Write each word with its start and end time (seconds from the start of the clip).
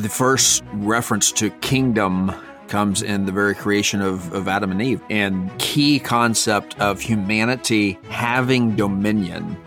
The 0.00 0.08
first 0.08 0.64
reference 0.72 1.30
to 1.32 1.50
kingdom 1.50 2.32
comes 2.68 3.02
in 3.02 3.26
the 3.26 3.32
very 3.32 3.54
creation 3.54 4.00
of, 4.00 4.32
of 4.32 4.48
Adam 4.48 4.70
and 4.70 4.80
Eve, 4.80 5.02
and 5.10 5.50
key 5.58 5.98
concept 6.00 6.80
of 6.80 7.02
humanity 7.02 7.98
having 8.08 8.76
dominion. 8.76 9.58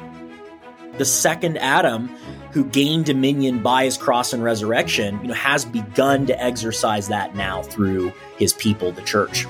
The 0.97 1.05
second 1.05 1.57
Adam, 1.59 2.07
who 2.51 2.65
gained 2.65 3.05
dominion 3.05 3.61
by 3.61 3.85
his 3.85 3.95
cross 3.95 4.33
and 4.33 4.43
resurrection, 4.43 5.19
you 5.21 5.27
know, 5.27 5.35
has 5.35 5.65
begun 5.65 6.25
to 6.25 6.43
exercise 6.43 7.09
that 7.09 7.35
now 7.35 7.61
through 7.61 8.11
his 8.37 8.53
people, 8.53 8.91
the 8.91 9.03
church. 9.03 9.45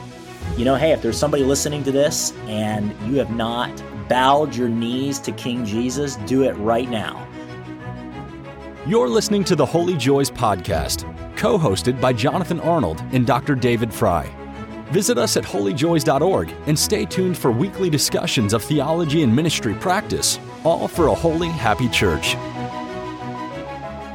You 0.57 0.65
know, 0.65 0.75
hey, 0.75 0.91
if 0.91 1.01
there's 1.01 1.17
somebody 1.17 1.45
listening 1.45 1.85
to 1.85 1.93
this 1.93 2.33
and 2.47 2.93
you 3.09 3.19
have 3.19 3.33
not 3.33 3.71
bowed 4.09 4.53
your 4.53 4.67
knees 4.67 5.17
to 5.19 5.31
King 5.31 5.63
Jesus, 5.63 6.17
do 6.25 6.43
it 6.43 6.51
right 6.55 6.89
now. 6.89 7.25
You're 8.85 9.07
listening 9.07 9.45
to 9.45 9.55
the 9.55 9.65
Holy 9.65 9.95
Joys 9.95 10.29
podcast, 10.29 11.07
co 11.37 11.57
hosted 11.57 12.01
by 12.01 12.11
Jonathan 12.11 12.59
Arnold 12.59 13.01
and 13.13 13.25
Dr. 13.25 13.55
David 13.55 13.93
Fry. 13.93 14.29
Visit 14.91 15.17
us 15.17 15.37
at 15.37 15.45
holyjoys.org 15.45 16.53
and 16.67 16.77
stay 16.77 17.05
tuned 17.05 17.37
for 17.37 17.49
weekly 17.49 17.89
discussions 17.89 18.51
of 18.51 18.61
theology 18.61 19.23
and 19.23 19.33
ministry 19.33 19.73
practice, 19.75 20.37
all 20.65 20.89
for 20.89 21.07
a 21.07 21.15
holy, 21.15 21.47
happy 21.47 21.87
church. 21.87 22.31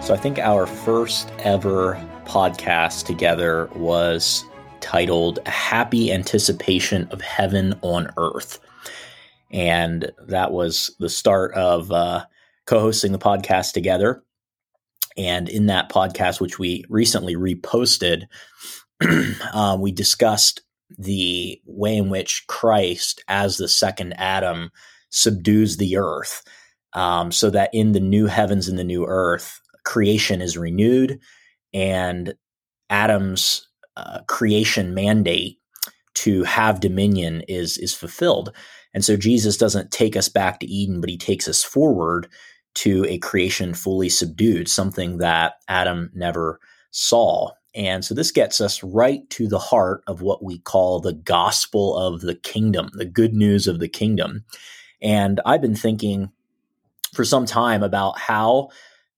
So, 0.04 0.12
I 0.12 0.18
think 0.20 0.38
our 0.38 0.66
first 0.66 1.32
ever 1.38 1.94
podcast 2.26 3.06
together 3.06 3.70
was 3.74 4.44
titled 4.80 5.38
Happy 5.46 6.12
Anticipation 6.12 7.08
of 7.10 7.22
Heaven 7.22 7.72
on 7.80 8.12
Earth. 8.18 8.60
And 9.50 10.12
that 10.26 10.52
was 10.52 10.94
the 10.98 11.08
start 11.08 11.54
of 11.54 11.90
uh, 11.90 12.26
co 12.66 12.80
hosting 12.80 13.12
the 13.12 13.18
podcast 13.18 13.72
together. 13.72 14.22
And 15.18 15.48
in 15.48 15.66
that 15.66 15.90
podcast, 15.90 16.40
which 16.40 16.58
we 16.58 16.84
recently 16.88 17.34
reposted, 17.34 18.24
um, 19.52 19.80
we 19.80 19.92
discussed 19.92 20.62
the 20.96 21.60
way 21.66 21.96
in 21.96 22.08
which 22.08 22.44
Christ, 22.46 23.22
as 23.28 23.56
the 23.56 23.68
second 23.68 24.14
Adam, 24.14 24.70
subdues 25.10 25.76
the 25.76 25.96
earth, 25.96 26.42
um, 26.94 27.32
so 27.32 27.50
that 27.50 27.70
in 27.72 27.92
the 27.92 28.00
new 28.00 28.26
heavens 28.26 28.68
and 28.68 28.78
the 28.78 28.84
new 28.84 29.04
earth, 29.06 29.60
creation 29.84 30.40
is 30.40 30.56
renewed, 30.56 31.20
and 31.74 32.34
Adam's 32.88 33.68
uh, 33.96 34.20
creation 34.28 34.94
mandate 34.94 35.58
to 36.14 36.44
have 36.44 36.80
dominion 36.80 37.42
is 37.48 37.76
is 37.78 37.94
fulfilled. 37.94 38.52
And 38.94 39.04
so 39.04 39.16
Jesus 39.16 39.56
doesn't 39.56 39.90
take 39.90 40.16
us 40.16 40.28
back 40.28 40.60
to 40.60 40.66
Eden, 40.66 41.00
but 41.00 41.10
he 41.10 41.18
takes 41.18 41.46
us 41.46 41.62
forward 41.62 42.28
to 42.74 43.04
a 43.08 43.18
creation 43.18 43.74
fully 43.74 44.08
subdued, 44.08 44.68
something 44.68 45.18
that 45.18 45.54
Adam 45.68 46.10
never 46.14 46.60
saw. 46.90 47.50
And 47.74 48.04
so 48.04 48.14
this 48.14 48.30
gets 48.30 48.60
us 48.60 48.82
right 48.82 49.28
to 49.30 49.46
the 49.46 49.58
heart 49.58 50.02
of 50.06 50.22
what 50.22 50.42
we 50.42 50.58
call 50.58 51.00
the 51.00 51.12
gospel 51.12 51.96
of 51.96 52.20
the 52.20 52.34
kingdom, 52.34 52.90
the 52.94 53.04
good 53.04 53.34
news 53.34 53.66
of 53.66 53.78
the 53.78 53.88
kingdom. 53.88 54.44
And 55.02 55.40
I've 55.44 55.62
been 55.62 55.76
thinking 55.76 56.30
for 57.14 57.24
some 57.24 57.46
time 57.46 57.82
about 57.82 58.18
how, 58.18 58.68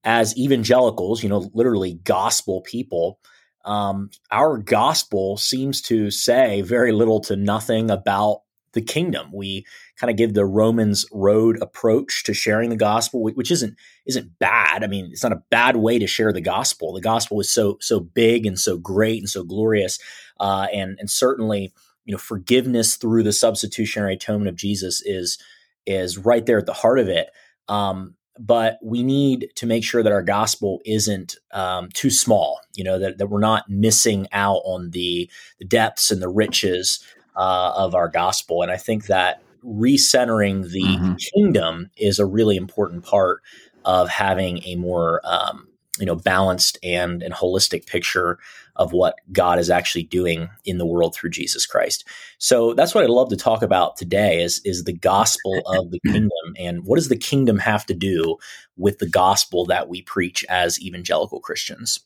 as 0.03 0.37
evangelicals, 0.37 1.23
you 1.23 1.29
know, 1.29 1.49
literally 1.53 1.95
gospel 2.03 2.61
people, 2.61 3.19
um, 3.65 4.09
our 4.31 4.57
gospel 4.57 5.37
seems 5.37 5.81
to 5.83 6.11
say 6.11 6.61
very 6.61 6.91
little 6.91 7.19
to 7.21 7.35
nothing 7.35 7.91
about 7.91 8.41
the 8.73 8.81
kingdom. 8.81 9.31
We 9.33 9.65
kind 9.97 10.09
of 10.09 10.17
give 10.17 10.33
the 10.33 10.45
Romans 10.45 11.05
road 11.11 11.61
approach 11.61 12.23
to 12.23 12.33
sharing 12.33 12.69
the 12.69 12.75
gospel, 12.75 13.21
which 13.23 13.51
isn't 13.51 13.75
isn't 14.05 14.39
bad. 14.39 14.83
I 14.83 14.87
mean, 14.87 15.09
it's 15.11 15.23
not 15.23 15.33
a 15.33 15.43
bad 15.49 15.77
way 15.77 15.99
to 15.99 16.07
share 16.07 16.33
the 16.33 16.41
gospel. 16.41 16.93
The 16.93 17.01
gospel 17.01 17.39
is 17.39 17.51
so 17.51 17.77
so 17.81 17.99
big 17.99 18.45
and 18.45 18.59
so 18.59 18.77
great 18.77 19.19
and 19.19 19.29
so 19.29 19.43
glorious, 19.43 19.99
uh, 20.39 20.67
and 20.73 20.97
and 20.99 21.09
certainly 21.09 21.73
you 22.05 22.11
know 22.11 22.17
forgiveness 22.17 22.95
through 22.95 23.23
the 23.23 23.33
substitutionary 23.33 24.13
atonement 24.13 24.49
of 24.49 24.55
Jesus 24.55 25.01
is 25.05 25.37
is 25.85 26.17
right 26.17 26.45
there 26.45 26.59
at 26.59 26.65
the 26.65 26.73
heart 26.73 26.99
of 26.99 27.09
it. 27.09 27.29
Um, 27.67 28.15
but 28.39 28.79
we 28.81 29.03
need 29.03 29.49
to 29.55 29.65
make 29.65 29.83
sure 29.83 30.01
that 30.01 30.11
our 30.11 30.23
gospel 30.23 30.81
isn't 30.85 31.35
um, 31.51 31.89
too 31.93 32.09
small. 32.09 32.59
You 32.73 32.83
know 32.83 32.99
that, 32.99 33.17
that 33.17 33.27
we're 33.27 33.39
not 33.39 33.69
missing 33.69 34.27
out 34.31 34.61
on 34.65 34.91
the, 34.91 35.29
the 35.59 35.65
depths 35.65 36.11
and 36.11 36.21
the 36.21 36.29
riches 36.29 37.03
uh, 37.35 37.73
of 37.75 37.95
our 37.95 38.07
gospel. 38.07 38.61
And 38.61 38.71
I 38.71 38.77
think 38.77 39.07
that 39.07 39.41
recentering 39.63 40.69
the 40.71 40.83
mm-hmm. 40.83 41.13
kingdom 41.35 41.89
is 41.97 42.19
a 42.19 42.25
really 42.25 42.57
important 42.57 43.03
part 43.03 43.41
of 43.85 44.09
having 44.09 44.63
a 44.63 44.75
more 44.75 45.21
um, 45.23 45.67
you 45.99 46.05
know 46.05 46.15
balanced 46.15 46.77
and 46.83 47.21
and 47.21 47.33
holistic 47.33 47.85
picture 47.85 48.39
of 48.77 48.93
what 48.93 49.19
God 49.31 49.59
is 49.59 49.69
actually 49.69 50.03
doing 50.03 50.49
in 50.65 50.77
the 50.77 50.85
world 50.85 51.13
through 51.13 51.29
Jesus 51.29 51.65
Christ. 51.65 52.07
So 52.37 52.73
that's 52.73 52.95
what 52.95 53.03
I'd 53.03 53.09
love 53.09 53.29
to 53.29 53.35
talk 53.35 53.61
about 53.61 53.97
today 53.97 54.41
is 54.41 54.61
is 54.65 54.83
the 54.83 54.93
gospel 54.93 55.61
of 55.65 55.91
the 55.91 55.99
kingdom 56.05 56.55
and 56.57 56.83
what 56.85 56.95
does 56.95 57.09
the 57.09 57.17
kingdom 57.17 57.59
have 57.59 57.85
to 57.87 57.93
do 57.93 58.37
with 58.77 58.99
the 58.99 59.09
gospel 59.09 59.65
that 59.67 59.89
we 59.89 60.01
preach 60.01 60.45
as 60.49 60.81
evangelical 60.81 61.39
Christians? 61.39 61.99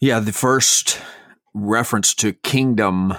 Yeah, 0.00 0.20
the 0.20 0.32
first 0.32 1.00
reference 1.54 2.14
to 2.14 2.32
kingdom 2.32 3.14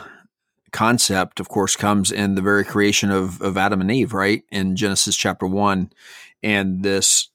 concept, 0.72 1.40
of 1.40 1.50
course, 1.50 1.76
comes 1.76 2.12
in 2.12 2.36
the 2.36 2.42
very 2.42 2.64
creation 2.64 3.12
of, 3.12 3.42
of 3.42 3.58
Adam 3.58 3.82
and 3.82 3.92
Eve, 3.92 4.14
right? 4.14 4.44
In 4.52 4.76
Genesis 4.76 5.16
chapter 5.16 5.46
one. 5.46 5.92
And 6.44 6.84
this 6.84 7.30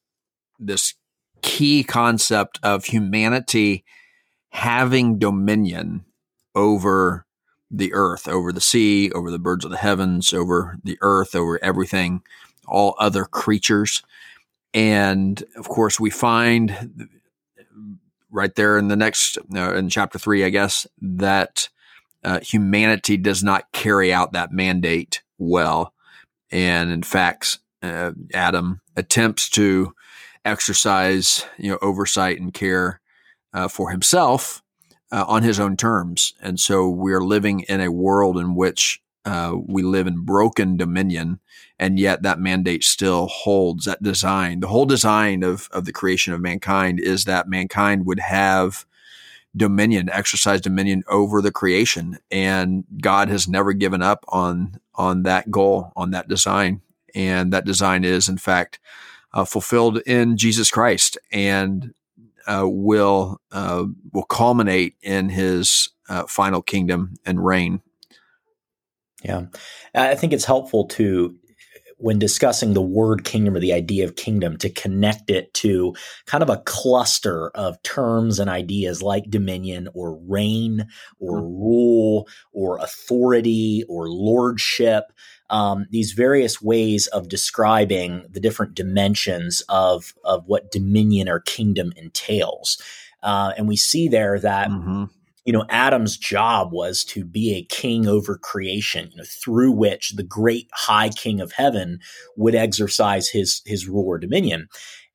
this 0.59 0.95
key 1.43 1.85
concept 1.85 2.59
of 2.63 2.87
humanity 2.87 3.85
having 4.51 5.19
dominion 5.19 6.05
over 6.55 7.27
the 7.71 7.93
earth, 7.93 8.29
over 8.29 8.53
the 8.53 8.61
sea, 8.61 9.11
over 9.13 9.31
the 9.31 9.39
birds 9.39 9.65
of 9.65 9.71
the 9.71 9.77
heavens, 9.77 10.33
over 10.33 10.79
the 10.85 10.97
earth, 11.01 11.35
over 11.35 11.63
everything, 11.63 12.23
all 12.67 12.95
other 12.99 13.25
creatures. 13.25 14.03
And 14.73 15.43
of 15.57 15.69
course, 15.69 15.99
we 15.99 16.11
find 16.11 17.09
right 18.35 18.55
there 18.57 18.77
in 18.77 18.89
the 18.89 18.97
next 18.97 19.39
uh, 19.55 19.75
in 19.75 19.89
chapter 19.89 20.19
three, 20.19 20.45
I 20.45 20.51
guess 20.51 20.87
that 21.01 21.69
uh, 22.23 22.41
humanity 22.41 23.17
does 23.17 23.43
not 23.43 23.71
carry 23.73 24.13
out 24.13 24.33
that 24.33 24.53
mandate 24.53 25.23
well, 25.39 25.95
and 26.51 26.91
in 26.91 27.03
fact, 27.03 27.59
uh, 27.83 28.13
Adam 28.35 28.81
attempts 28.97 29.49
to 29.51 29.95
exercise 30.45 31.47
you 31.57 31.71
know 31.71 31.79
oversight 31.81 32.41
and 32.41 32.53
care 32.53 33.01
uh, 33.55 33.69
for 33.69 33.91
himself 33.91 34.63
uh, 35.13 35.25
on 35.27 35.43
his 35.43 35.61
own 35.61 35.77
terms, 35.77 36.35
and 36.43 36.59
so 36.59 36.89
we 36.89 37.13
are 37.13 37.25
living 37.25 37.61
in 37.61 37.81
a 37.81 37.93
world 37.93 38.37
in 38.37 38.55
which 38.57 39.01
uh, 39.25 39.57
we 39.67 39.83
live 39.83 40.07
in 40.07 40.25
broken 40.25 40.77
dominion, 40.77 41.41
and 41.79 41.99
yet 41.99 42.23
that 42.23 42.39
mandate 42.39 42.85
still 42.85 43.27
holds. 43.27 43.87
That 43.87 44.03
design, 44.03 44.61
the 44.61 44.69
whole 44.69 44.87
design 44.87 45.43
of 45.43 45.69
of 45.73 45.85
the 45.85 45.93
creation 45.93 46.33
of 46.33 46.41
mankind, 46.41 47.01
is 47.01 47.25
that 47.25 47.49
mankind 47.49 48.07
would 48.07 48.21
have 48.21 48.85
dominion, 49.57 50.11
exercise 50.11 50.61
dominion 50.61 51.05
over 51.09 51.41
the 51.41 51.53
creation, 51.53 52.19
and 52.31 52.85
God 53.01 53.29
has 53.29 53.49
never 53.49 53.73
given 53.73 54.03
up 54.03 54.25
on 54.29 54.81
on 54.95 55.23
that 55.23 55.51
goal, 55.51 55.93
on 55.97 56.11
that 56.11 56.29
design, 56.29 56.83
and 57.15 57.53
that 57.53 57.65
design 57.65 58.05
is 58.05 58.29
in 58.29 58.39
fact 58.39 58.79
uh, 59.33 59.45
fulfilled 59.45 59.99
in 60.07 60.37
Jesus 60.37 60.71
Christ, 60.71 61.17
and 61.33 61.95
uh, 62.47 62.65
will 62.67 63.41
uh, 63.53 63.85
will 64.13 64.25
culminate 64.25 64.97
in 65.03 65.31
His 65.31 65.89
uh, 66.11 66.25
final 66.27 66.61
kingdom 66.61 67.15
and 67.25 67.45
reign 67.45 67.81
yeah. 69.25 69.47
I 69.95 70.15
think 70.15 70.33
it's 70.33 70.45
helpful 70.45 70.87
to 70.89 71.35
when 71.99 72.19
discussing 72.19 72.75
the 72.75 72.83
word 72.83 73.25
kingdom 73.25 73.55
or 73.57 73.61
the 73.61 73.73
idea 73.73 74.05
of 74.05 74.17
kingdom 74.17 74.57
to 74.59 74.69
connect 74.69 75.31
it 75.31 75.53
to 75.55 75.95
kind 76.27 76.43
of 76.43 76.51
a 76.51 76.63
cluster 76.67 77.51
of 77.55 77.83
terms 77.83 78.39
and 78.39 78.51
ideas 78.51 79.03
like 79.03 79.31
dominion 79.31 79.89
or 79.95 80.19
reign 80.29 80.87
or 81.19 81.39
mm-hmm. 81.39 81.63
rule 81.63 82.29
or 82.53 82.79
authority 82.79 83.85
or 83.89 84.09
lordship. 84.09 85.05
Um, 85.51 85.87
these 85.91 86.13
various 86.13 86.61
ways 86.61 87.07
of 87.07 87.29
describing 87.29 88.27
the 88.31 88.41
different 88.41 88.75
dimensions 88.75 89.63
of, 89.69 90.15
of 90.25 90.47
what 90.47 90.73
dominion 90.73 91.29
or 91.29 91.41
kingdom 91.41 91.93
entails. 91.97 92.81
Uh, 93.23 93.53
and 93.57 93.69
we 93.69 93.77
see 93.77 94.09
there 94.09 94.39
that 94.41 94.69
mm-hmm 94.69 95.05
you 95.45 95.53
know, 95.53 95.65
Adam's 95.69 96.17
job 96.17 96.73
was 96.73 97.05
to 97.05 97.25
be 97.25 97.55
a 97.55 97.65
king 97.65 98.07
over 98.07 98.39
creation, 98.39 99.09
you 99.11 99.19
know, 99.19 99.25
through 99.25 99.73
which 99.73 100.13
the 100.13 100.23
great 100.23 100.69
high 100.73 101.11
king 101.11 101.41
of 101.41 101.53
heaven 101.53 101.99
would 102.37 102.55
exercise 102.55 103.29
his 103.29 103.61
his 103.67 103.89
rule 103.89 104.07
or 104.07 104.19
dominion. 104.19 104.69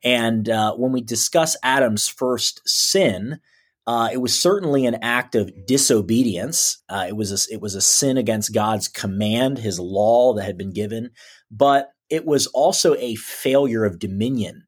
And 0.03 0.47
uh, 0.47 0.75
when 0.75 0.91
we 0.91 1.01
discuss 1.01 1.57
Adam's 1.63 2.07
first 2.07 2.61
sin, 2.65 3.39
uh, 3.87 4.09
it 4.13 4.17
was 4.17 4.39
certainly 4.39 4.85
an 4.85 4.97
act 5.01 5.35
of 5.35 5.51
disobedience. 5.65 6.81
Uh, 6.89 7.05
it 7.07 7.15
was 7.15 7.31
a, 7.31 7.53
it 7.53 7.59
was 7.59 7.75
a 7.75 7.81
sin 7.81 8.17
against 8.17 8.53
God's 8.53 8.87
command, 8.87 9.57
His 9.57 9.79
law 9.79 10.33
that 10.35 10.43
had 10.43 10.57
been 10.57 10.71
given, 10.71 11.09
but 11.49 11.89
it 12.09 12.25
was 12.25 12.47
also 12.47 12.95
a 12.95 13.15
failure 13.15 13.85
of 13.85 13.99
dominion 13.99 14.63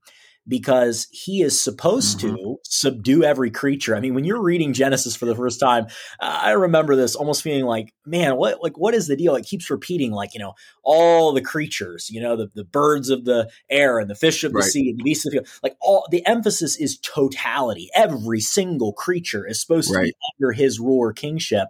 because 0.47 1.07
he 1.11 1.41
is 1.41 1.59
supposed 1.59 2.19
mm-hmm. 2.19 2.35
to 2.35 2.57
subdue 2.63 3.23
every 3.23 3.51
creature. 3.51 3.95
I 3.95 3.99
mean, 3.99 4.15
when 4.15 4.23
you're 4.23 4.41
reading 4.41 4.73
Genesis 4.73 5.15
for 5.15 5.25
the 5.25 5.35
first 5.35 5.59
time, 5.59 5.87
I 6.19 6.51
remember 6.51 6.95
this 6.95 7.15
almost 7.15 7.43
feeling 7.43 7.65
like, 7.65 7.93
man, 8.05 8.35
what 8.37 8.61
like 8.61 8.77
what 8.77 8.93
is 8.93 9.07
the 9.07 9.15
deal? 9.15 9.35
It 9.35 9.45
keeps 9.45 9.69
repeating, 9.69 10.11
like, 10.11 10.33
you 10.33 10.39
know, 10.39 10.53
all 10.83 11.31
the 11.31 11.41
creatures, 11.41 12.09
you 12.09 12.21
know, 12.21 12.35
the, 12.35 12.49
the 12.55 12.63
birds 12.63 13.09
of 13.09 13.25
the 13.25 13.49
air 13.69 13.99
and 13.99 14.09
the 14.09 14.15
fish 14.15 14.43
of 14.43 14.51
the 14.51 14.59
right. 14.59 14.67
sea 14.67 14.89
and 14.89 14.99
the 14.99 15.03
beasts 15.03 15.25
of 15.25 15.31
the 15.31 15.37
field. 15.37 15.47
Like 15.61 15.77
all 15.79 16.07
the 16.09 16.25
emphasis 16.25 16.75
is 16.77 16.97
totality. 16.99 17.89
Every 17.95 18.39
single 18.39 18.93
creature 18.93 19.47
is 19.47 19.61
supposed 19.61 19.93
right. 19.93 20.01
to 20.01 20.07
be 20.07 20.15
under 20.37 20.51
his 20.53 20.79
rule 20.79 20.99
or 20.99 21.13
kingship. 21.13 21.67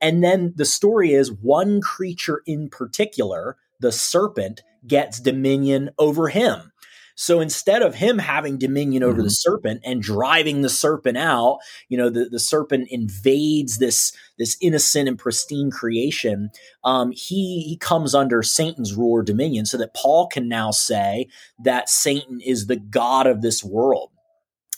And 0.00 0.24
then 0.24 0.54
the 0.56 0.64
story 0.64 1.12
is 1.12 1.30
one 1.30 1.80
creature 1.80 2.42
in 2.46 2.68
particular, 2.68 3.56
the 3.80 3.92
serpent, 3.92 4.62
gets 4.86 5.20
dominion 5.20 5.90
over 5.98 6.28
him. 6.28 6.72
So 7.14 7.40
instead 7.40 7.82
of 7.82 7.94
him 7.94 8.18
having 8.18 8.58
dominion 8.58 9.02
over 9.02 9.14
mm-hmm. 9.14 9.24
the 9.24 9.30
serpent 9.30 9.80
and 9.84 10.02
driving 10.02 10.62
the 10.62 10.68
serpent 10.68 11.16
out, 11.16 11.58
you 11.88 11.96
know, 11.96 12.10
the, 12.10 12.28
the 12.28 12.40
serpent 12.40 12.88
invades 12.90 13.78
this 13.78 14.12
this 14.38 14.56
innocent 14.60 15.08
and 15.08 15.18
pristine 15.18 15.70
creation. 15.70 16.50
Um, 16.82 17.12
he 17.12 17.62
he 17.62 17.76
comes 17.76 18.14
under 18.14 18.42
Satan's 18.42 18.94
rule 18.94 19.12
or 19.12 19.22
dominion, 19.22 19.66
so 19.66 19.76
that 19.78 19.94
Paul 19.94 20.26
can 20.26 20.48
now 20.48 20.70
say 20.70 21.28
that 21.62 21.88
Satan 21.88 22.40
is 22.40 22.66
the 22.66 22.76
god 22.76 23.26
of 23.26 23.42
this 23.42 23.62
world. 23.62 24.10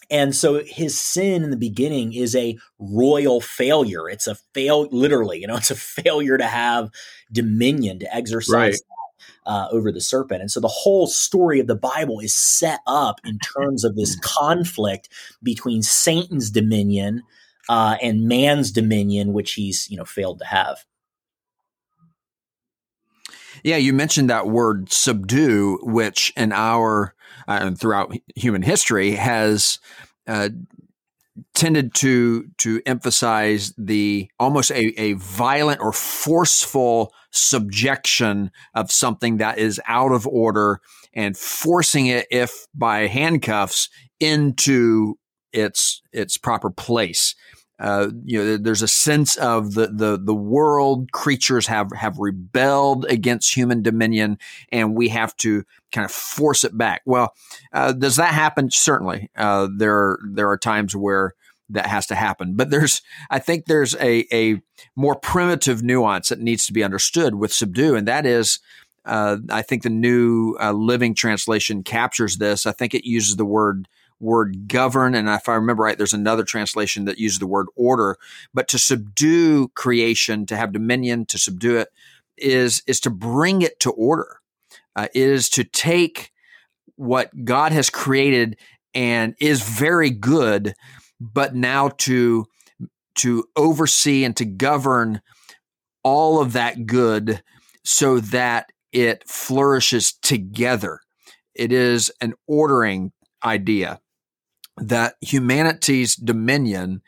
And 0.08 0.36
so 0.36 0.62
his 0.64 1.00
sin 1.00 1.42
in 1.42 1.50
the 1.50 1.56
beginning 1.56 2.12
is 2.12 2.36
a 2.36 2.56
royal 2.78 3.40
failure. 3.40 4.08
It's 4.08 4.28
a 4.28 4.36
fail, 4.54 4.86
literally, 4.92 5.40
you 5.40 5.48
know, 5.48 5.56
it's 5.56 5.72
a 5.72 5.74
failure 5.74 6.38
to 6.38 6.46
have 6.46 6.90
dominion, 7.32 7.98
to 7.98 8.14
exercise 8.14 8.52
right 8.52 8.95
uh, 9.46 9.68
over 9.70 9.92
the 9.92 10.00
serpent. 10.00 10.40
And 10.40 10.50
so 10.50 10.60
the 10.60 10.68
whole 10.68 11.06
story 11.06 11.60
of 11.60 11.66
the 11.66 11.76
Bible 11.76 12.20
is 12.20 12.34
set 12.34 12.80
up 12.86 13.20
in 13.24 13.38
terms 13.56 13.84
of 13.84 13.96
this 13.96 14.18
conflict 14.20 15.08
between 15.42 15.82
Satan's 15.82 16.50
dominion 16.50 17.22
uh, 17.68 17.96
and 18.02 18.28
man's 18.28 18.70
dominion, 18.70 19.32
which 19.32 19.54
he's 19.54 19.88
you 19.90 19.96
know 19.96 20.04
failed 20.04 20.38
to 20.40 20.46
have. 20.46 20.84
Yeah, 23.64 23.76
you 23.76 23.92
mentioned 23.92 24.30
that 24.30 24.46
word 24.46 24.92
subdue, 24.92 25.78
which 25.82 26.32
in 26.36 26.52
our 26.52 27.14
uh, 27.48 27.58
and 27.62 27.78
throughout 27.78 28.12
human 28.34 28.62
history 28.62 29.12
has 29.12 29.78
uh, 30.26 30.50
tended 31.54 31.94
to 31.94 32.46
to 32.58 32.80
emphasize 32.86 33.72
the 33.76 34.30
almost 34.38 34.70
a, 34.70 35.00
a 35.00 35.14
violent 35.14 35.80
or 35.80 35.92
forceful 35.92 37.12
subjection 37.30 38.50
of 38.74 38.90
something 38.90 39.38
that 39.38 39.58
is 39.58 39.80
out 39.86 40.12
of 40.12 40.26
order 40.26 40.80
and 41.14 41.36
forcing 41.36 42.06
it 42.06 42.26
if 42.30 42.66
by 42.74 43.06
handcuffs 43.06 43.88
into 44.20 45.18
its 45.52 46.02
its 46.12 46.36
proper 46.36 46.70
place 46.70 47.34
uh, 47.78 48.08
you 48.24 48.38
know, 48.38 48.56
there's 48.56 48.82
a 48.82 48.88
sense 48.88 49.36
of 49.36 49.74
the, 49.74 49.88
the, 49.88 50.18
the 50.18 50.34
world 50.34 51.12
creatures 51.12 51.66
have, 51.66 51.90
have 51.92 52.18
rebelled 52.18 53.04
against 53.06 53.54
human 53.54 53.82
dominion 53.82 54.38
and 54.72 54.94
we 54.94 55.08
have 55.08 55.36
to 55.36 55.64
kind 55.92 56.04
of 56.04 56.10
force 56.10 56.64
it 56.64 56.76
back. 56.76 57.02
Well, 57.04 57.34
uh, 57.72 57.92
does 57.92 58.16
that 58.16 58.32
happen? 58.32 58.70
Certainly. 58.70 59.30
Uh, 59.36 59.68
there, 59.76 60.18
there 60.26 60.48
are 60.48 60.58
times 60.58 60.96
where 60.96 61.34
that 61.68 61.86
has 61.86 62.06
to 62.06 62.14
happen, 62.14 62.54
but 62.54 62.70
there's, 62.70 63.02
I 63.28 63.40
think 63.40 63.66
there's 63.66 63.94
a, 63.96 64.24
a 64.32 64.62
more 64.94 65.16
primitive 65.16 65.82
nuance 65.82 66.28
that 66.28 66.40
needs 66.40 66.64
to 66.66 66.72
be 66.72 66.84
understood 66.84 67.34
with 67.34 67.52
subdue. 67.52 67.96
And 67.96 68.06
that 68.08 68.24
is, 68.24 68.60
uh, 69.04 69.38
I 69.50 69.62
think 69.62 69.82
the 69.82 69.90
new 69.90 70.56
uh, 70.60 70.72
living 70.72 71.14
translation 71.14 71.82
captures 71.82 72.38
this. 72.38 72.66
I 72.66 72.72
think 72.72 72.94
it 72.94 73.04
uses 73.04 73.36
the 73.36 73.44
word 73.44 73.88
word 74.20 74.68
govern. 74.68 75.14
And 75.14 75.28
if 75.28 75.48
I 75.48 75.54
remember 75.54 75.82
right, 75.84 75.98
there's 75.98 76.12
another 76.12 76.44
translation 76.44 77.04
that 77.04 77.18
uses 77.18 77.38
the 77.38 77.46
word 77.46 77.66
order. 77.76 78.16
But 78.54 78.68
to 78.68 78.78
subdue 78.78 79.68
creation, 79.68 80.46
to 80.46 80.56
have 80.56 80.72
dominion, 80.72 81.26
to 81.26 81.38
subdue 81.38 81.78
it, 81.78 81.88
is, 82.36 82.82
is 82.86 83.00
to 83.00 83.10
bring 83.10 83.62
it 83.62 83.78
to 83.80 83.90
order, 83.90 84.40
uh, 84.94 85.08
is 85.14 85.48
to 85.50 85.64
take 85.64 86.32
what 86.96 87.44
God 87.44 87.72
has 87.72 87.90
created 87.90 88.56
and 88.94 89.34
is 89.40 89.62
very 89.62 90.10
good, 90.10 90.74
but 91.20 91.54
now 91.54 91.88
to, 91.88 92.46
to 93.16 93.44
oversee 93.56 94.24
and 94.24 94.36
to 94.36 94.44
govern 94.44 95.20
all 96.02 96.40
of 96.40 96.52
that 96.54 96.86
good 96.86 97.42
so 97.84 98.20
that 98.20 98.70
it 98.92 99.28
flourishes 99.28 100.12
together. 100.12 101.00
It 101.54 101.72
is 101.72 102.10
an 102.20 102.34
ordering 102.46 103.12
idea 103.44 104.00
that 104.78 105.14
humanity's 105.20 106.16
dominion 106.16 107.02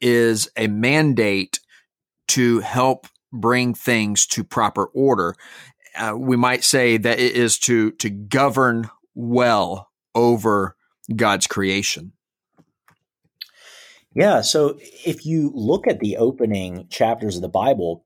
is 0.00 0.48
a 0.56 0.68
mandate 0.68 1.60
to 2.28 2.60
help 2.60 3.06
bring 3.32 3.74
things 3.74 4.26
to 4.26 4.44
proper 4.44 4.86
order. 4.86 5.34
Uh, 5.96 6.14
we 6.16 6.36
might 6.36 6.64
say 6.64 6.96
that 6.96 7.18
it 7.18 7.34
is 7.34 7.58
to 7.58 7.90
to 7.92 8.08
govern 8.10 8.88
well 9.14 9.90
over 10.14 10.76
God's 11.14 11.46
creation. 11.46 12.12
Yeah, 14.14 14.40
so 14.40 14.78
if 15.04 15.26
you 15.26 15.52
look 15.54 15.86
at 15.86 16.00
the 16.00 16.16
opening 16.16 16.86
chapters 16.88 17.36
of 17.36 17.42
the 17.42 17.48
Bible 17.48 18.04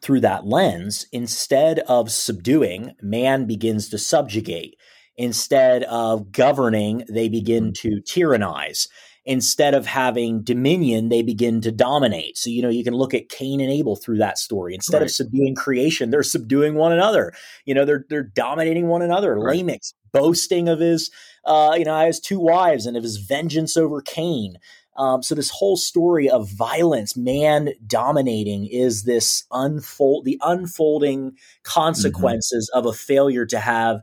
through 0.00 0.20
that 0.20 0.46
lens, 0.46 1.06
instead 1.12 1.80
of 1.80 2.10
subduing, 2.10 2.94
man 3.02 3.46
begins 3.46 3.88
to 3.90 3.98
subjugate. 3.98 4.76
Instead 5.16 5.84
of 5.84 6.32
governing, 6.32 7.04
they 7.08 7.28
begin 7.28 7.70
mm. 7.70 7.74
to 7.74 8.00
tyrannize. 8.00 8.88
Instead 9.26 9.72
of 9.72 9.86
having 9.86 10.42
dominion, 10.42 11.08
they 11.08 11.22
begin 11.22 11.62
to 11.62 11.72
dominate. 11.72 12.36
So, 12.36 12.50
you 12.50 12.60
know, 12.60 12.68
you 12.68 12.84
can 12.84 12.92
look 12.92 13.14
at 13.14 13.30
Cain 13.30 13.58
and 13.58 13.70
Abel 13.70 13.96
through 13.96 14.18
that 14.18 14.36
story. 14.36 14.74
Instead 14.74 14.98
right. 14.98 15.04
of 15.04 15.10
subduing 15.10 15.54
creation, 15.54 16.10
they're 16.10 16.22
subduing 16.22 16.74
one 16.74 16.92
another. 16.92 17.32
You 17.64 17.74
know, 17.74 17.86
they're 17.86 18.04
they're 18.10 18.22
dominating 18.22 18.88
one 18.88 19.00
another. 19.00 19.38
Right. 19.38 19.64
Lamech's 19.64 19.94
boasting 20.12 20.68
of 20.68 20.78
his 20.78 21.10
uh, 21.44 21.74
you 21.76 21.84
know, 21.84 21.94
I 21.94 22.06
has 22.06 22.20
two 22.20 22.40
wives 22.40 22.86
and 22.86 22.96
of 22.96 23.02
his 23.02 23.18
vengeance 23.18 23.76
over 23.76 24.00
Cain. 24.00 24.56
Um, 24.96 25.22
so 25.22 25.34
this 25.34 25.50
whole 25.50 25.76
story 25.76 26.30
of 26.30 26.50
violence, 26.50 27.16
man 27.16 27.70
dominating, 27.86 28.66
is 28.66 29.02
this 29.02 29.44
unfold 29.50 30.24
the 30.24 30.38
unfolding 30.42 31.32
mm-hmm. 31.32 31.36
consequences 31.64 32.70
mm-hmm. 32.70 32.78
of 32.78 32.92
a 32.92 32.96
failure 32.96 33.44
to 33.46 33.58
have 33.58 34.00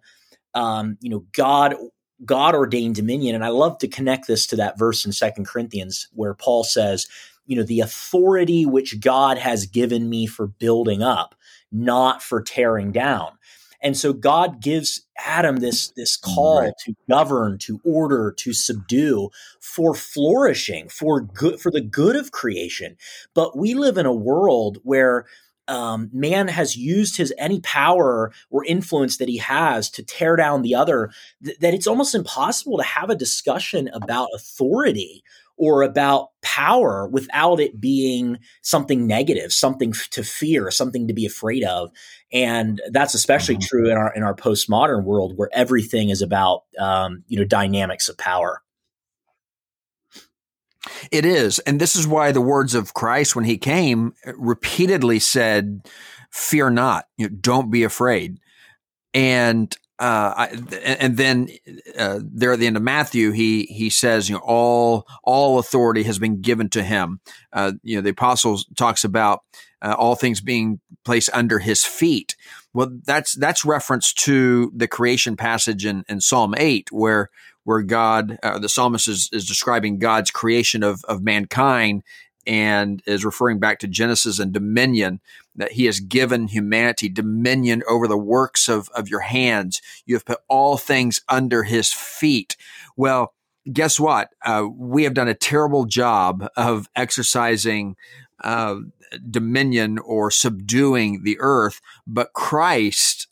um, 0.54 0.98
you 1.02 1.10
know, 1.10 1.26
God 1.34 1.76
God 2.26 2.56
ordained 2.56 2.96
dominion. 2.96 3.36
And 3.36 3.44
I 3.44 3.50
love 3.50 3.78
to 3.80 3.88
connect 3.88 4.28
this 4.28 4.46
to 4.48 4.56
that 4.58 4.78
verse 4.78 5.06
in 5.06 5.12
Second 5.12 5.48
Corinthians 5.48 6.08
where 6.14 6.34
Paul 6.34 6.64
says, 6.64 7.08
you 7.48 7.56
know, 7.56 7.64
the 7.64 7.80
authority 7.80 8.66
which 8.66 9.00
God 9.00 9.38
has 9.38 9.66
given 9.66 10.10
me 10.10 10.28
for 10.28 10.48
building 10.48 11.02
up, 11.02 11.36
not 11.72 12.22
for 12.22 12.42
tearing 12.42 12.92
down. 12.92 13.32
And 13.84 13.98
so 13.98 14.14
God 14.14 14.62
gives 14.62 15.02
Adam 15.18 15.58
this, 15.58 15.92
this 15.98 16.16
call 16.16 16.62
right. 16.62 16.74
to 16.86 16.94
govern, 17.10 17.58
to 17.60 17.82
order, 17.84 18.32
to 18.38 18.54
subdue 18.54 19.30
for 19.60 19.96
flourishing, 19.96 20.88
for 20.88 21.22
good, 21.22 21.60
for 21.60 21.72
the 21.72 21.82
good 21.82 22.16
of 22.16 22.32
creation. 22.32 22.96
But 23.34 23.58
we 23.58 23.74
live 23.74 23.98
in 23.98 24.06
a 24.06 24.14
world 24.14 24.78
where 24.84 25.26
um, 25.72 26.10
man 26.12 26.50
has 26.50 26.76
used 26.76 27.16
his 27.16 27.34
any 27.38 27.62
power 27.62 28.34
or 28.50 28.66
influence 28.66 29.18
that 29.18 29.30
he 29.30 29.38
has 29.38 29.90
to 29.92 30.04
tear 30.04 30.36
down 30.36 30.64
the 30.64 30.76
other 30.76 31.10
th- 31.44 31.58
that 31.60 31.74
it's 31.74 31.88
almost 31.88 32.14
impossible 32.14 32.78
to 32.78 32.84
have 32.84 33.10
a 33.10 33.16
discussion 33.16 33.90
about 33.94 34.28
authority 34.36 35.24
or 35.56 35.82
about 35.82 36.30
power 36.42 37.08
without 37.08 37.62
it 37.62 37.80
being 37.80 38.38
something 38.62 39.08
negative 39.08 39.54
something 39.54 39.92
f- 39.96 40.10
to 40.10 40.24
fear 40.24 40.70
something 40.70 41.08
to 41.08 41.14
be 41.14 41.26
afraid 41.26 41.64
of 41.64 41.90
and 42.34 42.82
that's 42.92 43.14
especially 43.14 43.56
mm-hmm. 43.56 43.68
true 43.68 43.90
in 43.90 43.96
our 43.96 44.14
in 44.14 44.24
our 44.24 44.36
postmodern 44.36 45.06
world 45.06 45.38
where 45.38 45.50
everything 45.54 46.10
is 46.10 46.22
about 46.22 46.64
um, 46.80 47.24
you 47.28 47.40
know 47.40 47.46
dynamics 47.46 48.10
of 48.10 48.18
power 48.18 48.62
it 51.12 51.26
is. 51.26 51.60
And 51.60 51.80
this 51.80 51.96
is 51.96 52.08
why 52.08 52.32
the 52.32 52.42
words 52.42 52.76
of 52.76 52.94
Christ 52.94 53.36
when 53.36 53.46
he 53.46 53.58
came 53.58 54.14
repeatedly 54.36 55.20
said, 55.20 55.88
fear 56.32 56.70
not, 56.70 57.06
you 57.18 57.28
know, 57.28 57.36
don't 57.40 57.70
be 57.70 57.84
afraid. 57.84 58.40
And, 59.14 59.76
uh, 60.00 60.34
I, 60.38 60.48
and 60.84 61.18
then 61.18 61.50
uh, 61.98 62.20
there 62.24 62.54
at 62.54 62.60
the 62.60 62.68
end 62.68 62.78
of 62.78 62.82
Matthew, 62.82 63.32
he 63.32 63.64
he 63.66 63.92
says, 63.92 64.30
you 64.30 64.36
know, 64.36 64.42
all 64.44 65.06
all 65.24 65.60
authority 65.60 66.04
has 66.04 66.18
been 66.18 66.42
given 66.42 66.70
to 66.70 66.82
him. 66.82 67.20
Uh, 67.54 67.74
you 67.84 67.98
know, 67.98 68.02
the 68.02 68.10
apostles 68.10 68.66
talks 68.76 69.04
about 69.04 69.42
uh, 69.84 69.94
all 69.96 70.16
things 70.16 70.42
being 70.42 70.80
placed 71.06 71.30
under 71.34 71.60
his 71.60 71.86
feet. 71.86 72.36
Well, 72.74 72.98
that's 73.04 73.36
that's 73.36 73.64
reference 73.64 74.14
to 74.14 74.72
the 74.76 74.88
creation 74.88 75.36
passage 75.36 75.86
in, 75.86 76.04
in 76.10 76.20
Psalm 76.22 76.56
eight, 76.58 76.92
where 76.92 77.30
where 77.64 77.82
God, 77.82 78.38
uh, 78.44 78.60
the 78.60 78.70
psalmist 78.70 79.08
is, 79.08 79.30
is 79.32 79.48
describing 79.48 80.00
God's 80.00 80.32
creation 80.32 80.84
of, 80.84 81.04
of 81.06 81.22
mankind 81.22 82.04
and 82.48 83.04
is 83.06 83.24
referring 83.24 83.60
back 83.60 83.80
to 83.80 83.88
Genesis 83.88 84.40
and 84.40 84.52
dominion 84.52 85.20
that 85.56 85.74
he 85.74 85.86
has 85.86 86.00
given 86.00 86.48
humanity 86.48 87.08
dominion 87.10 87.84
over 87.88 88.08
the 88.08 88.18
works 88.18 88.68
of, 88.68 88.90
of 88.90 89.10
your 89.10 89.20
hands. 89.20 89.82
You 90.06 90.16
have 90.16 90.26
put 90.26 90.40
all 90.48 90.78
things 90.78 91.22
under 91.30 91.64
his 91.64 91.92
feet. 91.92 92.56
Well, 92.96 93.34
guess 93.72 94.00
what? 94.00 94.30
Uh, 94.44 94.68
we 94.76 95.04
have 95.04 95.14
done 95.14 95.28
a 95.28 95.36
terrible 95.36 95.86
job 95.86 96.48
of 96.56 96.88
exercising 96.96 97.96
uh, 98.44 98.78
dominion 99.30 100.00
or 100.00 100.32
subduing 100.32 101.24
the 101.24 101.38
earth, 101.40 101.80
but 102.08 102.34
Christ 102.34 103.28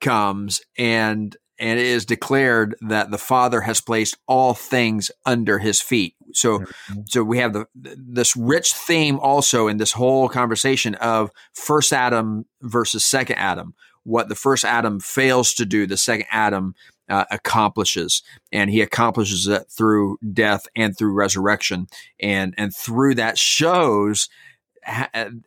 comes 0.00 0.60
and 0.76 1.36
and 1.60 1.78
it 1.78 1.86
is 1.86 2.06
declared 2.06 2.74
that 2.80 3.10
the 3.10 3.18
Father 3.18 3.60
has 3.60 3.80
placed 3.80 4.16
all 4.26 4.54
things 4.54 5.10
under 5.26 5.58
his 5.58 5.80
feet. 5.80 6.16
So, 6.32 6.60
mm-hmm. 6.60 7.00
so 7.06 7.22
we 7.22 7.38
have 7.38 7.52
the 7.52 7.66
this 7.74 8.34
rich 8.34 8.72
theme 8.72 9.18
also 9.18 9.68
in 9.68 9.76
this 9.76 9.92
whole 9.92 10.28
conversation 10.28 10.94
of 10.96 11.30
first 11.52 11.92
Adam 11.92 12.46
versus 12.62 13.04
second 13.04 13.36
Adam. 13.36 13.74
What 14.04 14.28
the 14.28 14.34
first 14.34 14.64
Adam 14.64 14.98
fails 14.98 15.52
to 15.54 15.66
do, 15.66 15.86
the 15.86 15.98
second 15.98 16.26
Adam 16.30 16.74
uh, 17.10 17.26
accomplishes, 17.30 18.22
and 18.50 18.70
he 18.70 18.80
accomplishes 18.80 19.46
it 19.46 19.66
through 19.70 20.16
death 20.32 20.66
and 20.74 20.96
through 20.96 21.12
resurrection, 21.12 21.88
and 22.18 22.54
and 22.56 22.74
through 22.74 23.16
that 23.16 23.36
shows 23.36 24.28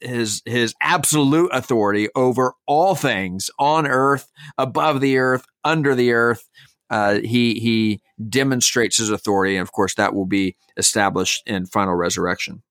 his 0.02 0.42
his 0.46 0.74
absolute 0.82 1.50
authority 1.54 2.10
over 2.16 2.54
all 2.68 2.96
things 2.96 3.50
on 3.58 3.88
earth, 3.88 4.30
above 4.58 5.02
the 5.02 5.18
earth, 5.18 5.46
under 5.64 5.96
the 5.96 6.14
earth. 6.14 6.48
Uh, 6.90 7.20
he 7.20 7.60
he 7.60 8.02
demonstrates 8.30 8.98
his 8.98 9.10
authority, 9.10 9.56
and 9.56 9.62
of 9.62 9.72
course, 9.72 9.96
that 9.96 10.14
will 10.14 10.28
be 10.28 10.56
established 10.78 11.42
in 11.48 11.66
final 11.66 11.96
resurrection. 11.96 12.62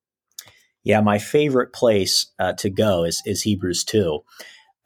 Yeah, 0.83 1.01
my 1.01 1.17
favorite 1.17 1.73
place 1.73 2.31
uh, 2.39 2.53
to 2.53 2.69
go 2.69 3.03
is 3.03 3.21
is 3.25 3.41
Hebrews 3.41 3.83
two. 3.83 4.23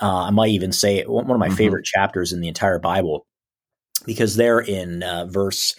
Uh, 0.02 0.24
I 0.24 0.30
might 0.32 0.50
even 0.50 0.72
say 0.72 1.04
one 1.04 1.30
of 1.30 1.38
my 1.38 1.48
mm-hmm. 1.48 1.56
favorite 1.56 1.86
chapters 1.86 2.34
in 2.34 2.42
the 2.42 2.48
entire 2.48 2.80
Bible, 2.80 3.28
because 4.06 4.36
there 4.36 4.60
in 4.60 5.04
uh, 5.04 5.26
verse 5.26 5.76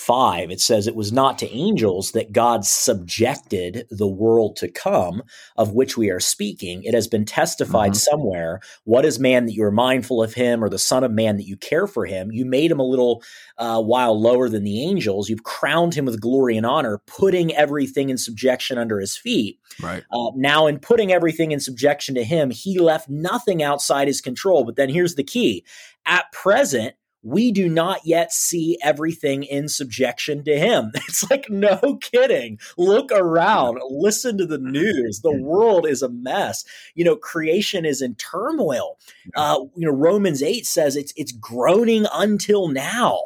5, 0.00 0.50
it 0.50 0.60
says, 0.60 0.86
It 0.86 0.96
was 0.96 1.12
not 1.12 1.38
to 1.38 1.50
angels 1.50 2.12
that 2.12 2.32
God 2.32 2.64
subjected 2.64 3.86
the 3.90 4.08
world 4.08 4.56
to 4.56 4.68
come, 4.68 5.22
of 5.56 5.72
which 5.72 5.96
we 5.96 6.10
are 6.10 6.20
speaking. 6.20 6.82
It 6.84 6.94
has 6.94 7.06
been 7.06 7.24
testified 7.24 7.92
mm-hmm. 7.92 8.10
somewhere. 8.10 8.60
What 8.84 9.04
is 9.04 9.18
man 9.18 9.46
that 9.46 9.52
you 9.52 9.62
are 9.64 9.70
mindful 9.70 10.22
of 10.22 10.34
him, 10.34 10.64
or 10.64 10.68
the 10.68 10.78
Son 10.78 11.04
of 11.04 11.12
Man 11.12 11.36
that 11.36 11.46
you 11.46 11.56
care 11.56 11.86
for 11.86 12.06
him? 12.06 12.32
You 12.32 12.44
made 12.44 12.70
him 12.70 12.80
a 12.80 12.86
little 12.86 13.22
uh, 13.58 13.80
while 13.80 14.18
lower 14.18 14.48
than 14.48 14.64
the 14.64 14.82
angels. 14.82 15.28
You've 15.28 15.44
crowned 15.44 15.94
him 15.94 16.06
with 16.06 16.20
glory 16.20 16.56
and 16.56 16.66
honor, 16.66 17.02
putting 17.06 17.54
everything 17.54 18.08
in 18.08 18.18
subjection 18.18 18.78
under 18.78 18.98
his 18.98 19.16
feet. 19.16 19.58
Right. 19.82 20.02
Uh, 20.12 20.30
now, 20.34 20.66
in 20.66 20.78
putting 20.78 21.12
everything 21.12 21.52
in 21.52 21.60
subjection 21.60 22.14
to 22.14 22.24
him, 22.24 22.50
he 22.50 22.78
left 22.78 23.08
nothing 23.08 23.62
outside 23.62 24.08
his 24.08 24.20
control. 24.20 24.64
But 24.64 24.76
then 24.76 24.88
here's 24.88 25.14
the 25.14 25.24
key 25.24 25.64
at 26.06 26.30
present, 26.32 26.94
we 27.22 27.52
do 27.52 27.68
not 27.68 28.00
yet 28.04 28.32
see 28.32 28.78
everything 28.82 29.42
in 29.42 29.68
subjection 29.68 30.44
to 30.44 30.58
him. 30.58 30.92
It's 31.10 31.28
like, 31.28 31.50
no 31.50 31.98
kidding. 32.00 32.58
Look 32.78 33.10
around, 33.12 33.80
listen 33.90 34.38
to 34.38 34.46
the 34.46 34.58
news. 34.58 35.20
The 35.20 35.36
world 35.36 35.86
is 35.86 36.02
a 36.02 36.08
mess. 36.08 36.64
You 36.94 37.04
know, 37.04 37.16
creation 37.16 37.84
is 37.84 38.00
in 38.00 38.14
turmoil. 38.14 38.96
Uh, 39.34 39.58
you 39.74 39.86
know, 39.86 39.92
Romans 39.92 40.42
8 40.42 40.64
says 40.64 40.94
it's 40.94 41.12
it's 41.16 41.32
groaning 41.32 42.06
until 42.12 42.68
now. 42.68 43.24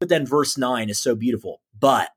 But 0.00 0.08
then 0.08 0.26
verse 0.26 0.58
9 0.58 0.90
is 0.90 1.00
so 1.00 1.14
beautiful. 1.14 1.60
But, 1.78 2.10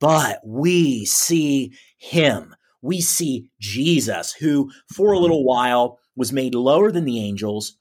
but 0.00 0.40
we 0.44 1.04
see 1.04 1.72
him. 1.98 2.56
We 2.80 3.00
see 3.00 3.50
Jesus, 3.60 4.32
who 4.32 4.70
for 4.92 5.12
a 5.12 5.18
little 5.18 5.44
while 5.44 5.98
was 6.16 6.32
made 6.32 6.54
lower 6.54 6.90
than 6.90 7.04
the 7.04 7.20
angels 7.20 7.76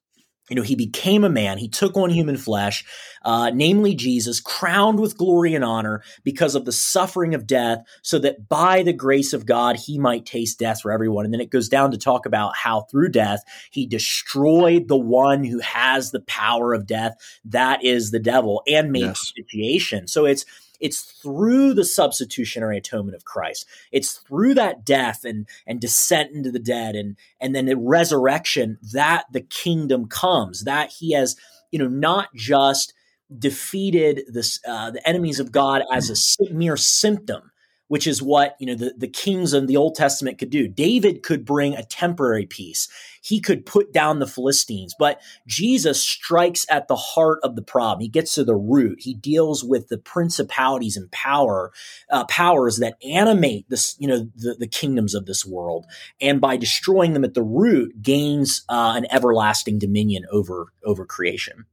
you 0.51 0.55
know, 0.55 0.63
he 0.63 0.75
became 0.75 1.23
a 1.23 1.29
man. 1.29 1.57
He 1.57 1.69
took 1.69 1.95
on 1.95 2.09
human 2.09 2.35
flesh, 2.35 2.83
uh, 3.23 3.51
namely 3.53 3.95
Jesus, 3.95 4.41
crowned 4.41 4.99
with 4.99 5.17
glory 5.17 5.55
and 5.55 5.63
honor 5.63 6.03
because 6.25 6.55
of 6.55 6.65
the 6.65 6.73
suffering 6.73 7.33
of 7.33 7.47
death, 7.47 7.79
so 8.01 8.19
that 8.19 8.49
by 8.49 8.83
the 8.83 8.91
grace 8.91 9.31
of 9.31 9.45
God, 9.45 9.77
he 9.77 9.97
might 9.97 10.25
taste 10.25 10.59
death 10.59 10.81
for 10.81 10.91
everyone. 10.91 11.23
And 11.23 11.33
then 11.33 11.39
it 11.39 11.51
goes 11.51 11.69
down 11.69 11.91
to 11.91 11.97
talk 11.97 12.25
about 12.25 12.53
how 12.57 12.81
through 12.81 13.11
death, 13.11 13.43
he 13.71 13.85
destroyed 13.85 14.89
the 14.89 14.97
one 14.97 15.45
who 15.45 15.59
has 15.59 16.11
the 16.11 16.19
power 16.19 16.73
of 16.73 16.85
death. 16.85 17.13
That 17.45 17.85
is 17.85 18.11
the 18.11 18.19
devil 18.19 18.61
and 18.67 18.91
made 18.91 19.03
yes. 19.03 19.31
propitiation. 19.31 20.09
So 20.09 20.25
it's, 20.25 20.45
it's 20.81 21.01
through 21.01 21.73
the 21.73 21.85
substitutionary 21.85 22.77
atonement 22.77 23.15
of 23.15 23.25
Christ. 23.25 23.65
It's 23.91 24.13
through 24.13 24.55
that 24.55 24.85
death 24.85 25.23
and 25.23 25.47
and 25.65 25.79
descent 25.79 26.31
into 26.31 26.51
the 26.51 26.59
dead 26.59 26.95
and 26.95 27.17
and 27.39 27.55
then 27.55 27.65
the 27.65 27.77
resurrection 27.77 28.77
that 28.93 29.25
the 29.31 29.41
kingdom 29.41 30.07
comes. 30.07 30.63
That 30.63 30.91
he 30.99 31.13
has, 31.13 31.35
you 31.71 31.79
know, 31.79 31.87
not 31.87 32.33
just 32.35 32.93
defeated 33.37 34.23
this 34.27 34.59
uh, 34.67 34.91
the 34.91 35.07
enemies 35.07 35.39
of 35.39 35.51
God 35.51 35.83
as 35.91 36.09
a 36.09 36.53
mere 36.53 36.77
symptom, 36.77 37.50
which 37.91 38.07
is 38.07 38.21
what 38.21 38.55
you 38.57 38.65
know 38.65 38.73
the, 38.73 38.93
the 38.97 39.07
kings 39.07 39.51
of 39.51 39.67
the 39.67 39.75
Old 39.75 39.95
Testament 39.95 40.37
could 40.37 40.49
do. 40.49 40.65
David 40.65 41.23
could 41.23 41.43
bring 41.43 41.73
a 41.75 41.83
temporary 41.83 42.45
peace. 42.45 42.87
He 43.21 43.41
could 43.41 43.65
put 43.65 43.91
down 43.91 44.19
the 44.19 44.27
Philistines, 44.27 44.95
but 44.97 45.19
Jesus 45.45 46.01
strikes 46.01 46.65
at 46.69 46.87
the 46.87 46.95
heart 46.95 47.39
of 47.43 47.57
the 47.57 47.61
problem. 47.61 47.99
He 47.99 48.07
gets 48.07 48.33
to 48.35 48.45
the 48.45 48.55
root. 48.55 49.01
He 49.01 49.13
deals 49.13 49.61
with 49.61 49.89
the 49.89 49.97
principalities 49.97 50.95
and 50.95 51.11
power 51.11 51.73
uh, 52.09 52.23
powers 52.27 52.77
that 52.77 52.95
animate 53.03 53.69
this, 53.69 53.97
you 53.99 54.07
know, 54.07 54.29
the, 54.37 54.55
the, 54.57 54.67
kingdoms 54.67 55.13
of 55.13 55.25
this 55.25 55.45
world, 55.45 55.85
and 56.21 56.39
by 56.39 56.55
destroying 56.55 57.11
them 57.11 57.25
at 57.25 57.33
the 57.33 57.43
root, 57.43 58.01
gains 58.01 58.63
uh, 58.69 58.93
an 58.95 59.05
everlasting 59.11 59.79
dominion 59.79 60.23
over 60.31 60.71
over 60.85 61.05
creation. 61.05 61.65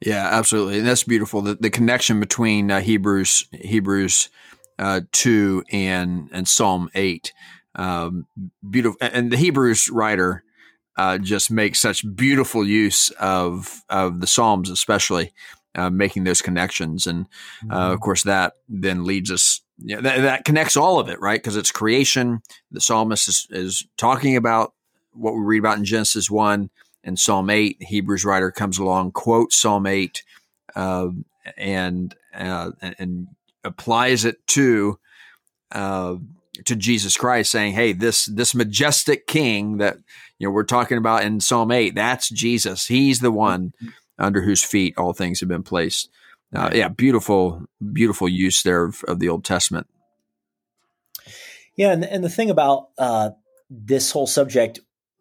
Yeah, 0.00 0.28
absolutely. 0.30 0.78
And 0.78 0.86
that's 0.86 1.04
beautiful. 1.04 1.40
The, 1.40 1.54
the 1.54 1.70
connection 1.70 2.20
between 2.20 2.70
uh, 2.70 2.80
Hebrews 2.80 3.46
Hebrews 3.52 4.28
uh, 4.78 5.02
two 5.12 5.64
and 5.70 6.28
and 6.32 6.48
Psalm 6.48 6.90
eight. 6.94 7.32
Um, 7.76 8.26
beautiful. 8.68 8.96
And 9.00 9.30
the 9.30 9.36
Hebrews 9.36 9.88
writer 9.88 10.44
uh, 10.96 11.18
just 11.18 11.50
makes 11.50 11.80
such 11.80 12.04
beautiful 12.14 12.66
use 12.66 13.10
of 13.20 13.82
of 13.88 14.20
the 14.20 14.26
Psalms, 14.26 14.70
especially 14.70 15.32
uh, 15.74 15.90
making 15.90 16.24
those 16.24 16.42
connections. 16.42 17.06
And 17.06 17.26
uh, 17.70 17.74
mm-hmm. 17.74 17.92
of 17.94 18.00
course, 18.00 18.22
that 18.24 18.54
then 18.68 19.04
leads 19.04 19.30
us—that 19.30 20.02
that 20.02 20.44
connects 20.44 20.76
all 20.76 21.00
of 21.00 21.08
it, 21.08 21.20
right? 21.20 21.40
Because 21.40 21.56
it's 21.56 21.72
creation. 21.72 22.42
The 22.70 22.80
psalmist 22.80 23.28
is, 23.28 23.46
is 23.50 23.86
talking 23.96 24.36
about 24.36 24.72
what 25.12 25.34
we 25.34 25.40
read 25.40 25.60
about 25.60 25.78
in 25.78 25.84
Genesis 25.84 26.30
1, 26.30 26.70
and 27.04 27.18
Psalm 27.18 27.50
8, 27.50 27.82
Hebrews 27.82 28.24
writer 28.24 28.50
comes 28.50 28.78
along, 28.78 29.12
quotes 29.12 29.56
Psalm 29.56 29.86
8, 29.86 30.22
um, 30.74 31.24
uh, 31.46 31.50
and, 31.56 32.14
uh, 32.34 32.70
and 32.80 33.28
applies 33.62 34.24
it 34.24 34.44
to, 34.48 34.98
uh, 35.72 36.16
to 36.64 36.76
Jesus 36.76 37.16
Christ 37.16 37.50
saying, 37.50 37.74
Hey, 37.74 37.92
this, 37.92 38.26
this 38.26 38.54
majestic 38.54 39.26
King 39.26 39.78
that, 39.78 39.96
you 40.38 40.48
know, 40.48 40.52
we're 40.52 40.64
talking 40.64 40.98
about 40.98 41.24
in 41.24 41.40
Psalm 41.40 41.70
8, 41.70 41.94
that's 41.94 42.28
Jesus. 42.28 42.86
He's 42.86 43.20
the 43.20 43.32
one 43.32 43.72
under 44.18 44.42
whose 44.42 44.64
feet 44.64 44.94
all 44.96 45.12
things 45.12 45.40
have 45.40 45.48
been 45.48 45.62
placed. 45.62 46.08
Uh, 46.54 46.70
yeah. 46.72 46.88
Beautiful, 46.88 47.64
beautiful 47.92 48.28
use 48.28 48.62
there 48.62 48.84
of, 48.84 49.02
of 49.08 49.18
the 49.18 49.28
Old 49.28 49.44
Testament. 49.44 49.86
Yeah, 51.76 51.92
and, 51.92 52.04
and 52.04 52.22
the 52.22 52.30
thing 52.30 52.50
about 52.50 52.90
uh, 52.98 53.30
this 53.68 54.12
whole 54.12 54.26
subject 54.26 54.78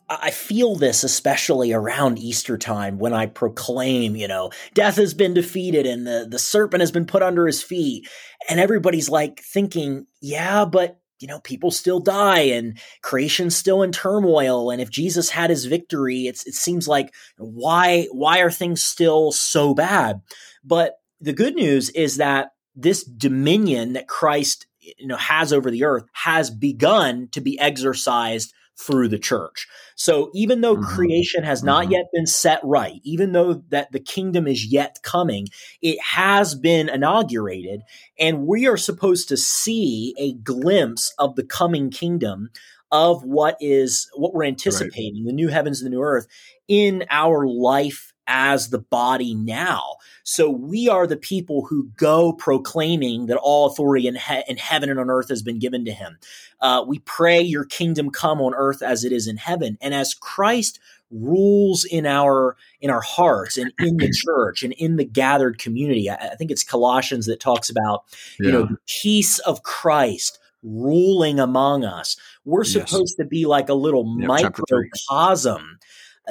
I 0.09 0.31
feel 0.31 0.75
this 0.75 1.03
especially 1.03 1.71
around 1.71 2.19
Easter 2.19 2.57
time 2.57 2.99
when 2.99 3.13
I 3.13 3.25
proclaim, 3.25 4.15
you 4.15 4.27
know, 4.27 4.51
death 4.73 4.97
has 4.97 5.13
been 5.13 5.33
defeated 5.33 5.85
and 5.85 6.05
the, 6.05 6.27
the 6.29 6.39
serpent 6.39 6.81
has 6.81 6.91
been 6.91 7.05
put 7.05 7.23
under 7.23 7.47
his 7.47 7.63
feet. 7.63 8.07
And 8.49 8.59
everybody's 8.59 9.09
like 9.09 9.39
thinking, 9.39 10.05
yeah, 10.21 10.65
but, 10.65 10.99
you 11.19 11.27
know, 11.27 11.39
people 11.39 11.71
still 11.71 11.99
die 11.99 12.41
and 12.41 12.77
creation's 13.01 13.55
still 13.55 13.81
in 13.81 13.91
turmoil. 13.91 14.71
And 14.71 14.81
if 14.81 14.89
Jesus 14.89 15.29
had 15.29 15.49
his 15.49 15.65
victory, 15.65 16.27
it's, 16.27 16.45
it 16.45 16.53
seems 16.53 16.87
like 16.87 17.13
why, 17.37 18.07
why 18.11 18.39
are 18.39 18.51
things 18.51 18.83
still 18.83 19.31
so 19.31 19.73
bad? 19.73 20.21
But 20.63 20.95
the 21.21 21.33
good 21.33 21.55
news 21.55 21.89
is 21.91 22.17
that 22.17 22.49
this 22.75 23.03
dominion 23.03 23.93
that 23.93 24.07
Christ, 24.07 24.67
you 24.79 25.07
know, 25.07 25.15
has 25.15 25.53
over 25.53 25.71
the 25.71 25.85
earth 25.85 26.03
has 26.11 26.49
begun 26.49 27.29
to 27.31 27.39
be 27.39 27.57
exercised 27.57 28.53
through 28.79 29.07
the 29.07 29.19
church. 29.19 29.67
So 29.95 30.31
even 30.33 30.61
though 30.61 30.75
mm-hmm. 30.75 30.95
creation 30.95 31.43
has 31.43 31.63
not 31.63 31.83
mm-hmm. 31.83 31.93
yet 31.93 32.05
been 32.13 32.25
set 32.25 32.59
right, 32.63 32.99
even 33.03 33.31
though 33.31 33.63
that 33.69 33.91
the 33.91 33.99
kingdom 33.99 34.47
is 34.47 34.65
yet 34.65 34.97
coming, 35.03 35.47
it 35.81 35.99
has 36.01 36.55
been 36.55 36.89
inaugurated 36.89 37.81
and 38.19 38.47
we 38.47 38.67
are 38.67 38.77
supposed 38.77 39.29
to 39.29 39.37
see 39.37 40.15
a 40.17 40.33
glimpse 40.33 41.13
of 41.19 41.35
the 41.35 41.43
coming 41.43 41.89
kingdom 41.89 42.49
of 42.91 43.23
what 43.23 43.57
is 43.59 44.09
what 44.15 44.33
we're 44.33 44.43
anticipating, 44.43 45.23
right. 45.23 45.31
the 45.31 45.33
new 45.33 45.47
heavens 45.47 45.81
and 45.81 45.87
the 45.87 45.95
new 45.95 46.03
earth 46.03 46.27
in 46.67 47.03
our 47.09 47.47
life 47.47 48.12
as 48.27 48.69
the 48.69 48.79
body 48.79 49.33
now. 49.33 49.95
So 50.23 50.49
we 50.49 50.87
are 50.87 51.05
the 51.05 51.17
people 51.17 51.65
who 51.65 51.89
go 51.97 52.33
proclaiming 52.33 53.25
that 53.27 53.37
all 53.37 53.67
authority 53.67 54.07
in, 54.07 54.15
he- 54.15 54.43
in 54.47 54.57
heaven 54.57 54.89
and 54.89 54.99
on 54.99 55.09
earth 55.09 55.29
has 55.29 55.41
been 55.41 55.59
given 55.59 55.85
to 55.85 55.91
him. 55.91 56.17
Uh, 56.61 56.83
we 56.87 56.99
pray, 56.99 57.41
Your 57.41 57.65
kingdom 57.65 58.09
come 58.09 58.39
on 58.41 58.53
earth 58.55 58.81
as 58.81 59.03
it 59.03 59.11
is 59.11 59.27
in 59.27 59.37
heaven. 59.37 59.77
And 59.81 59.93
as 59.93 60.13
Christ 60.13 60.79
rules 61.11 61.85
in 61.85 62.05
our 62.05 62.57
in 62.81 62.89
our 62.89 63.01
hearts 63.01 63.57
and 63.57 63.71
in 63.79 63.97
the 63.97 64.11
church 64.25 64.63
and 64.63 64.73
in 64.73 64.95
the 64.95 65.05
gathered 65.05 65.59
community, 65.59 66.09
I, 66.09 66.15
I 66.15 66.35
think 66.35 66.51
it's 66.51 66.63
Colossians 66.63 67.25
that 67.27 67.39
talks 67.39 67.69
about 67.69 68.05
yeah. 68.39 68.47
you 68.47 68.51
know 68.51 68.65
the 68.65 68.77
peace 68.87 69.39
of 69.39 69.63
Christ 69.63 70.39
ruling 70.63 71.39
among 71.39 71.83
us. 71.83 72.17
We're 72.45 72.63
supposed 72.63 73.15
yes. 73.17 73.25
to 73.25 73.25
be 73.25 73.45
like 73.45 73.69
a 73.69 73.73
little 73.73 74.15
yep, 74.17 74.27
microcosm, 74.27 75.79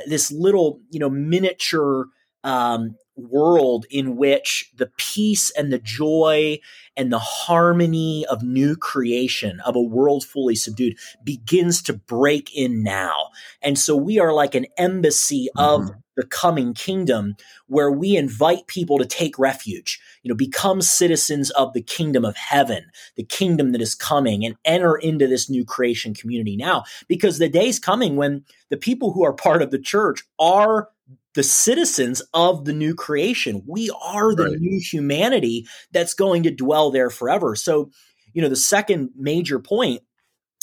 this 0.07 0.31
little, 0.31 0.81
you 0.91 0.99
know, 0.99 1.11
miniature 1.11 2.07
um, 2.45 2.97
world 3.17 3.85
in 3.91 4.17
which 4.17 4.71
the 4.77 4.91
peace 4.97 5.51
and 5.51 5.73
the 5.73 5.79
joy 5.79 6.59
and 6.97 7.13
the 7.13 7.19
harmony 7.19 8.25
of 8.27 8.43
new 8.43 8.75
creation 8.77 9.61
of 9.61 9.77
a 9.77 9.83
world 9.83 10.25
fully 10.25 10.55
subdued 10.55 10.97
begins 11.23 11.83
to 11.83 11.93
break 11.93 12.55
in 12.55 12.83
now. 12.83 13.29
And 13.61 13.79
so 13.79 13.97
we 13.97 14.19
are 14.19 14.33
like 14.33 14.55
an 14.55 14.67
embassy 14.79 15.49
mm-hmm. 15.57 15.91
of 15.91 15.95
the 16.17 16.27
coming 16.27 16.75
kingdom 16.75 17.37
where 17.67 17.91
we 17.91 18.17
invite 18.17 18.67
people 18.67 18.99
to 18.99 19.07
take 19.07 19.39
refuge, 19.39 20.01
you 20.23 20.29
know, 20.29 20.35
become 20.35 20.81
citizens 20.81 21.51
of 21.51 21.73
the 21.73 21.83
kingdom 21.83 22.25
of 22.25 22.37
heaven, 22.37 22.85
the 23.17 23.25
kingdom 23.25 23.73
that 23.73 23.83
is 23.83 23.95
coming 23.95 24.45
and 24.45 24.57
enter 24.65 24.97
into 24.97 25.27
this 25.27 25.51
new 25.51 25.65
creation 25.65 26.15
community 26.15 26.57
now 26.57 26.85
because 27.09 27.39
the 27.39 27.49
day's 27.49 27.79
coming 27.79 28.17
when 28.17 28.45
the 28.71 28.77
people 28.77 29.13
who 29.13 29.25
are 29.25 29.33
part 29.33 29.63
of 29.63 29.71
the 29.71 29.79
church 29.79 30.23
are 30.39 30.89
the 31.35 31.43
citizens 31.43 32.23
of 32.35 32.65
the 32.65 32.73
new 32.73 32.95
creation. 32.95 33.63
We 33.67 33.91
are 34.03 34.35
the 34.35 34.45
right. 34.45 34.59
new 34.59 34.81
humanity 34.81 35.67
that's 35.91 36.15
going 36.15 36.43
to 36.45 36.51
dwell 36.51 36.91
there 36.91 37.11
forever. 37.11 37.57
So, 37.57 37.91
you 38.33 38.43
know, 38.43 38.49
the 38.49 38.57
second 38.57 39.11
major 39.17 39.59
point 39.59 40.03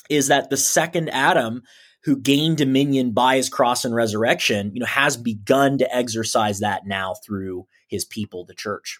is 0.09 0.27
that 0.27 0.49
the 0.49 0.57
second 0.57 1.09
Adam 1.09 1.63
who 2.03 2.15
gained 2.15 2.57
dominion 2.57 3.11
by 3.11 3.35
his 3.35 3.49
cross 3.49 3.83
and 3.83 3.93
resurrection, 3.93 4.71
you 4.73 4.79
know, 4.79 4.85
has 4.85 5.17
begun 5.17 5.77
to 5.77 5.95
exercise 5.95 6.59
that 6.59 6.85
now 6.85 7.13
through 7.25 7.67
his 7.87 8.05
people, 8.05 8.45
the 8.45 8.53
church. 8.53 8.99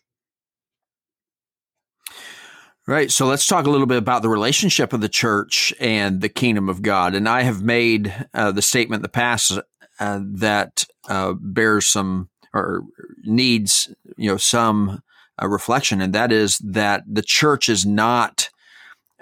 Right. 2.90 3.12
So 3.12 3.28
let's 3.28 3.46
talk 3.46 3.68
a 3.68 3.70
little 3.70 3.86
bit 3.86 4.00
about 4.00 4.24
the 4.24 4.30
relationship 4.30 4.94
of 4.94 5.02
the 5.02 5.08
church 5.08 5.72
and 5.80 6.22
the 6.22 6.28
kingdom 6.28 6.70
of 6.70 6.82
God. 6.82 7.14
And 7.14 7.30
I 7.30 7.44
have 7.44 7.62
made 7.62 8.26
uh, 8.34 8.52
the 8.52 8.64
statement 8.64 9.02
in 9.02 9.04
the 9.04 9.10
past 9.10 9.60
uh, 10.00 10.20
that 10.24 10.86
uh, 11.08 11.34
bears 11.40 11.88
some 11.88 12.30
or 12.52 12.82
needs 13.26 13.94
you 14.18 14.28
know 14.32 14.38
some 14.38 15.04
uh, 15.40 15.48
reflection, 15.48 16.02
and 16.02 16.14
that 16.14 16.32
is 16.32 16.58
that 16.66 17.04
the 17.08 17.22
church 17.22 17.70
is 17.70 17.86
not 17.86 18.50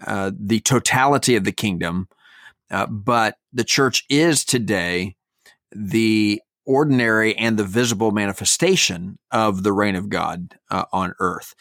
uh, 0.05 0.31
the 0.33 0.61
totality 0.61 1.35
of 1.35 1.43
the 1.43 1.51
kingdom, 1.51 2.07
uh, 2.71 2.85
but 2.85 3.35
the 3.51 3.65
church 3.65 4.05
is 4.09 4.45
today 4.45 5.17
the 5.73 6.41
ordinary 6.65 7.35
and 7.35 7.59
the 7.59 7.65
visible 7.65 8.11
manifestation 8.11 9.19
of 9.29 9.63
the 9.63 9.73
reign 9.73 9.97
of 9.97 10.07
God 10.07 10.55
on 10.69 11.13
earth. 11.19 11.53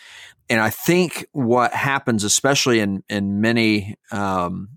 And 0.49 0.61
I 0.61 0.71
think 0.71 1.27
what 1.33 1.73
happens, 1.73 2.25
especially 2.25 2.81
in 2.81 3.03
in 3.09 3.41
many 3.41 3.97
um, 4.13 4.77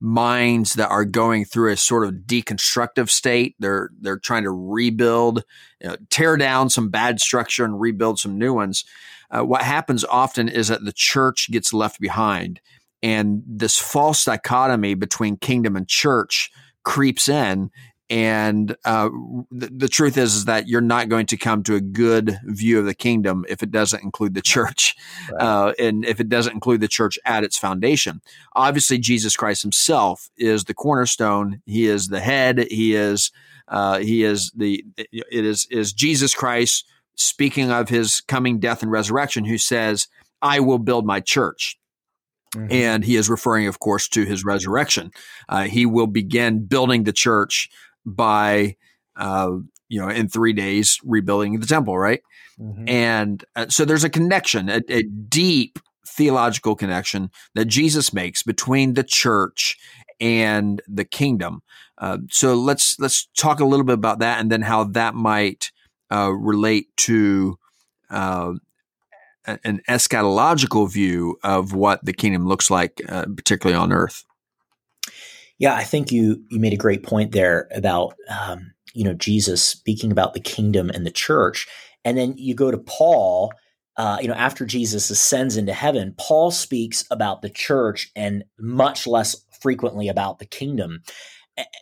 minds 0.00 0.74
that 0.74 0.90
are 0.90 1.04
going 1.04 1.44
through 1.44 1.72
a 1.72 1.76
sort 1.76 2.06
of 2.06 2.14
deconstructive 2.26 3.10
state. 3.10 3.56
They're 3.58 3.90
they're 4.00 4.18
trying 4.18 4.44
to 4.44 4.50
rebuild, 4.50 5.44
you 5.80 5.88
know, 5.88 5.96
tear 6.10 6.36
down 6.36 6.70
some 6.70 6.88
bad 6.90 7.20
structure 7.20 7.64
and 7.64 7.80
rebuild 7.80 8.18
some 8.18 8.38
new 8.38 8.54
ones. 8.54 8.84
Uh, 9.30 9.42
what 9.42 9.62
happens 9.62 10.04
often 10.04 10.48
is 10.48 10.68
that 10.68 10.84
the 10.84 10.92
church 10.92 11.50
gets 11.50 11.72
left 11.72 12.00
behind, 12.00 12.60
and 13.02 13.42
this 13.46 13.78
false 13.78 14.24
dichotomy 14.24 14.94
between 14.94 15.36
kingdom 15.36 15.76
and 15.76 15.88
church 15.88 16.50
creeps 16.84 17.28
in, 17.28 17.70
and 18.10 18.74
uh, 18.86 19.10
the, 19.50 19.66
the, 19.66 19.88
truth 19.88 20.16
is, 20.16 20.34
is 20.34 20.44
that 20.46 20.66
you're 20.66 20.80
not 20.80 21.10
going 21.10 21.26
to 21.26 21.36
come 21.36 21.62
to 21.64 21.74
a 21.74 21.80
good 21.80 22.38
view 22.44 22.78
of 22.78 22.86
the 22.86 22.94
kingdom 22.94 23.44
if 23.48 23.62
it 23.62 23.70
doesn't 23.70 24.02
include 24.02 24.34
the 24.34 24.40
church, 24.40 24.96
right. 25.32 25.42
uh, 25.42 25.72
and 25.78 26.06
if 26.06 26.18
it 26.18 26.30
doesn't 26.30 26.54
include 26.54 26.80
the 26.80 26.88
church 26.88 27.18
at 27.26 27.44
its 27.44 27.58
foundation. 27.58 28.22
Obviously, 28.54 28.98
Jesus 28.98 29.36
Christ 29.36 29.62
Himself 29.62 30.30
is 30.38 30.64
the 30.64 30.74
cornerstone. 30.74 31.60
He 31.66 31.86
is 31.86 32.08
the 32.08 32.20
head. 32.20 32.66
He 32.70 32.94
is 32.94 33.30
uh, 33.68 33.98
he 33.98 34.24
is 34.24 34.52
the 34.56 34.84
it 34.96 35.44
is 35.44 35.66
is 35.70 35.92
Jesus 35.92 36.34
Christ 36.34 36.86
speaking 37.14 37.70
of 37.70 37.90
His 37.90 38.22
coming 38.22 38.58
death 38.58 38.82
and 38.82 38.90
resurrection, 38.90 39.44
who 39.44 39.58
says, 39.58 40.08
"I 40.40 40.60
will 40.60 40.78
build 40.78 41.04
my 41.04 41.20
church." 41.20 41.78
Mm-hmm. 42.54 42.72
And 42.72 43.04
he 43.04 43.16
is 43.16 43.28
referring, 43.28 43.66
of 43.66 43.78
course, 43.78 44.08
to 44.08 44.24
his 44.24 44.42
resurrection. 44.42 45.10
Uh, 45.50 45.64
he 45.64 45.84
will 45.84 46.06
begin 46.06 46.64
building 46.64 47.04
the 47.04 47.12
church 47.12 47.68
by 48.14 48.76
uh, 49.16 49.50
you 49.88 50.00
know 50.00 50.08
in 50.08 50.28
three 50.28 50.52
days 50.52 50.98
rebuilding 51.04 51.58
the 51.60 51.66
temple, 51.66 51.98
right? 51.98 52.22
Mm-hmm. 52.60 52.88
And 52.88 53.44
uh, 53.56 53.66
so 53.68 53.84
there's 53.84 54.04
a 54.04 54.10
connection, 54.10 54.68
a, 54.68 54.82
a 54.88 55.02
deep 55.02 55.78
theological 56.06 56.74
connection 56.74 57.30
that 57.54 57.66
Jesus 57.66 58.12
makes 58.12 58.42
between 58.42 58.94
the 58.94 59.04
church 59.04 59.76
and 60.20 60.82
the 60.88 61.04
kingdom. 61.04 61.62
Uh, 61.96 62.18
so 62.30 62.54
let's 62.54 62.98
let's 62.98 63.28
talk 63.36 63.60
a 63.60 63.64
little 63.64 63.86
bit 63.86 63.94
about 63.94 64.20
that, 64.20 64.40
and 64.40 64.50
then 64.50 64.62
how 64.62 64.84
that 64.84 65.14
might 65.14 65.70
uh, 66.12 66.30
relate 66.30 66.88
to 66.96 67.58
uh, 68.10 68.54
an 69.64 69.80
eschatological 69.88 70.90
view 70.90 71.38
of 71.42 71.72
what 71.72 72.04
the 72.04 72.12
kingdom 72.12 72.46
looks 72.46 72.70
like, 72.70 73.00
uh, 73.08 73.24
particularly 73.36 73.78
on 73.78 73.92
earth. 73.92 74.24
Yeah, 75.58 75.74
I 75.74 75.84
think 75.84 76.12
you 76.12 76.44
you 76.50 76.60
made 76.60 76.72
a 76.72 76.76
great 76.78 77.02
point 77.02 77.32
there 77.32 77.68
about 77.74 78.14
um, 78.28 78.72
you 78.94 79.04
know 79.04 79.14
Jesus 79.14 79.62
speaking 79.62 80.12
about 80.12 80.34
the 80.34 80.40
kingdom 80.40 80.90
and 80.90 81.06
the 81.06 81.10
church, 81.10 81.66
and 82.04 82.16
then 82.16 82.34
you 82.36 82.54
go 82.54 82.70
to 82.70 82.78
Paul. 82.78 83.52
Uh, 83.96 84.18
you 84.22 84.28
know, 84.28 84.34
after 84.34 84.64
Jesus 84.64 85.10
ascends 85.10 85.56
into 85.56 85.72
heaven, 85.72 86.14
Paul 86.18 86.52
speaks 86.52 87.04
about 87.10 87.42
the 87.42 87.50
church 87.50 88.12
and 88.14 88.44
much 88.56 89.08
less 89.08 89.34
frequently 89.60 90.08
about 90.08 90.38
the 90.38 90.46
kingdom. 90.46 91.02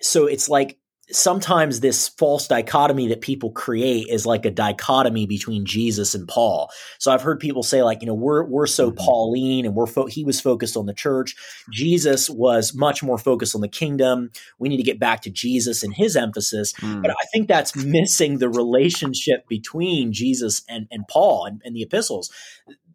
So 0.00 0.26
it's 0.26 0.48
like 0.48 0.78
sometimes 1.10 1.80
this 1.80 2.08
false 2.08 2.48
dichotomy 2.48 3.08
that 3.08 3.20
people 3.20 3.50
create 3.50 4.08
is 4.08 4.26
like 4.26 4.44
a 4.44 4.50
dichotomy 4.50 5.26
between 5.26 5.64
Jesus 5.64 6.14
and 6.14 6.26
Paul. 6.26 6.70
So 6.98 7.12
I've 7.12 7.22
heard 7.22 7.38
people 7.38 7.62
say 7.62 7.82
like, 7.82 8.00
you 8.00 8.06
know, 8.06 8.14
we're 8.14 8.44
we're 8.44 8.66
so 8.66 8.90
mm-hmm. 8.90 9.04
Pauline 9.04 9.66
and 9.66 9.74
we're 9.74 9.86
fo- 9.86 10.06
he 10.06 10.24
was 10.24 10.40
focused 10.40 10.76
on 10.76 10.86
the 10.86 10.94
church. 10.94 11.36
Jesus 11.72 12.28
was 12.28 12.74
much 12.74 13.02
more 13.02 13.18
focused 13.18 13.54
on 13.54 13.60
the 13.60 13.68
kingdom. 13.68 14.30
We 14.58 14.68
need 14.68 14.78
to 14.78 14.82
get 14.82 14.98
back 14.98 15.22
to 15.22 15.30
Jesus 15.30 15.82
and 15.82 15.94
his 15.94 16.16
emphasis. 16.16 16.72
Mm. 16.74 17.02
But 17.02 17.12
I 17.12 17.24
think 17.32 17.46
that's 17.46 17.76
missing 17.76 18.38
the 18.38 18.48
relationship 18.48 19.46
between 19.48 20.12
Jesus 20.12 20.62
and, 20.68 20.88
and 20.90 21.06
Paul 21.08 21.46
and, 21.46 21.62
and 21.64 21.76
the 21.76 21.82
epistles. 21.82 22.32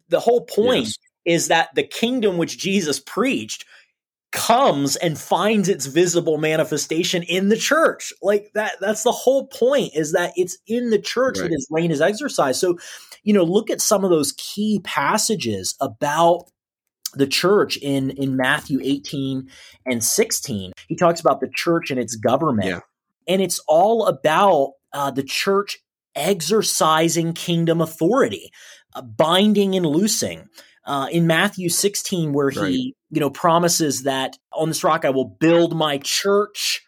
The 0.08 0.20
whole 0.20 0.44
point 0.44 0.84
yes. 0.84 0.98
is 1.24 1.48
that 1.48 1.74
the 1.74 1.82
kingdom 1.82 2.36
which 2.36 2.58
Jesus 2.58 3.00
preached 3.00 3.64
comes 4.32 4.96
and 4.96 5.18
finds 5.18 5.68
its 5.68 5.86
visible 5.86 6.38
manifestation 6.38 7.22
in 7.22 7.48
the 7.48 7.56
church. 7.56 8.12
Like 8.22 8.50
that 8.54 8.72
that's 8.80 9.02
the 9.02 9.12
whole 9.12 9.46
point 9.46 9.92
is 9.94 10.12
that 10.12 10.32
it's 10.36 10.58
in 10.66 10.90
the 10.90 10.98
church 10.98 11.38
right. 11.38 11.44
that 11.44 11.52
his 11.54 11.68
reign 11.70 11.90
is 11.90 12.00
exercised. 12.00 12.60
So, 12.60 12.78
you 13.22 13.34
know, 13.34 13.44
look 13.44 13.70
at 13.70 13.80
some 13.80 14.04
of 14.04 14.10
those 14.10 14.32
key 14.32 14.80
passages 14.82 15.76
about 15.80 16.50
the 17.14 17.26
church 17.26 17.76
in 17.76 18.10
in 18.10 18.36
Matthew 18.36 18.80
18 18.82 19.48
and 19.86 20.02
16. 20.02 20.72
He 20.88 20.96
talks 20.96 21.20
about 21.20 21.40
the 21.40 21.50
church 21.54 21.90
and 21.90 22.00
its 22.00 22.16
government. 22.16 22.68
Yeah. 22.68 22.80
And 23.28 23.40
it's 23.40 23.60
all 23.68 24.06
about 24.06 24.72
uh, 24.92 25.10
the 25.10 25.22
church 25.22 25.78
exercising 26.14 27.32
kingdom 27.34 27.80
authority, 27.80 28.50
uh, 28.94 29.02
binding 29.02 29.74
and 29.74 29.86
loosing 29.86 30.48
uh, 30.84 31.08
in 31.10 31.26
Matthew 31.26 31.68
16, 31.68 32.32
where 32.32 32.48
right. 32.48 32.70
he, 32.70 32.96
you 33.12 33.20
know, 33.20 33.30
promises 33.30 34.02
that 34.04 34.38
on 34.52 34.68
this 34.68 34.82
rock 34.82 35.04
I 35.04 35.10
will 35.10 35.26
build 35.26 35.76
my 35.76 35.98
church. 35.98 36.82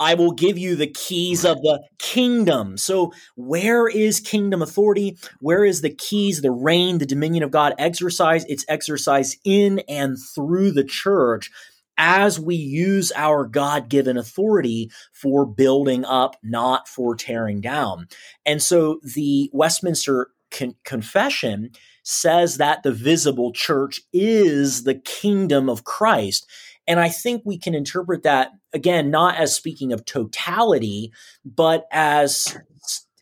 I 0.00 0.14
will 0.14 0.32
give 0.32 0.56
you 0.56 0.76
the 0.76 0.86
keys 0.86 1.44
of 1.44 1.60
the 1.60 1.82
kingdom. 1.98 2.78
So, 2.78 3.12
where 3.36 3.86
is 3.86 4.20
kingdom 4.20 4.62
authority? 4.62 5.18
Where 5.40 5.64
is 5.64 5.82
the 5.82 5.90
keys, 5.90 6.40
the 6.40 6.52
reign, 6.52 6.98
the 6.98 7.06
dominion 7.06 7.42
of 7.42 7.50
God 7.50 7.74
exercised? 7.78 8.46
It's 8.48 8.64
exercised 8.68 9.38
in 9.44 9.80
and 9.88 10.16
through 10.34 10.70
the 10.70 10.84
church 10.84 11.50
as 11.98 12.38
we 12.38 12.54
use 12.54 13.10
our 13.16 13.44
God 13.44 13.88
given 13.88 14.16
authority 14.16 14.88
for 15.12 15.44
building 15.44 16.04
up, 16.04 16.36
not 16.44 16.88
for 16.88 17.16
tearing 17.16 17.60
down. 17.60 18.06
And 18.46 18.62
so, 18.62 19.00
the 19.02 19.50
Westminster 19.52 20.28
Con- 20.50 20.76
Confession 20.84 21.72
says 22.08 22.56
that 22.56 22.82
the 22.82 22.90
visible 22.90 23.52
church 23.52 24.00
is 24.14 24.84
the 24.84 24.94
kingdom 24.94 25.68
of 25.68 25.84
Christ. 25.84 26.48
And 26.86 26.98
I 26.98 27.10
think 27.10 27.42
we 27.44 27.58
can 27.58 27.74
interpret 27.74 28.22
that 28.22 28.52
again, 28.72 29.10
not 29.10 29.36
as 29.36 29.54
speaking 29.54 29.92
of 29.92 30.06
totality, 30.06 31.12
but 31.44 31.86
as 31.92 32.56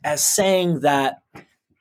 as 0.05 0.25
saying 0.25 0.81
that 0.81 1.16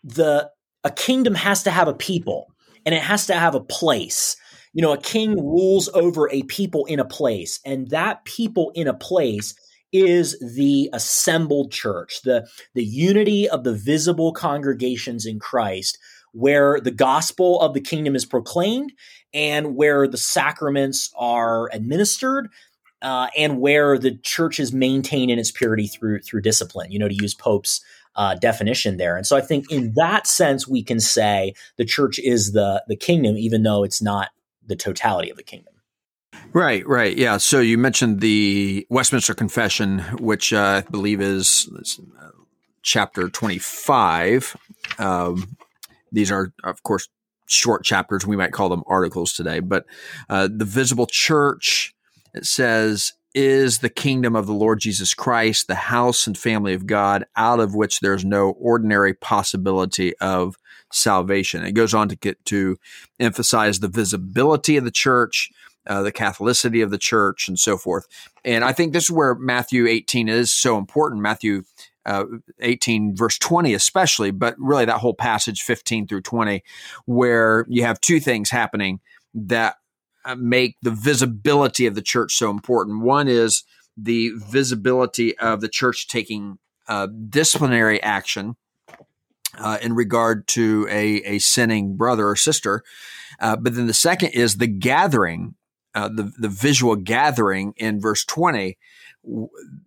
the 0.04 0.50
a 0.84 0.90
kingdom 0.90 1.36
has 1.36 1.62
to 1.64 1.72
have 1.72 1.88
a 1.88 1.94
people 1.94 2.48
and 2.88 2.96
it 2.96 3.04
has 3.04 3.28
to 3.28 3.36
have 3.36 3.54
a 3.54 3.64
place. 3.64 4.36
You 4.74 4.82
know, 4.82 4.94
a 4.94 4.98
king 4.98 5.36
rules 5.36 5.88
over 5.94 6.28
a 6.32 6.42
people 6.44 6.86
in 6.86 7.00
a 7.00 7.06
place, 7.06 7.60
and 7.64 7.88
that 7.92 8.26
people 8.26 8.72
in 8.76 8.88
a 8.88 8.94
place 8.94 9.54
is 9.94 10.38
the 10.40 10.90
assembled 10.92 11.72
church, 11.72 12.22
the, 12.24 12.46
the 12.74 12.84
unity 12.84 13.48
of 13.48 13.64
the 13.64 13.74
visible 13.74 14.34
congregations 14.34 15.26
in 15.26 15.40
Christ, 15.40 15.98
where 16.36 16.80
the 16.80 16.92
gospel 16.92 17.60
of 17.62 17.74
the 17.74 17.82
kingdom 17.82 18.16
is 18.16 18.26
proclaimed 18.26 18.92
and 19.34 19.76
where 19.76 20.08
the 20.08 20.18
sacraments 20.18 21.12
are 21.18 21.70
administered. 21.74 22.50
Uh, 23.02 23.28
and 23.38 23.60
where 23.60 24.00
the 24.00 24.18
church 24.24 24.60
is 24.60 24.74
maintained 24.74 25.30
in 25.30 25.38
its 25.38 25.52
purity 25.52 25.86
through 25.86 26.20
through 26.22 26.42
discipline, 26.42 26.92
you 26.92 26.98
know, 26.98 27.10
to 27.10 27.14
use 27.14 27.36
Pope's 27.36 27.82
uh, 28.16 28.34
definition 28.36 28.98
there. 28.98 29.16
And 29.16 29.28
so 29.28 29.38
I 29.38 29.42
think 29.42 29.72
in 29.72 29.94
that 29.96 30.26
sense 30.26 30.68
we 30.68 30.82
can 30.82 31.00
say 31.00 31.54
the 31.78 31.86
church 31.86 32.18
is 32.18 32.54
the 32.54 32.84
the 32.88 32.96
kingdom, 32.96 33.38
even 33.38 33.62
though 33.62 33.84
it's 33.84 34.02
not 34.02 34.30
the 34.66 34.76
totality 34.76 35.30
of 35.30 35.38
the 35.38 35.44
kingdom. 35.44 35.74
Right, 36.52 36.88
right, 36.88 37.16
yeah. 37.16 37.38
So 37.38 37.60
you 37.60 37.78
mentioned 37.78 38.22
the 38.22 38.88
Westminster 38.90 39.36
Confession, 39.36 40.00
which 40.18 40.52
uh, 40.52 40.82
I 40.88 40.90
believe 40.90 41.22
is 41.22 41.70
uh, 42.20 42.30
chapter 42.82 43.30
twenty-five. 43.30 44.56
Um, 44.98 45.58
these 46.16 46.32
are, 46.32 46.54
of 46.64 46.84
course, 46.84 47.08
short 47.48 47.84
chapters. 47.84 48.26
We 48.26 48.36
might 48.36 48.54
call 48.54 48.70
them 48.70 48.84
articles 48.88 49.34
today, 49.34 49.60
but 49.60 49.86
uh, 50.30 50.50
the 50.52 50.66
visible 50.66 51.08
church. 51.08 51.94
It 52.34 52.46
says 52.46 53.14
is 53.36 53.80
the 53.80 53.90
kingdom 53.90 54.34
of 54.34 54.48
the 54.48 54.54
Lord 54.54 54.80
Jesus 54.80 55.14
Christ, 55.14 55.68
the 55.68 55.76
house 55.76 56.26
and 56.26 56.38
family 56.38 56.74
of 56.74 56.88
God, 56.88 57.26
out 57.36 57.60
of 57.60 57.76
which 57.76 58.00
there's 58.00 58.24
no 58.24 58.52
ordinary 58.52 59.14
possibility 59.14 60.18
of 60.20 60.56
salvation. 60.92 61.66
It 61.66 61.74
goes 61.74 61.94
on 61.94 62.08
to 62.10 62.16
get 62.16 62.44
to 62.46 62.78
emphasize 63.20 63.80
the 63.80 63.90
visibility 63.90 64.78
of 64.78 64.86
the 64.86 64.92
church, 64.92 65.52
uh, 65.86 66.02
the 66.02 66.14
Catholicity 66.14 66.82
of 66.82 66.92
the 66.92 66.98
church, 66.98 67.50
and 67.50 67.60
so 67.60 67.78
forth. 67.78 68.08
And 68.46 68.64
I 68.64 68.72
think 68.72 68.94
this 68.94 69.06
is 69.06 69.12
where 69.12 69.36
Matthew 69.36 69.86
18 69.86 70.30
is 70.30 70.54
so 70.54 70.78
important. 70.78 71.22
Matthew 71.22 71.64
uh, 72.06 72.26
18, 72.60 73.16
verse 73.16 73.38
20, 73.38 73.74
especially, 73.74 74.32
but 74.32 74.56
really 74.58 74.86
that 74.86 75.00
whole 75.00 75.14
passage 75.14 75.62
15 75.62 76.08
through 76.08 76.22
20, 76.22 76.64
where 77.06 77.66
you 77.70 77.84
have 77.84 78.00
two 78.02 78.20
things 78.20 78.50
happening 78.50 79.00
that 79.34 79.78
uh, 80.24 80.36
make 80.36 80.78
the 80.82 80.92
visibility 80.92 81.86
of 81.86 81.96
the 81.96 82.02
church 82.02 82.36
so 82.36 82.50
important. 82.50 83.02
One 83.02 83.28
is 83.28 83.64
the 83.98 84.32
visibility 84.36 85.38
of 85.38 85.62
the 85.62 85.70
church 85.70 86.08
taking 86.08 86.58
uh, 86.88 87.08
disciplinary 87.30 88.02
action 88.02 88.56
uh, 89.58 89.78
in 89.82 89.94
regard 89.94 90.48
to 90.50 90.88
a, 90.90 91.22
a 91.24 91.40
sinning 91.40 91.96
brother 91.96 92.28
or 92.28 92.36
sister. 92.36 92.84
Uh, 93.40 93.56
but 93.56 93.76
then 93.76 93.88
the 93.88 93.94
second 93.94 94.30
is 94.30 94.58
the 94.58 94.68
gathering, 94.68 95.56
uh, 95.94 96.10
the, 96.10 96.32
the 96.38 96.50
visual 96.50 96.96
gathering 96.96 97.74
in 97.78 98.00
verse 98.00 98.26
20 98.26 98.78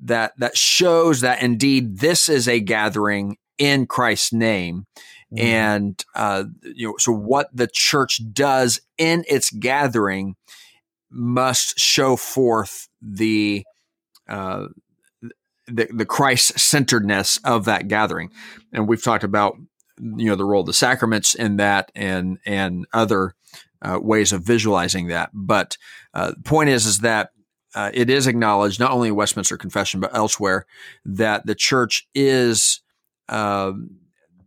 that, 0.01 0.33
that 0.39 0.57
shows 0.57 1.21
that 1.21 1.43
indeed 1.43 1.99
this 1.99 2.29
is 2.29 2.49
a 2.49 2.61
gathering 2.61 3.37
in 3.57 3.87
Christ's 3.87 4.33
name. 4.33 4.87
Mm-hmm. 5.33 5.47
And, 5.47 6.05
uh, 6.15 6.45
you 6.63 6.89
know, 6.89 6.95
so 6.99 7.13
what 7.13 7.49
the 7.53 7.69
church 7.71 8.21
does 8.33 8.81
in 8.97 9.25
its 9.29 9.51
gathering 9.51 10.37
must 11.11 11.79
show 11.79 12.17
forth 12.17 12.89
the, 13.03 13.65
uh, 14.29 14.69
the, 15.67 15.89
the 15.93 16.07
Christ 16.07 16.59
centeredness 16.59 17.39
of 17.45 17.67
that 17.67 17.89
gathering. 17.89 18.31
And 18.73 18.89
we've 18.89 19.03
talked 19.03 19.25
about, 19.25 19.57
you 19.99 20.27
know, 20.27 20.37
the 20.37 20.45
role 20.45 20.61
of 20.61 20.67
the 20.67 20.73
sacraments 20.73 21.35
in 21.35 21.59
that 21.59 21.93
and, 21.95 22.39
and 22.47 22.87
other, 22.93 23.35
uh, 23.83 23.99
ways 24.01 24.33
of 24.33 24.43
visualizing 24.43 25.09
that. 25.09 25.31
But, 25.35 25.77
uh, 26.15 26.31
the 26.31 26.43
point 26.43 26.71
is, 26.71 26.87
is 26.87 27.01
that 27.01 27.31
uh, 27.75 27.91
it 27.93 28.11
is 28.11 28.27
acknowledged 28.27 28.81
not 28.81 28.91
only 28.91 29.09
in 29.09 29.15
Westminster 29.15 29.57
Confession 29.57 30.01
but 30.01 30.15
elsewhere 30.15 30.67
that 31.05 31.47
the 31.47 31.55
church 31.55 32.07
is 32.15 32.81
uh, 33.29 33.73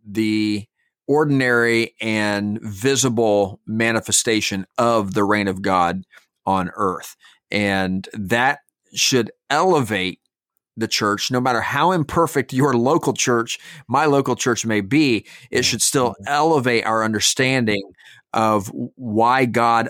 the 0.06 0.66
ordinary 1.08 1.94
and 2.00 2.60
visible 2.62 3.60
manifestation 3.66 4.66
of 4.78 5.14
the 5.14 5.24
reign 5.24 5.48
of 5.48 5.62
God 5.62 6.04
on 6.46 6.72
earth. 6.76 7.16
And 7.52 8.08
that 8.14 8.60
should 8.94 9.32
elevate 9.50 10.20
the 10.78 10.88
church, 10.88 11.32
no 11.32 11.42
matter 11.42 11.62
how 11.62 11.92
imperfect 11.92 12.54
your 12.54 12.76
local 12.76 13.14
church, 13.14 13.60
my 13.88 14.06
local 14.06 14.36
church 14.36 14.66
may 14.66 14.82
be, 14.82 15.26
it 15.52 15.64
should 15.64 15.82
still 15.82 16.12
mm-hmm. 16.12 16.28
elevate 16.28 16.86
our 16.86 17.04
understanding 17.04 17.82
of 18.34 18.72
why 18.96 19.46
God 19.46 19.90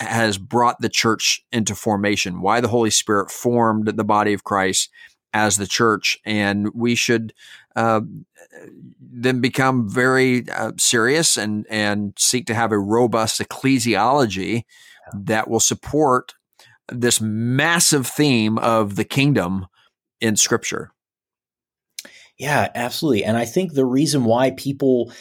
has 0.00 0.38
brought 0.38 0.80
the 0.80 0.88
church 0.88 1.44
into 1.52 1.74
formation, 1.74 2.40
why 2.40 2.60
the 2.60 2.68
Holy 2.68 2.90
Spirit 2.90 3.30
formed 3.30 3.86
the 3.86 4.04
body 4.04 4.32
of 4.32 4.44
Christ 4.44 4.90
as 5.32 5.56
the 5.56 5.66
church. 5.66 6.18
And 6.24 6.72
we 6.74 6.94
should 6.94 7.32
uh, 7.76 8.00
then 9.00 9.40
become 9.40 9.88
very 9.88 10.48
uh, 10.50 10.72
serious 10.78 11.36
and 11.36 11.66
and 11.70 12.14
seek 12.18 12.46
to 12.46 12.54
have 12.54 12.72
a 12.72 12.78
robust 12.78 13.40
ecclesiology 13.40 14.64
that 15.14 15.48
will 15.48 15.60
support 15.60 16.34
this 16.90 17.20
massive 17.20 18.06
theme 18.06 18.58
of 18.58 18.96
the 18.96 19.04
kingdom 19.04 19.66
in 20.20 20.36
Scripture. 20.36 20.92
Yeah, 22.36 22.70
absolutely. 22.74 23.24
And 23.24 23.36
I 23.36 23.44
think 23.44 23.74
the 23.74 23.84
reason 23.84 24.24
why 24.24 24.52
people 24.52 25.12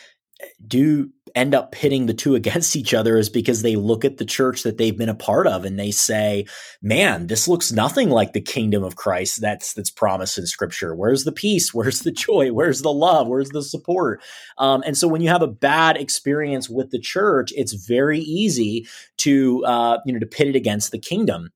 do 0.66 1.10
end 1.36 1.54
up 1.54 1.72
pitting 1.72 2.06
the 2.06 2.14
two 2.14 2.36
against 2.40 2.76
each 2.76 2.94
other 2.94 3.18
is 3.18 3.30
because 3.30 3.62
they 3.62 3.76
look 3.76 4.04
at 4.04 4.18
the 4.18 4.26
church 4.26 4.64
that 4.64 4.78
they've 4.78 4.98
been 4.98 5.10
a 5.10 5.16
part 5.16 5.48
of 5.48 5.66
and 5.66 5.80
they 5.80 5.92
say, 5.92 6.46
"Man, 6.82 7.28
this 7.28 7.48
looks 7.48 7.72
nothing 7.72 8.10
like 8.10 8.34
the 8.34 8.42
kingdom 8.42 8.84
of 8.84 8.96
Christ 8.96 9.42
that's 9.42 9.74
that's 9.74 9.90
promised 9.90 10.38
in 10.38 10.46
Scripture. 10.48 10.96
Where's 10.96 11.24
the 11.24 11.32
peace? 11.32 11.74
Where's 11.74 12.02
the 12.02 12.12
joy? 12.12 12.52
Where's 12.52 12.82
the 12.82 12.94
love? 12.94 13.28
Where's 13.28 13.50
the 13.50 13.64
support?" 13.64 14.22
Um, 14.58 14.84
and 14.86 14.98
so, 14.98 15.08
when 15.08 15.22
you 15.22 15.30
have 15.30 15.42
a 15.42 15.48
bad 15.48 15.98
experience 15.98 16.70
with 16.70 16.92
the 16.92 17.00
church, 17.00 17.54
it's 17.56 17.74
very 17.74 18.20
easy 18.20 18.88
to 19.18 19.64
uh, 19.66 20.00
you 20.06 20.14
know 20.14 20.20
to 20.20 20.26
pit 20.26 20.48
it 20.48 20.56
against 20.56 20.92
the 20.92 21.00
kingdom. 21.00 21.50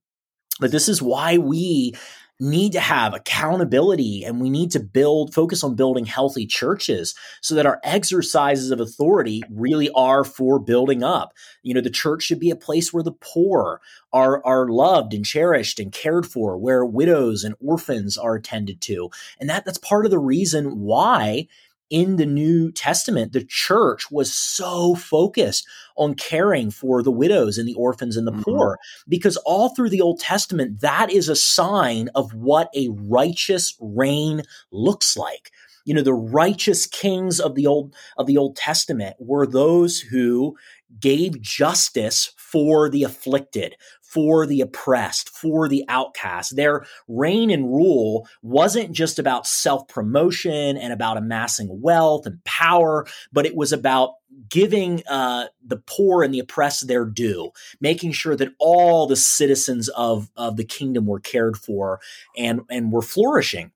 But 0.59 0.71
this 0.71 0.87
is 0.87 1.01
why 1.01 1.39
we 1.39 1.95
need 2.39 2.71
to 2.73 2.79
have 2.79 3.13
accountability 3.13 4.23
and 4.23 4.41
we 4.41 4.49
need 4.49 4.71
to 4.71 4.79
build 4.79 5.33
focus 5.33 5.63
on 5.63 5.75
building 5.75 6.05
healthy 6.05 6.45
churches 6.45 7.15
so 7.41 7.55
that 7.55 7.65
our 7.65 7.79
exercises 7.83 8.71
of 8.71 8.79
authority 8.79 9.41
really 9.49 9.89
are 9.91 10.23
for 10.23 10.59
building 10.59 11.03
up. 11.03 11.33
You 11.61 11.73
know 11.73 11.81
the 11.81 11.89
church 11.89 12.23
should 12.23 12.39
be 12.39 12.49
a 12.49 12.55
place 12.55 12.91
where 12.91 13.03
the 13.03 13.11
poor 13.11 13.81
are 14.11 14.45
are 14.45 14.67
loved 14.67 15.13
and 15.13 15.25
cherished 15.25 15.79
and 15.79 15.91
cared 15.91 16.25
for 16.25 16.57
where 16.57 16.85
widows 16.85 17.43
and 17.43 17.55
orphans 17.59 18.17
are 18.17 18.35
attended 18.35 18.81
to. 18.81 19.09
And 19.39 19.49
that 19.49 19.65
that's 19.65 19.77
part 19.77 20.05
of 20.05 20.11
the 20.11 20.19
reason 20.19 20.79
why 20.79 21.47
in 21.93 22.15
the 22.15 22.25
New 22.25 22.71
Testament, 22.71 23.33
the 23.33 23.45
church 23.45 24.09
was 24.09 24.33
so 24.33 24.95
focused 24.95 25.67
on 25.95 26.15
caring 26.15 26.71
for 26.71 27.03
the 27.03 27.11
widows 27.11 27.59
and 27.59 27.67
the 27.67 27.75
orphans 27.75 28.17
and 28.17 28.25
the 28.25 28.31
mm-hmm. 28.31 28.41
poor 28.41 28.79
because 29.07 29.37
all 29.37 29.69
through 29.69 29.89
the 29.89 30.01
Old 30.01 30.19
Testament, 30.19 30.81
that 30.81 31.11
is 31.11 31.29
a 31.29 31.35
sign 31.35 32.09
of 32.15 32.33
what 32.33 32.69
a 32.75 32.89
righteous 32.89 33.77
reign 33.79 34.41
looks 34.71 35.15
like. 35.15 35.51
You 35.85 35.93
know, 35.93 36.01
the 36.01 36.15
righteous 36.15 36.87
kings 36.87 37.39
of 37.39 37.53
the 37.53 37.67
old 37.67 37.93
of 38.17 38.25
the 38.25 38.37
Old 38.37 38.55
Testament 38.55 39.15
were 39.19 39.45
those 39.45 39.99
who 39.99 40.55
gave 40.99 41.41
justice 41.41 42.33
for 42.53 42.87
the 42.87 43.01
afflicted, 43.01 43.75
for 44.03 44.45
the 44.45 44.61
oppressed, 44.61 45.27
for 45.29 45.67
the 45.67 45.83
outcast. 45.89 46.55
Their 46.55 46.85
reign 47.07 47.49
and 47.49 47.65
rule 47.65 48.27
wasn't 48.43 48.91
just 48.91 49.17
about 49.17 49.47
self 49.47 49.87
promotion 49.87 50.77
and 50.77 50.93
about 50.93 51.17
amassing 51.17 51.81
wealth 51.81 52.27
and 52.27 52.43
power, 52.43 53.07
but 53.31 53.47
it 53.47 53.55
was 53.55 53.73
about 53.73 54.11
giving 54.49 55.01
uh, 55.09 55.45
the 55.65 55.77
poor 55.77 56.21
and 56.21 56.31
the 56.31 56.37
oppressed 56.37 56.87
their 56.87 57.05
due, 57.05 57.49
making 57.81 58.11
sure 58.11 58.35
that 58.35 58.53
all 58.59 59.07
the 59.07 59.15
citizens 59.15 59.89
of, 59.89 60.29
of 60.37 60.55
the 60.55 60.63
kingdom 60.63 61.07
were 61.07 61.19
cared 61.19 61.57
for 61.57 61.99
and, 62.37 62.61
and 62.69 62.91
were 62.91 63.01
flourishing. 63.01 63.71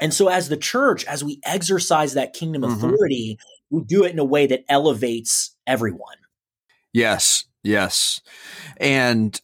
And 0.00 0.14
so, 0.14 0.28
as 0.28 0.48
the 0.48 0.56
church, 0.56 1.04
as 1.04 1.22
we 1.22 1.38
exercise 1.44 2.14
that 2.14 2.32
kingdom 2.32 2.62
mm-hmm. 2.62 2.72
authority, 2.72 3.38
we 3.68 3.82
do 3.82 4.04
it 4.04 4.12
in 4.12 4.18
a 4.18 4.24
way 4.24 4.46
that 4.46 4.64
elevates 4.70 5.54
everyone. 5.66 6.16
Yes, 6.94 7.45
yes. 7.66 8.20
And 8.78 9.40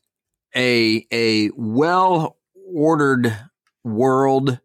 a 0.54 1.06
a 1.12 1.50
well 1.56 2.37
ordered 2.54 3.37
world 3.85 4.61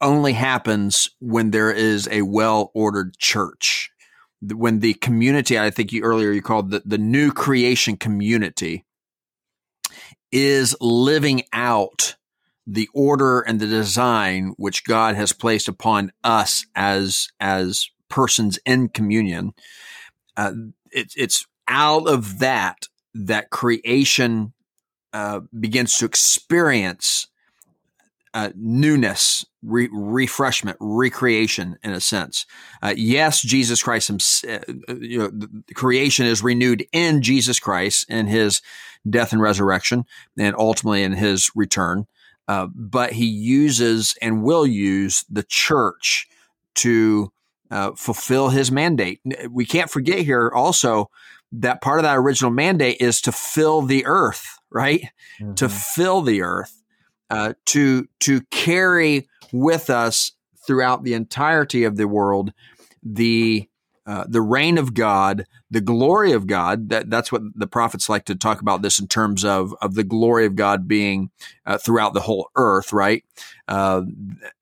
only 0.00 0.32
happens 0.32 1.10
when 1.20 1.50
there 1.50 1.70
is 1.70 2.08
a 2.10 2.22
well 2.22 2.70
ordered 2.74 3.16
church. 3.18 3.90
When 4.42 4.80
the 4.80 4.94
community, 4.94 5.58
I 5.58 5.70
think 5.70 5.92
you 5.92 6.02
earlier 6.02 6.30
you 6.30 6.42
called 6.42 6.70
the, 6.70 6.82
the 6.84 6.98
new 6.98 7.32
creation 7.32 7.96
community, 7.96 8.84
is 10.30 10.76
living 10.80 11.42
out 11.52 12.16
the 12.66 12.88
order 12.92 13.40
and 13.40 13.60
the 13.60 13.66
design 13.66 14.52
which 14.56 14.84
God 14.84 15.14
has 15.14 15.32
placed 15.32 15.68
upon 15.68 16.12
us 16.22 16.66
as 16.74 17.28
as 17.40 17.88
persons 18.08 18.58
in 18.66 18.88
communion. 18.88 19.54
Uh, 20.36 20.52
it, 20.92 21.12
it's 21.16 21.46
out 21.68 22.08
of 22.08 22.38
that 22.38 22.88
that 23.14 23.50
creation 23.50 24.52
uh, 25.12 25.40
begins 25.58 25.94
to 25.94 26.04
experience 26.04 27.28
uh, 28.34 28.50
newness, 28.54 29.46
re- 29.62 29.88
refreshment, 29.90 30.76
recreation 30.78 31.78
in 31.82 31.92
a 31.92 32.00
sense. 32.02 32.44
Uh, 32.82 32.92
yes, 32.94 33.40
Jesus 33.40 33.82
Christ, 33.82 34.08
himself, 34.08 34.62
uh, 34.68 34.94
you 35.00 35.18
know, 35.18 35.30
creation 35.74 36.26
is 36.26 36.42
renewed 36.42 36.86
in 36.92 37.22
Jesus 37.22 37.58
Christ 37.58 38.04
in 38.10 38.26
his 38.26 38.60
death 39.08 39.32
and 39.32 39.40
resurrection 39.40 40.04
and 40.38 40.54
ultimately 40.58 41.02
in 41.02 41.12
his 41.12 41.50
return. 41.54 42.06
Uh, 42.46 42.66
but 42.74 43.12
he 43.12 43.24
uses 43.24 44.14
and 44.20 44.42
will 44.42 44.66
use 44.66 45.24
the 45.30 45.42
church 45.42 46.28
to 46.74 47.32
uh, 47.70 47.92
fulfill 47.96 48.50
his 48.50 48.70
mandate. 48.70 49.20
We 49.50 49.64
can't 49.64 49.90
forget 49.90 50.20
here 50.20 50.52
also 50.54 51.10
that 51.60 51.80
part 51.80 51.98
of 51.98 52.04
that 52.04 52.16
original 52.16 52.50
mandate 52.50 52.98
is 53.00 53.20
to 53.22 53.32
fill 53.32 53.82
the 53.82 54.04
earth, 54.06 54.58
right? 54.70 55.02
Mm-hmm. 55.40 55.54
To 55.54 55.68
fill 55.68 56.22
the 56.22 56.42
earth 56.42 56.76
uh, 57.30 57.54
to 57.66 58.06
to 58.20 58.40
carry 58.50 59.28
with 59.52 59.90
us 59.90 60.32
throughout 60.66 61.04
the 61.04 61.14
entirety 61.14 61.84
of 61.84 61.96
the 61.96 62.08
world 62.08 62.52
the 63.02 63.68
uh, 64.06 64.24
the 64.28 64.40
reign 64.40 64.78
of 64.78 64.94
God, 64.94 65.46
the 65.70 65.80
glory 65.80 66.32
of 66.32 66.46
God. 66.46 66.90
That 66.90 67.10
that's 67.10 67.32
what 67.32 67.42
the 67.54 67.66
prophets 67.66 68.08
like 68.08 68.24
to 68.26 68.36
talk 68.36 68.60
about 68.60 68.82
this 68.82 69.00
in 69.00 69.08
terms 69.08 69.44
of 69.44 69.74
of 69.82 69.94
the 69.94 70.04
glory 70.04 70.46
of 70.46 70.54
God 70.54 70.86
being 70.86 71.30
uh, 71.66 71.78
throughout 71.78 72.14
the 72.14 72.20
whole 72.20 72.48
earth, 72.54 72.92
right? 72.92 73.24
Uh, 73.66 74.02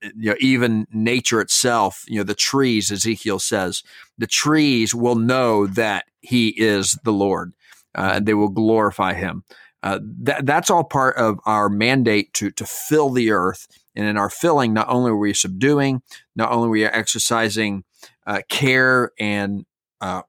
you 0.03 0.31
know, 0.31 0.37
even 0.41 0.87
nature 0.93 1.41
itself. 1.43 2.05
You 2.09 2.19
know, 2.19 2.25
the 2.25 2.35
trees. 2.35 2.91
Ezekiel 2.91 3.39
says 3.39 3.83
the 4.17 4.27
trees 4.27 4.95
will 4.95 5.17
know 5.17 5.67
that 5.67 6.07
He 6.23 6.49
is 6.49 6.99
the 7.05 7.13
Lord. 7.13 7.53
Uh, 7.95 8.21
they 8.21 8.35
will 8.35 8.49
glorify 8.49 9.13
Him. 9.13 9.45
Uh, 9.83 9.99
that, 10.03 10.47
that's 10.47 10.71
all 10.71 10.83
part 10.83 11.15
of 11.17 11.39
our 11.45 11.69
mandate 11.69 12.33
to, 12.33 12.51
to 12.51 12.65
fill 12.65 13.11
the 13.11 13.31
earth. 13.31 13.67
And 13.95 14.07
in 14.07 14.17
our 14.17 14.31
filling, 14.31 14.73
not 14.73 14.89
only 14.89 15.11
are 15.11 15.17
we 15.17 15.35
subduing, 15.35 16.01
not 16.35 16.51
only 16.51 16.69
are 16.69 16.71
we 16.71 16.85
exercising 16.87 17.85
uh, 18.27 18.43
care 18.49 19.11
and 19.19 19.65
uh, 20.01 20.23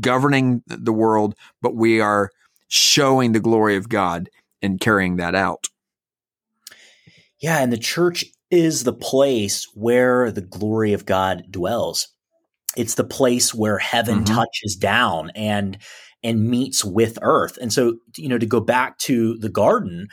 governing 0.00 0.62
the 0.66 0.92
world, 0.92 1.34
but 1.62 1.74
we 1.74 2.00
are 2.00 2.30
showing 2.68 3.32
the 3.32 3.40
glory 3.40 3.76
of 3.76 3.88
God 3.88 4.28
and 4.62 4.80
carrying 4.80 5.16
that 5.16 5.34
out. 5.34 5.68
Yeah, 7.40 7.58
and 7.58 7.72
the 7.72 7.78
church 7.78 8.24
is 8.50 8.84
the 8.84 8.92
place 8.92 9.66
where 9.74 10.30
the 10.30 10.40
glory 10.40 10.92
of 10.92 11.06
God 11.06 11.44
dwells. 11.50 12.08
It's 12.76 12.94
the 12.94 13.04
place 13.04 13.54
where 13.54 13.78
heaven 13.78 14.24
mm-hmm. 14.24 14.34
touches 14.34 14.76
down 14.76 15.30
and 15.34 15.78
and 16.22 16.48
meets 16.48 16.84
with 16.84 17.18
earth. 17.22 17.58
And 17.60 17.72
so, 17.72 17.98
you 18.16 18.28
know, 18.28 18.38
to 18.38 18.46
go 18.46 18.60
back 18.60 18.98
to 18.98 19.38
the 19.38 19.48
garden, 19.48 20.08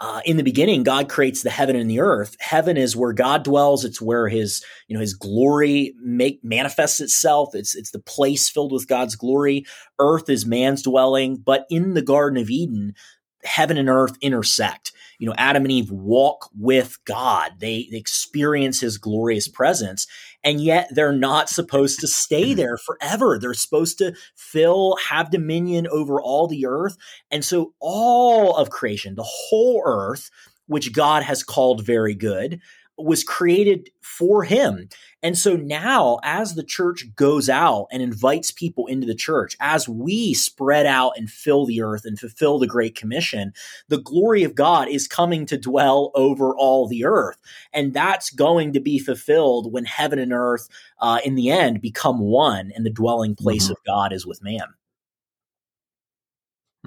uh, 0.00 0.20
in 0.24 0.36
the 0.36 0.44
beginning, 0.44 0.84
God 0.84 1.08
creates 1.08 1.42
the 1.42 1.50
heaven 1.50 1.74
and 1.76 1.90
the 1.90 2.00
earth. 2.00 2.36
Heaven 2.38 2.76
is 2.76 2.96
where 2.96 3.12
God 3.12 3.42
dwells. 3.42 3.84
It's 3.84 4.00
where 4.00 4.28
His, 4.28 4.64
you 4.86 4.94
know, 4.94 5.00
His 5.00 5.14
glory 5.14 5.94
make 6.00 6.42
manifests 6.44 7.00
itself. 7.00 7.54
It's 7.54 7.74
it's 7.74 7.90
the 7.90 7.98
place 7.98 8.48
filled 8.48 8.72
with 8.72 8.88
God's 8.88 9.16
glory. 9.16 9.66
Earth 9.98 10.28
is 10.28 10.46
man's 10.46 10.82
dwelling. 10.82 11.36
But 11.36 11.66
in 11.68 11.94
the 11.94 12.02
Garden 12.02 12.40
of 12.40 12.48
Eden, 12.48 12.94
heaven 13.42 13.76
and 13.76 13.88
earth 13.88 14.16
intersect 14.20 14.92
you 15.18 15.26
know, 15.26 15.34
Adam 15.36 15.64
and 15.64 15.72
Eve 15.72 15.90
walk 15.90 16.48
with 16.56 16.96
God. 17.04 17.52
They, 17.58 17.88
they 17.90 17.96
experience 17.96 18.80
his 18.80 18.98
glorious 18.98 19.48
presence. 19.48 20.06
And 20.44 20.60
yet 20.60 20.88
they're 20.92 21.12
not 21.12 21.48
supposed 21.48 22.00
to 22.00 22.08
stay 22.08 22.50
mm-hmm. 22.50 22.56
there 22.56 22.76
forever. 22.76 23.38
They're 23.38 23.54
supposed 23.54 23.98
to 23.98 24.14
fill, 24.36 24.96
have 25.08 25.30
dominion 25.30 25.86
over 25.88 26.20
all 26.20 26.46
the 26.46 26.66
earth. 26.66 26.96
And 27.30 27.44
so 27.44 27.74
all 27.80 28.56
of 28.56 28.70
creation, 28.70 29.14
the 29.16 29.26
whole 29.26 29.82
earth, 29.84 30.30
which 30.66 30.92
God 30.92 31.22
has 31.22 31.42
called 31.42 31.84
very 31.84 32.14
good, 32.14 32.60
was 32.98 33.24
created 33.24 33.90
for 34.00 34.44
him. 34.44 34.88
And 35.22 35.36
so 35.36 35.56
now, 35.56 36.20
as 36.22 36.54
the 36.54 36.62
church 36.62 37.04
goes 37.16 37.48
out 37.48 37.88
and 37.90 38.02
invites 38.02 38.52
people 38.52 38.86
into 38.86 39.06
the 39.06 39.14
church, 39.14 39.56
as 39.60 39.88
we 39.88 40.32
spread 40.32 40.86
out 40.86 41.12
and 41.16 41.28
fill 41.28 41.66
the 41.66 41.82
earth 41.82 42.04
and 42.04 42.18
fulfill 42.18 42.58
the 42.58 42.68
Great 42.68 42.94
Commission, 42.94 43.52
the 43.88 44.00
glory 44.00 44.44
of 44.44 44.54
God 44.54 44.88
is 44.88 45.08
coming 45.08 45.44
to 45.46 45.58
dwell 45.58 46.12
over 46.14 46.56
all 46.56 46.86
the 46.86 47.04
earth. 47.04 47.38
And 47.72 47.92
that's 47.92 48.30
going 48.30 48.72
to 48.74 48.80
be 48.80 48.98
fulfilled 48.98 49.72
when 49.72 49.84
heaven 49.84 50.20
and 50.20 50.32
earth, 50.32 50.68
uh, 51.00 51.18
in 51.24 51.34
the 51.34 51.50
end, 51.50 51.80
become 51.80 52.20
one, 52.20 52.70
and 52.74 52.86
the 52.86 52.90
dwelling 52.90 53.34
place 53.34 53.64
mm-hmm. 53.64 53.72
of 53.72 53.78
God 53.84 54.12
is 54.12 54.24
with 54.24 54.42
man. 54.42 54.66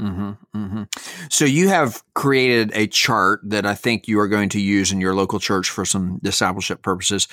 Mm-hmm, 0.02 0.32
mm-hmm. 0.58 0.84
So 1.30 1.46
you 1.46 1.70
have 1.70 2.04
created 2.16 2.72
a 2.74 2.88
chart 2.88 3.42
that 3.44 3.66
I 3.68 3.76
think 3.76 4.08
you 4.08 4.20
are 4.20 4.28
going 4.28 4.50
to 4.50 4.60
use 4.60 4.92
in 4.92 5.00
your 5.00 5.14
local 5.14 5.40
church 5.40 5.70
for 5.70 5.86
some 5.86 6.20
discipleship 6.24 6.82
purposes. 6.82 7.28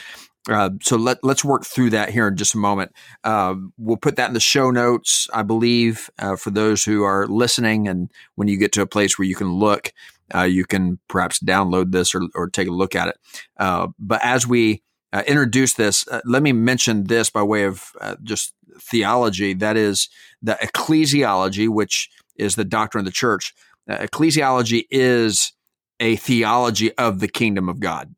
Uh, 0.48 0.70
so 0.83 0.96
let, 0.96 1.18
let's 1.22 1.44
work 1.44 1.64
through 1.64 1.90
that 1.90 2.11
here 2.11 2.28
in 2.28 2.37
just 2.37 2.54
a 2.54 2.59
moment. 2.59 2.92
Uh, 3.24 3.54
we'll 3.78 3.96
put 3.96 4.16
that 4.16 4.28
in 4.28 4.35
the 4.35 4.40
show 4.40 4.70
notes, 4.70 5.28
I 5.33 5.42
believe, 5.42 6.11
uh, 6.18 6.37
for 6.37 6.50
those 6.50 6.85
who 6.85 7.04
are 7.04 7.26
listening. 7.26 7.88
And 7.88 8.11
when 8.35 8.48
you 8.48 8.59
get 8.59 8.72
to 8.72 8.83
a 8.83 8.87
place 8.87 9.18
where 9.18 9.26
you 9.26 9.35
can 9.35 9.52
look, 9.52 9.92
uh, 10.35 10.42
you 10.42 10.64
can 10.64 10.98
perhaps 11.09 11.38
download 11.40 11.92
this 11.92 12.14
or, 12.14 12.22
or 12.35 12.48
take 12.50 12.68
a 12.68 12.72
look 12.72 12.94
at 12.94 13.09
it. 13.09 13.18
Uh, 13.57 13.88
but 13.98 14.22
as 14.22 14.46
we 14.46 14.83
uh, 15.12 15.22
introduce 15.26 15.74
this, 15.74 16.04
let 16.24 16.42
me 16.42 16.52
mention 16.52 17.04
this 17.04 17.31
by 17.31 17.42
way 17.42 17.64
of 17.64 17.92
just 18.22 18.54
theology. 18.78 19.54
That 19.54 19.76
is 19.76 20.09
the 20.42 20.54
ecclesiology, 20.62 21.68
which 21.68 22.11
is 22.38 22.55
the 22.55 22.64
doctrine 22.64 23.01
of 23.01 23.07
the 23.07 23.12
church. 23.12 23.55
ecclesiology 23.88 24.87
is 24.90 25.53
a 26.01 26.16
theology 26.16 26.92
of 26.96 27.20
the 27.20 27.29
kingdom 27.29 27.68
of 27.68 27.81
God. 27.81 28.14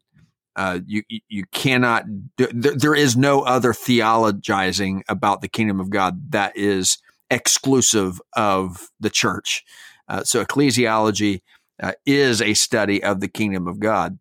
Uh, 0.57 0.81
you 0.87 1.03
you 1.29 1.45
cannot. 1.53 2.05
There, 2.37 2.49
there 2.53 2.95
is 2.95 3.17
no 3.17 3.43
other 3.43 3.73
theologizing 3.73 5.03
about 5.09 5.41
the 5.41 5.49
kingdom 5.49 5.81
of 5.81 5.91
God 5.91 6.33
that 6.33 6.57
is 6.57 6.99
exclusive 7.31 8.21
of 8.35 8.89
the 8.99 9.11
church. 9.11 9.65
Uh, 10.09 10.25
so 10.25 10.45
ecclesiology 10.45 11.43
uh, 11.81 11.93
is 12.05 12.43
a 12.43 12.55
study 12.55 13.03
of 13.03 13.21
the 13.21 13.29
kingdom 13.29 13.69
of 13.69 13.79
God. 13.79 14.19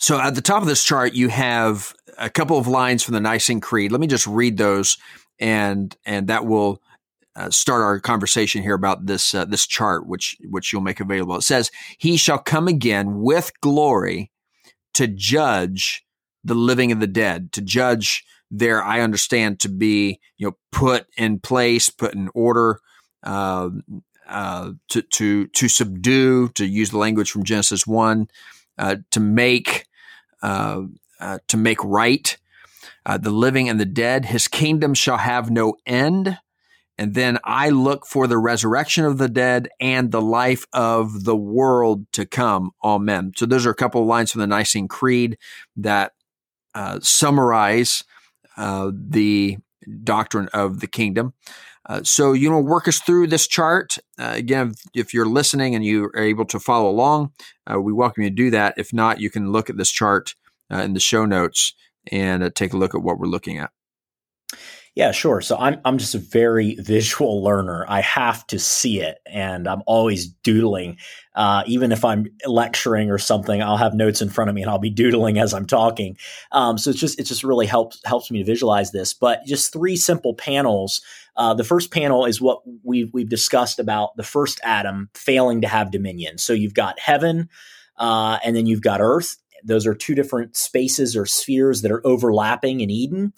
So 0.00 0.18
at 0.18 0.34
the 0.34 0.40
top 0.40 0.62
of 0.62 0.68
this 0.68 0.84
chart, 0.84 1.14
you 1.14 1.28
have 1.28 1.94
a 2.16 2.30
couple 2.30 2.58
of 2.58 2.66
lines 2.66 3.02
from 3.02 3.14
the 3.14 3.20
Nicene 3.20 3.60
Creed. 3.60 3.92
Let 3.92 4.00
me 4.00 4.06
just 4.06 4.26
read 4.26 4.56
those, 4.56 4.96
and 5.38 5.94
and 6.04 6.28
that 6.28 6.46
will 6.46 6.82
uh, 7.38 7.50
start 7.50 7.82
our 7.82 8.00
conversation 8.00 8.62
here 8.62 8.74
about 8.74 9.06
this 9.06 9.32
uh, 9.32 9.44
this 9.44 9.66
chart, 9.66 10.06
which 10.06 10.36
which 10.50 10.72
you'll 10.72 10.82
make 10.82 11.00
available. 11.00 11.36
It 11.36 11.42
says, 11.42 11.70
"He 11.96 12.16
shall 12.16 12.38
come 12.38 12.68
again 12.68 13.20
with 13.20 13.52
glory." 13.60 14.30
to 14.98 15.06
judge 15.06 16.04
the 16.42 16.56
living 16.56 16.90
and 16.90 17.00
the 17.00 17.06
dead, 17.06 17.52
to 17.52 17.60
judge 17.60 18.24
there, 18.50 18.82
I 18.82 19.00
understand 19.00 19.60
to 19.60 19.68
be, 19.68 20.18
you 20.36 20.48
know, 20.48 20.56
put 20.72 21.06
in 21.16 21.38
place, 21.38 21.88
put 21.88 22.14
in 22.14 22.30
order, 22.34 22.80
uh, 23.22 23.70
uh, 24.26 24.72
to, 24.88 25.02
to, 25.02 25.46
to 25.46 25.68
subdue, 25.68 26.48
to 26.48 26.66
use 26.66 26.90
the 26.90 26.98
language 26.98 27.30
from 27.30 27.44
Genesis 27.44 27.86
1, 27.86 28.26
uh, 28.78 28.96
to 29.12 29.20
make, 29.20 29.86
uh, 30.42 30.82
uh, 31.20 31.38
to 31.46 31.56
make 31.56 31.82
right, 31.84 32.36
uh, 33.06 33.18
the 33.18 33.30
living 33.30 33.68
and 33.68 33.78
the 33.78 33.86
dead. 33.86 34.24
His 34.24 34.48
kingdom 34.48 34.94
shall 34.94 35.18
have 35.18 35.48
no 35.48 35.76
end. 35.86 36.38
And 36.98 37.14
then 37.14 37.38
I 37.44 37.70
look 37.70 38.06
for 38.06 38.26
the 38.26 38.38
resurrection 38.38 39.04
of 39.04 39.18
the 39.18 39.28
dead 39.28 39.68
and 39.80 40.10
the 40.10 40.20
life 40.20 40.66
of 40.72 41.24
the 41.24 41.36
world 41.36 42.06
to 42.12 42.26
come. 42.26 42.72
Amen. 42.82 43.32
So 43.36 43.46
those 43.46 43.64
are 43.66 43.70
a 43.70 43.74
couple 43.74 44.02
of 44.02 44.08
lines 44.08 44.32
from 44.32 44.40
the 44.40 44.48
Nicene 44.48 44.88
Creed 44.88 45.38
that 45.76 46.12
uh, 46.74 46.98
summarize 47.00 48.02
uh, 48.56 48.90
the 48.92 49.58
doctrine 50.02 50.48
of 50.52 50.80
the 50.80 50.88
kingdom. 50.88 51.34
Uh, 51.86 52.02
so, 52.02 52.32
you 52.32 52.50
know, 52.50 52.60
work 52.60 52.86
us 52.86 52.98
through 52.98 53.28
this 53.28 53.46
chart. 53.46 53.96
Uh, 54.18 54.32
again, 54.34 54.70
if, 54.70 55.06
if, 55.06 55.14
you're 55.14 55.24
listening 55.24 55.74
and 55.74 55.84
you 55.84 56.04
are 56.04 56.18
able 56.18 56.44
to 56.44 56.60
follow 56.60 56.90
along, 56.90 57.32
uh, 57.72 57.80
we 57.80 57.92
welcome 57.92 58.24
you 58.24 58.28
to 58.28 58.34
do 58.34 58.50
that. 58.50 58.74
If 58.76 58.92
not, 58.92 59.20
you 59.20 59.30
can 59.30 59.52
look 59.52 59.70
at 59.70 59.78
this 59.78 59.90
chart 59.90 60.34
uh, 60.70 60.78
in 60.78 60.92
the 60.92 61.00
show 61.00 61.24
notes 61.24 61.72
and 62.12 62.54
take 62.54 62.74
a 62.74 62.76
look 62.76 62.94
at 62.94 63.02
what 63.02 63.18
we're 63.18 63.26
looking 63.26 63.58
at. 63.58 63.70
Yeah, 64.98 65.12
sure. 65.12 65.40
So 65.40 65.56
I'm 65.56 65.80
I'm 65.84 65.98
just 65.98 66.16
a 66.16 66.18
very 66.18 66.74
visual 66.80 67.42
learner. 67.44 67.86
I 67.88 68.02
have 68.02 68.46
to 68.48 68.58
see 68.58 69.00
it, 69.00 69.18
and 69.26 69.68
I'm 69.68 69.82
always 69.86 70.28
doodling. 70.28 70.98
Uh, 71.36 71.64
even 71.68 71.92
if 71.92 72.04
I'm 72.04 72.26
lecturing 72.46 73.10
or 73.10 73.18
something, 73.18 73.62
I'll 73.62 73.76
have 73.78 73.94
notes 73.94 74.22
in 74.22 74.30
front 74.30 74.50
of 74.50 74.56
me, 74.56 74.62
and 74.62 74.70
I'll 74.70 74.78
be 74.80 74.90
doodling 75.04 75.38
as 75.38 75.54
I'm 75.54 75.66
talking. 75.66 76.18
Um, 76.52 76.78
so 76.78 76.90
it's 76.90 77.00
just 77.00 77.20
it 77.20 77.24
just 77.24 77.44
really 77.44 77.66
helps 77.66 78.02
helps 78.04 78.30
me 78.30 78.40
to 78.40 78.44
visualize 78.44 78.92
this. 78.92 79.14
But 79.14 79.44
just 79.46 79.72
three 79.72 79.96
simple 79.96 80.34
panels. 80.34 81.02
Uh, 81.36 81.54
the 81.54 81.64
first 81.64 81.92
panel 81.92 82.26
is 82.26 82.40
what 82.40 82.60
we've 82.84 83.10
we've 83.14 83.30
discussed 83.30 83.78
about 83.80 84.16
the 84.16 84.24
first 84.24 84.60
Adam 84.64 85.10
failing 85.14 85.62
to 85.62 85.68
have 85.68 85.92
dominion. 85.92 86.38
So 86.38 86.52
you've 86.54 86.74
got 86.74 86.98
heaven. 87.00 87.50
uh, 87.98 88.38
and 88.44 88.56
then 88.56 88.66
you've 88.66 88.82
got 88.82 89.00
Earth. 89.00 89.36
Those 89.64 89.86
are 89.86 89.94
two 89.94 90.14
different 90.14 90.56
spaces 90.56 91.16
or 91.16 91.26
spheres 91.26 91.82
that 91.82 91.92
are 91.92 92.06
overlapping 92.06 92.80
in 92.80 92.90
Eden. 92.90 93.32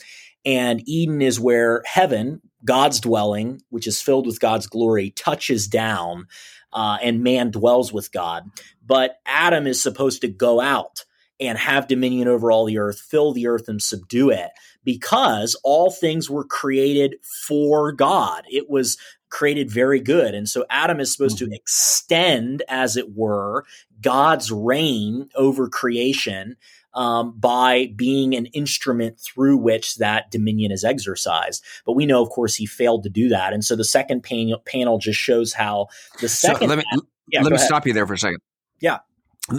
And 0.44 0.82
Eden 0.86 1.22
is 1.22 1.38
where 1.38 1.82
heaven, 1.84 2.40
God's 2.64 3.00
dwelling, 3.00 3.62
which 3.70 3.86
is 3.86 4.00
filled 4.00 4.26
with 4.26 4.40
God's 4.40 4.66
glory, 4.66 5.10
touches 5.10 5.68
down 5.68 6.26
uh, 6.72 6.98
and 7.02 7.22
man 7.22 7.50
dwells 7.50 7.92
with 7.92 8.12
God. 8.12 8.50
But 8.84 9.16
Adam 9.26 9.66
is 9.66 9.82
supposed 9.82 10.20
to 10.22 10.28
go 10.28 10.60
out 10.60 11.04
and 11.38 11.56
have 11.58 11.88
dominion 11.88 12.28
over 12.28 12.52
all 12.52 12.66
the 12.66 12.78
earth, 12.78 13.00
fill 13.00 13.32
the 13.32 13.46
earth 13.46 13.68
and 13.68 13.80
subdue 13.80 14.30
it, 14.30 14.50
because 14.84 15.58
all 15.64 15.90
things 15.90 16.28
were 16.28 16.44
created 16.44 17.16
for 17.46 17.92
God. 17.92 18.44
It 18.50 18.68
was 18.68 18.98
created 19.30 19.70
very 19.70 20.00
good. 20.00 20.34
And 20.34 20.48
so 20.48 20.66
Adam 20.68 21.00
is 21.00 21.12
supposed 21.12 21.38
to 21.38 21.48
extend, 21.50 22.62
as 22.68 22.96
it 22.96 23.14
were, 23.14 23.64
God's 24.02 24.52
reign 24.52 25.28
over 25.34 25.68
creation 25.68 26.56
um, 26.94 27.38
by 27.38 27.92
being 27.96 28.34
an 28.34 28.46
instrument 28.46 29.20
through 29.20 29.56
which 29.56 29.96
that 29.96 30.30
dominion 30.30 30.72
is 30.72 30.84
exercised. 30.84 31.64
But 31.84 31.92
we 31.92 32.06
know, 32.06 32.22
of 32.22 32.30
course, 32.30 32.54
he 32.54 32.66
failed 32.66 33.04
to 33.04 33.10
do 33.10 33.28
that. 33.28 33.52
And 33.52 33.64
so 33.64 33.76
the 33.76 33.84
second 33.84 34.22
panel, 34.22 34.58
panel 34.66 34.98
just 34.98 35.18
shows 35.18 35.52
how 35.52 35.88
the 36.20 36.28
second. 36.28 36.68
So 36.68 36.74
let 36.74 36.78
me, 36.78 36.84
yeah, 37.32 37.42
let 37.42 37.52
me 37.52 37.58
stop 37.58 37.86
you 37.86 37.92
there 37.92 38.06
for 38.06 38.14
a 38.14 38.18
second. 38.18 38.40
Yeah. 38.80 38.98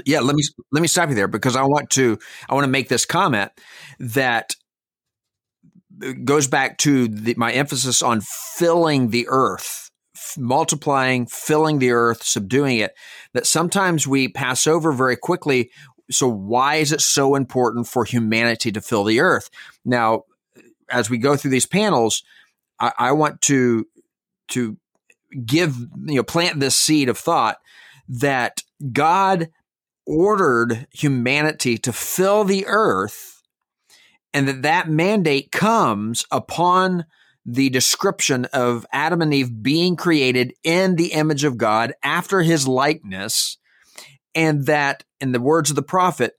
Yeah, 0.06 0.22
let 0.22 0.36
me 0.36 0.44
let 0.72 0.82
me 0.82 0.88
stop 0.88 1.10
you 1.10 1.15
there 1.15 1.28
because 1.28 1.56
I 1.56 1.63
want 1.63 1.89
to 1.91 2.17
I 2.48 2.54
want 2.54 2.63
to 2.63 2.70
make 2.70 2.88
this 2.88 3.06
comment 3.06 3.52
that 4.00 4.56
goes 6.24 6.48
back 6.48 6.78
to 6.80 7.08
the, 7.08 7.36
my 7.38 7.52
emphasis 7.52 8.02
on 8.02 8.22
filling 8.56 9.10
the 9.10 9.28
earth, 9.28 9.89
f- 10.15 10.36
multiplying, 10.38 11.26
filling 11.26 11.80
the 11.80 11.91
earth, 11.91 12.24
subduing 12.24 12.78
it. 12.78 12.94
That 13.34 13.46
sometimes 13.46 14.08
we 14.08 14.30
pass 14.30 14.65
over 14.65 14.91
very 14.94 15.17
quickly 15.17 15.72
so 16.12 16.28
why 16.28 16.76
is 16.76 16.91
it 16.91 17.02
so 17.02 17.36
important 17.36 17.88
for 17.88 18.06
humanity 18.06 18.71
to 18.71 18.82
fill 18.82 19.04
the 19.04 19.19
earth? 19.19 19.50
Now, 19.86 20.24
as 20.89 21.10
we 21.10 21.17
go 21.17 21.36
through 21.36 21.52
these 21.52 21.65
panels, 21.65 22.24
I, 22.80 22.91
I 22.97 23.12
want 23.13 23.41
to 23.43 23.88
to 24.50 24.78
give 25.45 25.78
you 26.06 26.15
know 26.15 26.24
plant 26.24 26.60
this 26.60 26.76
seed 26.76 27.10
of 27.10 27.17
thought 27.17 27.58
that 28.08 28.63
God 28.91 29.50
ordered 30.06 30.88
humanity 30.91 31.78
to 31.78 31.93
fill 31.93 32.43
the 32.43 32.65
earth 32.67 33.41
and 34.34 34.47
that 34.47 34.62
that 34.63 34.89
mandate 34.89 35.52
comes 35.52 36.26
upon 36.32 37.06
the 37.45 37.69
description 37.69 38.45
of 38.54 38.86
Adam 38.91 39.21
and 39.21 39.34
Eve 39.34 39.63
being 39.63 39.95
created 39.95 40.54
in 40.63 40.95
the 40.95 41.13
image 41.13 41.43
of 41.43 41.58
God 41.58 41.93
after 42.04 42.41
his 42.41 42.67
likeness 42.67 43.58
and 44.36 44.65
that, 44.65 45.04
in 45.20 45.32
the 45.32 45.41
words 45.41 45.70
of 45.70 45.76
the 45.76 45.82
prophet, 45.82 46.34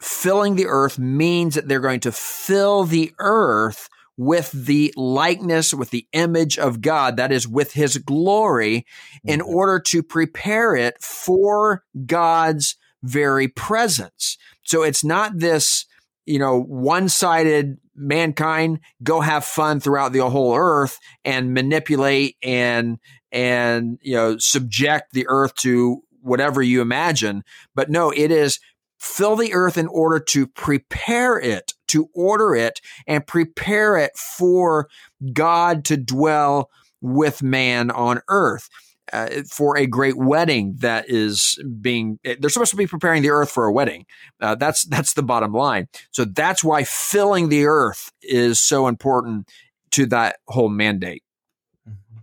filling 0.00 0.56
the 0.56 0.66
earth 0.66 0.98
means 0.98 1.54
that 1.54 1.68
they're 1.68 1.80
going 1.80 2.00
to 2.00 2.12
fill 2.12 2.84
the 2.84 3.12
earth 3.18 3.88
with 4.16 4.52
the 4.52 4.92
likeness, 4.96 5.72
with 5.72 5.90
the 5.90 6.06
image 6.12 6.58
of 6.58 6.80
God, 6.80 7.16
that 7.16 7.32
is, 7.32 7.48
with 7.48 7.72
his 7.72 7.96
glory, 7.98 8.84
in 9.24 9.40
mm-hmm. 9.40 9.54
order 9.54 9.80
to 9.80 10.02
prepare 10.02 10.74
it 10.74 11.02
for 11.02 11.82
God's 12.04 12.76
very 13.02 13.48
presence. 13.48 14.36
So 14.64 14.82
it's 14.82 15.02
not 15.02 15.38
this, 15.38 15.86
you 16.26 16.38
know, 16.38 16.60
one 16.60 17.08
sided 17.08 17.78
mankind 17.94 18.80
go 19.02 19.20
have 19.20 19.44
fun 19.44 19.80
throughout 19.80 20.12
the 20.12 20.28
whole 20.28 20.54
earth 20.56 20.98
and 21.24 21.54
manipulate 21.54 22.36
and, 22.42 22.98
and, 23.32 23.98
you 24.02 24.14
know, 24.14 24.38
subject 24.38 25.12
the 25.12 25.26
earth 25.28 25.54
to 25.56 26.02
whatever 26.22 26.62
you 26.62 26.80
imagine. 26.80 27.42
But 27.74 27.90
no, 27.90 28.10
it 28.10 28.30
is 28.30 28.58
fill 29.02 29.34
the 29.34 29.52
earth 29.52 29.76
in 29.76 29.88
order 29.88 30.20
to 30.20 30.46
prepare 30.46 31.38
it, 31.38 31.74
to 31.88 32.08
order 32.14 32.54
it, 32.54 32.80
and 33.06 33.26
prepare 33.26 33.96
it 33.96 34.16
for 34.16 34.88
God 35.32 35.84
to 35.86 35.96
dwell 35.96 36.70
with 37.00 37.42
man 37.42 37.90
on 37.90 38.20
earth. 38.28 38.68
Uh, 39.12 39.42
for 39.50 39.76
a 39.76 39.84
great 39.84 40.16
wedding 40.16 40.76
that 40.78 41.04
is 41.08 41.58
being 41.80 42.18
they're 42.22 42.48
supposed 42.48 42.70
to 42.70 42.76
be 42.76 42.86
preparing 42.86 43.20
the 43.20 43.28
earth 43.28 43.50
for 43.50 43.66
a 43.66 43.72
wedding 43.72 44.06
uh, 44.40 44.54
that's 44.54 44.84
that's 44.84 45.14
the 45.14 45.22
bottom 45.24 45.52
line 45.52 45.86
so 46.12 46.24
that's 46.24 46.62
why 46.62 46.84
filling 46.84 47.48
the 47.48 47.66
earth 47.66 48.12
is 48.22 48.60
so 48.60 48.86
important 48.86 49.50
to 49.90 50.06
that 50.06 50.36
whole 50.46 50.68
mandate 50.68 51.22
mm-hmm. 51.86 52.18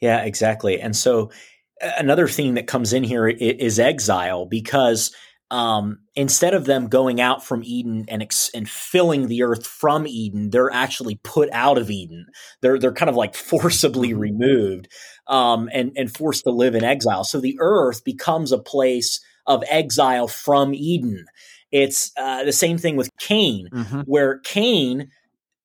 yeah 0.00 0.22
exactly 0.22 0.80
and 0.80 0.94
so 0.94 1.30
another 1.80 2.28
theme 2.28 2.54
that 2.54 2.66
comes 2.66 2.92
in 2.92 3.04
here 3.04 3.28
is 3.28 3.78
exile 3.78 4.46
because 4.46 5.14
um, 5.50 6.00
instead 6.14 6.54
of 6.54 6.64
them 6.64 6.88
going 6.88 7.20
out 7.20 7.44
from 7.44 7.62
Eden 7.64 8.06
and 8.08 8.22
ex- 8.22 8.50
and 8.54 8.68
filling 8.68 9.28
the 9.28 9.42
earth 9.42 9.66
from 9.66 10.06
Eden, 10.06 10.50
they're 10.50 10.72
actually 10.72 11.20
put 11.22 11.48
out 11.52 11.78
of 11.78 11.90
Eden. 11.90 12.26
They're 12.60 12.78
they're 12.78 12.92
kind 12.92 13.10
of 13.10 13.16
like 13.16 13.34
forcibly 13.36 14.10
mm-hmm. 14.10 14.20
removed 14.20 14.88
um, 15.26 15.68
and 15.72 15.92
and 15.96 16.14
forced 16.14 16.44
to 16.44 16.50
live 16.50 16.74
in 16.74 16.84
exile. 16.84 17.24
So 17.24 17.40
the 17.40 17.56
earth 17.60 18.04
becomes 18.04 18.52
a 18.52 18.58
place 18.58 19.20
of 19.46 19.62
exile 19.68 20.28
from 20.28 20.74
Eden. 20.74 21.26
It's 21.70 22.12
uh, 22.16 22.44
the 22.44 22.52
same 22.52 22.78
thing 22.78 22.96
with 22.96 23.10
Cain, 23.18 23.68
mm-hmm. 23.72 24.00
where 24.02 24.38
Cain 24.40 25.10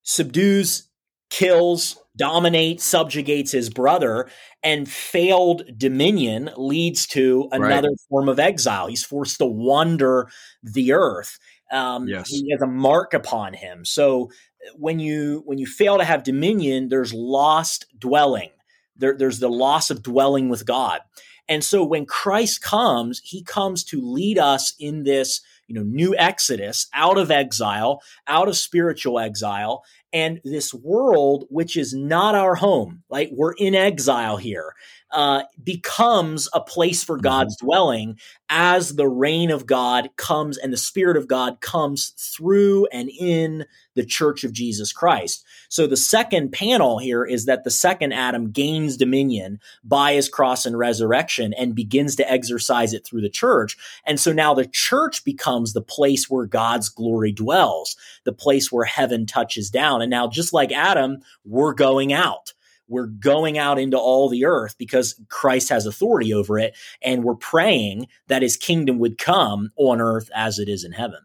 subdues, 0.04 0.90
kills, 1.30 2.02
dominates, 2.20 2.84
subjugates 2.84 3.52
his 3.52 3.70
brother, 3.70 4.30
and 4.62 4.88
failed 4.88 5.64
dominion 5.78 6.52
leads 6.58 7.08
to 7.08 7.48
another 7.52 7.90
right. 7.90 8.00
form 8.10 8.30
of 8.30 8.40
exile. 8.40 8.88
He's 8.88 9.04
forced 9.04 9.40
to 9.40 9.46
wander 9.46 10.30
the 10.62 10.92
earth. 10.92 11.40
Um, 11.72 12.08
yes. 12.08 12.30
He 12.30 12.52
has 12.52 12.62
a 12.62 12.68
mark 12.68 13.14
upon 13.14 13.54
him. 13.54 13.86
So 13.86 14.30
when 14.76 15.00
you 15.00 15.42
when 15.46 15.58
you 15.58 15.66
fail 15.66 15.98
to 15.98 16.04
have 16.04 16.24
dominion, 16.24 16.90
there's 16.90 17.14
lost 17.14 17.86
dwelling. 17.98 18.50
There, 18.98 19.16
there's 19.18 19.40
the 19.40 19.50
loss 19.50 19.90
of 19.90 20.04
dwelling 20.04 20.50
with 20.50 20.66
God. 20.66 21.00
And 21.48 21.64
so 21.64 21.84
when 21.84 22.06
Christ 22.06 22.62
comes, 22.62 23.22
he 23.24 23.42
comes 23.42 23.84
to 23.86 24.02
lead 24.02 24.38
us 24.38 24.74
in 24.80 25.04
this 25.04 25.42
you 25.70 25.76
know 25.76 25.84
new 25.84 26.16
exodus 26.18 26.88
out 26.94 27.18
of 27.18 27.32
exile 27.32 28.02
out 28.28 28.50
of 28.50 28.58
spiritual 28.58 29.20
exile 29.20 29.84
and 30.14 30.40
this 30.44 30.74
world 30.74 31.46
which 31.50 31.78
is 31.78 31.94
not 31.94 32.36
our 32.36 32.56
home 32.56 33.04
like 33.10 33.30
we're 33.32 33.54
in 33.54 33.76
exile 33.76 34.38
here 34.38 34.74
uh, 35.12 35.44
becomes 35.64 36.48
a 36.54 36.62
place 36.62 37.04
for 37.04 37.16
mm-hmm. 37.16 37.24
god's 37.24 37.58
dwelling 37.58 38.18
as 38.50 38.96
the 38.96 39.08
reign 39.08 39.52
of 39.52 39.66
god 39.66 40.10
comes 40.18 40.58
and 40.58 40.72
the 40.74 40.78
spirit 40.78 41.18
of 41.18 41.28
god 41.28 41.62
comes 41.62 42.14
through 42.18 42.88
and 42.92 43.10
in 43.20 43.66
the 43.96 44.06
church 44.06 44.44
of 44.44 44.54
jesus 44.54 44.94
christ. 44.94 45.44
So 45.70 45.86
the 45.86 45.98
second 45.98 46.52
panel 46.52 46.98
here 46.98 47.24
is 47.24 47.46
that 47.46 47.64
the 47.64 47.70
second 47.70 48.12
adam 48.12 48.52
gains 48.52 48.98
dominion 48.98 49.60
by 49.84 50.14
his 50.14 50.30
cross 50.30 50.66
and 50.66 50.78
resurrection 50.78 51.54
and 51.54 51.76
begins 51.76 52.16
to 52.16 52.32
exercise 52.32 52.94
it 52.94 53.06
through 53.06 53.22
the 53.22 53.30
church. 53.30 53.78
And 54.06 54.20
so 54.20 54.34
now 54.34 54.54
the 54.54 54.66
church 54.66 55.24
becomes 55.24 55.74
the 55.74 55.82
place 55.82 56.30
where 56.30 56.46
god's 56.46 56.90
glory 56.90 57.32
dwells 57.32 57.96
the 58.24 58.34
place 58.34 58.72
where 58.72 58.86
heaven 58.86 59.26
touches 59.26 59.70
down. 59.70 60.02
And 60.02 60.10
now 60.10 60.28
just 60.28 60.54
like 60.54 60.72
adam 60.72 61.20
we're 61.46 61.74
going 61.74 62.14
out 62.14 62.54
we're 62.90 63.06
going 63.06 63.58
out 63.58 63.80
into 63.80 63.98
all 63.98 64.28
the 64.28 64.46
earth 64.46 64.76
because 64.78 65.20
Christ 65.30 65.70
has 65.70 65.86
authority 65.86 66.34
over 66.34 66.60
it. 66.60 66.76
And 67.02 67.24
we're 67.24 67.36
praying 67.36 68.08
that 68.28 68.42
his 68.42 68.58
kingdom 68.58 69.00
would 69.00 69.18
come 69.18 69.72
on 69.78 70.02
earth 70.02 70.30
as 70.36 70.60
it 70.60 70.68
is 70.68 70.84
in 70.84 70.92
heaven. 70.92 71.20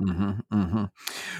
Mm-hmm, 0.00 0.30
mm-hmm. 0.52 0.84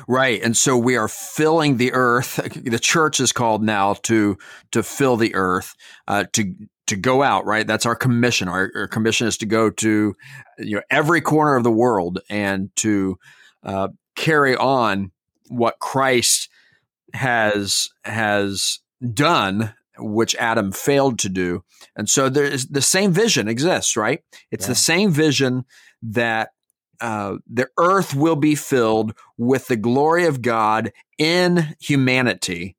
Right, 0.08 0.42
and 0.42 0.56
so 0.56 0.78
we 0.78 0.96
are 0.96 1.08
filling 1.08 1.76
the 1.76 1.92
earth. 1.92 2.40
The 2.66 2.78
church 2.78 3.20
is 3.20 3.32
called 3.32 3.62
now 3.62 3.94
to 4.04 4.38
to 4.72 4.82
fill 4.82 5.16
the 5.16 5.34
earth, 5.34 5.74
uh, 6.08 6.24
to 6.32 6.54
to 6.86 6.96
go 6.96 7.22
out. 7.22 7.44
Right, 7.44 7.66
that's 7.66 7.86
our 7.86 7.94
commission. 7.94 8.48
Our, 8.48 8.72
our, 8.74 8.88
commission 8.88 9.26
is 9.26 9.36
to 9.38 9.46
go 9.46 9.70
to 9.70 10.14
you 10.58 10.76
know 10.76 10.82
every 10.90 11.20
corner 11.20 11.56
of 11.56 11.64
the 11.64 11.70
world 11.70 12.20
and 12.30 12.74
to 12.76 13.18
uh, 13.62 13.88
carry 14.16 14.56
on 14.56 15.12
what 15.48 15.78
Christ 15.78 16.48
has 17.14 17.88
has 18.04 18.80
done 19.12 19.74
which 19.98 20.34
Adam 20.36 20.72
failed 20.72 21.18
to 21.20 21.28
do. 21.28 21.64
And 21.96 22.08
so 22.08 22.28
there's 22.28 22.66
the 22.66 22.82
same 22.82 23.12
vision 23.12 23.48
exists, 23.48 23.96
right? 23.96 24.22
It's 24.50 24.64
yeah. 24.64 24.70
the 24.70 24.74
same 24.74 25.10
vision 25.10 25.64
that 26.02 26.50
uh, 27.00 27.36
the 27.50 27.68
earth 27.78 28.14
will 28.14 28.36
be 28.36 28.54
filled 28.54 29.14
with 29.36 29.68
the 29.68 29.76
glory 29.76 30.26
of 30.26 30.42
God 30.42 30.92
in 31.18 31.74
humanity. 31.80 32.76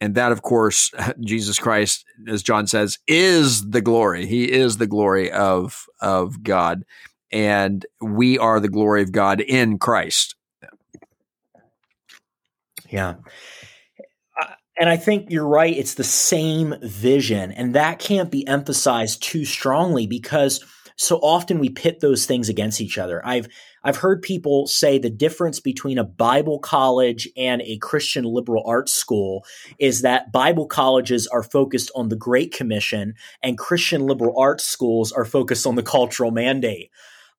And 0.00 0.14
that, 0.16 0.32
of 0.32 0.42
course, 0.42 0.90
Jesus 1.20 1.58
Christ, 1.58 2.04
as 2.28 2.42
John 2.42 2.66
says, 2.66 2.98
is 3.06 3.70
the 3.70 3.80
glory. 3.80 4.26
He 4.26 4.50
is 4.50 4.78
the 4.78 4.86
glory 4.86 5.30
of, 5.30 5.86
of 6.00 6.42
God. 6.42 6.84
And 7.30 7.86
we 8.00 8.38
are 8.38 8.60
the 8.60 8.68
glory 8.68 9.02
of 9.02 9.12
God 9.12 9.40
in 9.40 9.78
Christ. 9.78 10.34
Yeah 12.88 13.14
and 14.82 14.90
I 14.90 14.96
think 14.96 15.30
you're 15.30 15.46
right. 15.46 15.76
It's 15.76 15.94
the 15.94 16.02
same 16.02 16.74
vision. 16.82 17.52
And 17.52 17.76
that 17.76 18.00
can't 18.00 18.32
be 18.32 18.44
emphasized 18.48 19.22
too 19.22 19.44
strongly 19.44 20.08
because 20.08 20.58
so 20.96 21.18
often 21.18 21.60
we 21.60 21.68
pit 21.68 22.00
those 22.00 22.26
things 22.26 22.48
against 22.48 22.80
each 22.80 22.98
other. 22.98 23.24
I've 23.24 23.46
I've 23.84 23.98
heard 23.98 24.22
people 24.22 24.66
say 24.66 24.98
the 24.98 25.08
difference 25.08 25.60
between 25.60 25.98
a 25.98 26.04
Bible 26.04 26.58
college 26.58 27.28
and 27.36 27.62
a 27.62 27.78
Christian 27.78 28.24
liberal 28.24 28.64
arts 28.66 28.92
school 28.92 29.44
is 29.78 30.02
that 30.02 30.32
Bible 30.32 30.66
colleges 30.66 31.28
are 31.28 31.44
focused 31.44 31.92
on 31.94 32.08
the 32.08 32.16
Great 32.16 32.52
Commission 32.52 33.14
and 33.40 33.56
Christian 33.56 34.00
liberal 34.00 34.36
arts 34.36 34.64
schools 34.64 35.12
are 35.12 35.24
focused 35.24 35.64
on 35.64 35.76
the 35.76 35.84
cultural 35.84 36.32
mandate. 36.32 36.90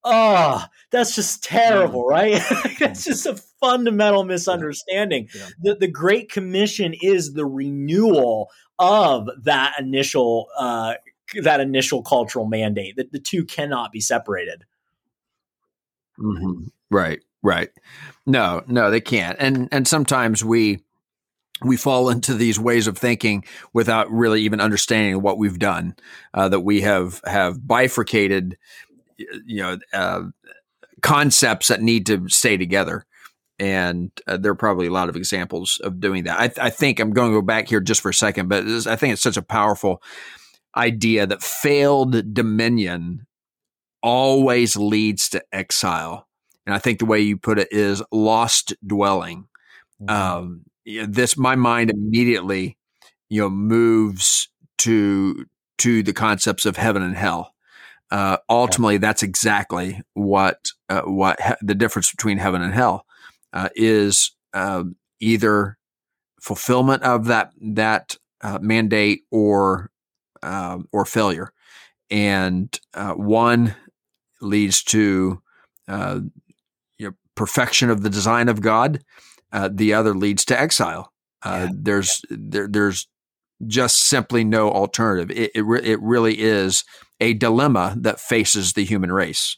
Oh, 0.05 0.65
that's 0.91 1.15
just 1.15 1.43
terrible, 1.43 2.05
right? 2.05 2.41
that's 2.79 3.05
just 3.05 3.25
a 3.25 3.35
fundamental 3.35 4.25
misunderstanding. 4.25 5.29
Yeah. 5.33 5.47
The, 5.61 5.75
the 5.75 5.87
Great 5.87 6.29
Commission 6.29 6.93
is 7.01 7.33
the 7.33 7.45
renewal 7.45 8.49
of 8.79 9.29
that 9.43 9.75
initial 9.79 10.47
uh, 10.57 10.95
that 11.41 11.61
initial 11.61 12.03
cultural 12.03 12.45
mandate. 12.45 12.97
That 12.97 13.11
the 13.11 13.19
two 13.19 13.45
cannot 13.45 13.91
be 13.91 14.01
separated. 14.01 14.65
Mm-hmm. 16.19 16.65
Right, 16.91 17.21
right. 17.41 17.69
No, 18.25 18.63
no, 18.67 18.91
they 18.91 19.01
can't. 19.01 19.37
And 19.39 19.69
and 19.71 19.87
sometimes 19.87 20.43
we 20.43 20.83
we 21.63 21.77
fall 21.77 22.09
into 22.09 22.33
these 22.33 22.59
ways 22.59 22.87
of 22.87 22.97
thinking 22.97 23.45
without 23.73 24.11
really 24.11 24.41
even 24.41 24.59
understanding 24.59 25.21
what 25.21 25.37
we've 25.37 25.59
done. 25.59 25.95
Uh, 26.33 26.49
that 26.49 26.61
we 26.61 26.81
have 26.81 27.21
have 27.25 27.65
bifurcated, 27.65 28.57
you 29.17 29.61
know, 29.61 29.77
uh, 29.93 30.23
concepts 31.01 31.67
that 31.67 31.81
need 31.81 32.05
to 32.07 32.27
stay 32.29 32.57
together. 32.57 33.05
And 33.59 34.11
uh, 34.27 34.37
there 34.37 34.51
are 34.51 34.55
probably 34.55 34.87
a 34.87 34.91
lot 34.91 35.09
of 35.09 35.15
examples 35.15 35.79
of 35.83 35.99
doing 35.99 36.23
that. 36.23 36.39
I, 36.39 36.65
I 36.65 36.69
think 36.69 36.99
I'm 36.99 37.11
going 37.11 37.31
to 37.31 37.37
go 37.37 37.41
back 37.41 37.67
here 37.67 37.79
just 37.79 38.01
for 38.01 38.09
a 38.09 38.13
second, 38.13 38.49
but 38.49 38.65
I 38.87 38.95
think 38.95 39.13
it's 39.13 39.21
such 39.21 39.37
a 39.37 39.43
powerful 39.43 40.01
idea 40.75 41.27
that 41.27 41.43
failed 41.43 42.33
dominion 42.33 43.27
always 44.01 44.75
leads 44.75 45.29
to 45.29 45.43
exile. 45.51 46.27
And 46.65 46.73
I 46.73 46.79
think 46.79 46.99
the 46.99 47.05
way 47.05 47.19
you 47.19 47.37
put 47.37 47.59
it 47.59 47.67
is 47.71 48.01
lost 48.11 48.73
dwelling. 48.85 49.47
Mm-hmm. 50.01 50.09
Um, 50.09 50.61
this, 50.85 51.37
my 51.37 51.55
mind 51.55 51.91
immediately, 51.91 52.77
you 53.29 53.41
know, 53.41 53.49
moves 53.49 54.49
to 54.79 55.45
to 55.79 56.03
the 56.03 56.13
concepts 56.13 56.65
of 56.65 56.77
heaven 56.77 57.01
and 57.01 57.15
hell. 57.15 57.52
Uh, 58.13 58.37
ultimately, 58.47 58.97
that's 58.97 59.23
exactly 59.23 59.99
what 60.13 60.67
uh, 60.87 61.01
what 61.01 61.41
he- 61.41 61.53
the 61.61 61.75
difference 61.75 62.11
between 62.11 62.37
heaven 62.37 62.61
and 62.61 62.73
hell 62.73 63.05
uh, 63.51 63.69
is. 63.75 64.31
Um, 64.53 64.95
either 65.19 65.77
fulfillment 66.41 67.01
of 67.03 67.25
that 67.25 67.51
that 67.59 68.17
uh, 68.41 68.59
mandate 68.61 69.21
or 69.31 69.89
um, 70.43 70.87
or 70.91 71.05
failure, 71.05 71.51
and 72.11 72.79
uh, 72.93 73.13
one 73.13 73.73
leads 74.41 74.83
to 74.83 75.41
uh, 75.87 76.19
you 76.97 77.07
know, 77.07 77.13
perfection 77.35 77.89
of 77.89 78.03
the 78.03 78.09
design 78.09 78.49
of 78.49 78.61
God. 78.61 79.01
Uh, 79.51 79.69
the 79.71 79.93
other 79.93 80.13
leads 80.13 80.45
to 80.45 80.59
exile. 80.59 81.11
Uh, 81.41 81.67
yeah. 81.67 81.69
There's 81.73 82.21
there, 82.29 82.67
there's 82.67 83.07
just 83.65 84.03
simply 84.03 84.43
no 84.43 84.69
alternative. 84.69 85.31
It 85.31 85.51
it, 85.55 85.61
re- 85.61 85.83
it 85.83 85.99
really 86.01 86.39
is 86.39 86.83
a 87.19 87.33
dilemma 87.33 87.95
that 87.99 88.19
faces 88.19 88.73
the 88.73 88.83
human 88.83 89.11
race. 89.11 89.57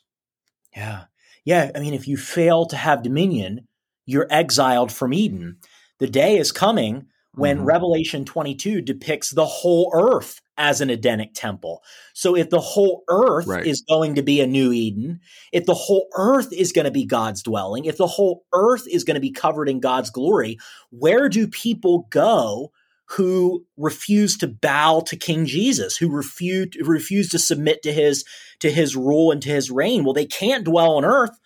Yeah, 0.75 1.05
yeah. 1.43 1.71
I 1.75 1.79
mean, 1.79 1.93
if 1.93 2.07
you 2.07 2.17
fail 2.17 2.65
to 2.67 2.75
have 2.75 3.03
dominion, 3.03 3.67
you're 4.05 4.27
exiled 4.29 4.91
from 4.91 5.13
Eden. 5.13 5.57
The 5.99 6.07
day 6.07 6.37
is 6.37 6.51
coming 6.51 7.07
when 7.35 7.57
mm-hmm. 7.57 7.65
Revelation 7.65 8.25
22 8.25 8.81
depicts 8.81 9.31
the 9.31 9.45
whole 9.45 9.91
earth 9.93 10.41
as 10.57 10.81
an 10.81 10.89
Edenic 10.89 11.33
temple. 11.33 11.83
So 12.13 12.35
if 12.35 12.49
the 12.49 12.61
whole 12.61 13.03
earth 13.09 13.47
right. 13.47 13.65
is 13.65 13.83
going 13.89 14.15
to 14.15 14.21
be 14.21 14.39
a 14.39 14.47
new 14.47 14.71
Eden, 14.71 15.19
if 15.51 15.65
the 15.65 15.73
whole 15.73 16.07
earth 16.15 16.51
is 16.53 16.71
going 16.71 16.85
to 16.85 16.91
be 16.91 17.05
God's 17.05 17.43
dwelling, 17.43 17.85
if 17.85 17.97
the 17.97 18.07
whole 18.07 18.45
earth 18.53 18.87
is 18.89 19.03
going 19.03 19.15
to 19.15 19.21
be 19.21 19.31
covered 19.31 19.67
in 19.67 19.79
God's 19.79 20.09
glory, 20.09 20.57
where 20.91 21.27
do 21.27 21.47
people 21.47 22.07
go 22.09 22.71
who 23.09 23.65
refuse 23.77 24.37
to 24.37 24.47
bow 24.47 25.01
to 25.07 25.15
King 25.15 25.45
Jesus, 25.45 25.97
who 25.97 26.09
refuse 26.09 26.69
refuse 26.81 27.29
to 27.29 27.39
submit 27.39 27.83
to 27.83 27.93
his 27.93 28.25
to 28.59 28.71
his 28.71 28.95
rule 28.95 29.31
and 29.31 29.41
to 29.41 29.49
his 29.49 29.71
reign? 29.71 30.03
Well, 30.03 30.13
they 30.13 30.25
can't 30.25 30.65
dwell 30.65 30.97
on 30.97 31.05
earth 31.05 31.37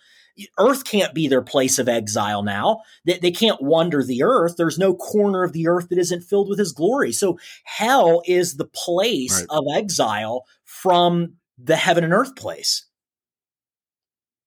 Earth 0.58 0.84
can't 0.84 1.14
be 1.14 1.28
their 1.28 1.42
place 1.42 1.78
of 1.78 1.88
exile 1.88 2.42
now. 2.42 2.80
They, 3.04 3.18
they 3.18 3.30
can't 3.30 3.60
wander 3.60 4.02
the 4.02 4.22
earth. 4.22 4.56
There's 4.56 4.78
no 4.78 4.94
corner 4.94 5.42
of 5.42 5.52
the 5.52 5.68
earth 5.68 5.88
that 5.88 5.98
isn't 5.98 6.22
filled 6.22 6.48
with 6.48 6.58
his 6.58 6.72
glory. 6.72 7.12
So 7.12 7.38
hell 7.64 8.22
is 8.26 8.56
the 8.56 8.66
place 8.66 9.40
right. 9.40 9.46
of 9.50 9.64
exile 9.74 10.44
from 10.64 11.34
the 11.58 11.76
heaven 11.76 12.04
and 12.04 12.12
earth 12.12 12.36
place. 12.36 12.86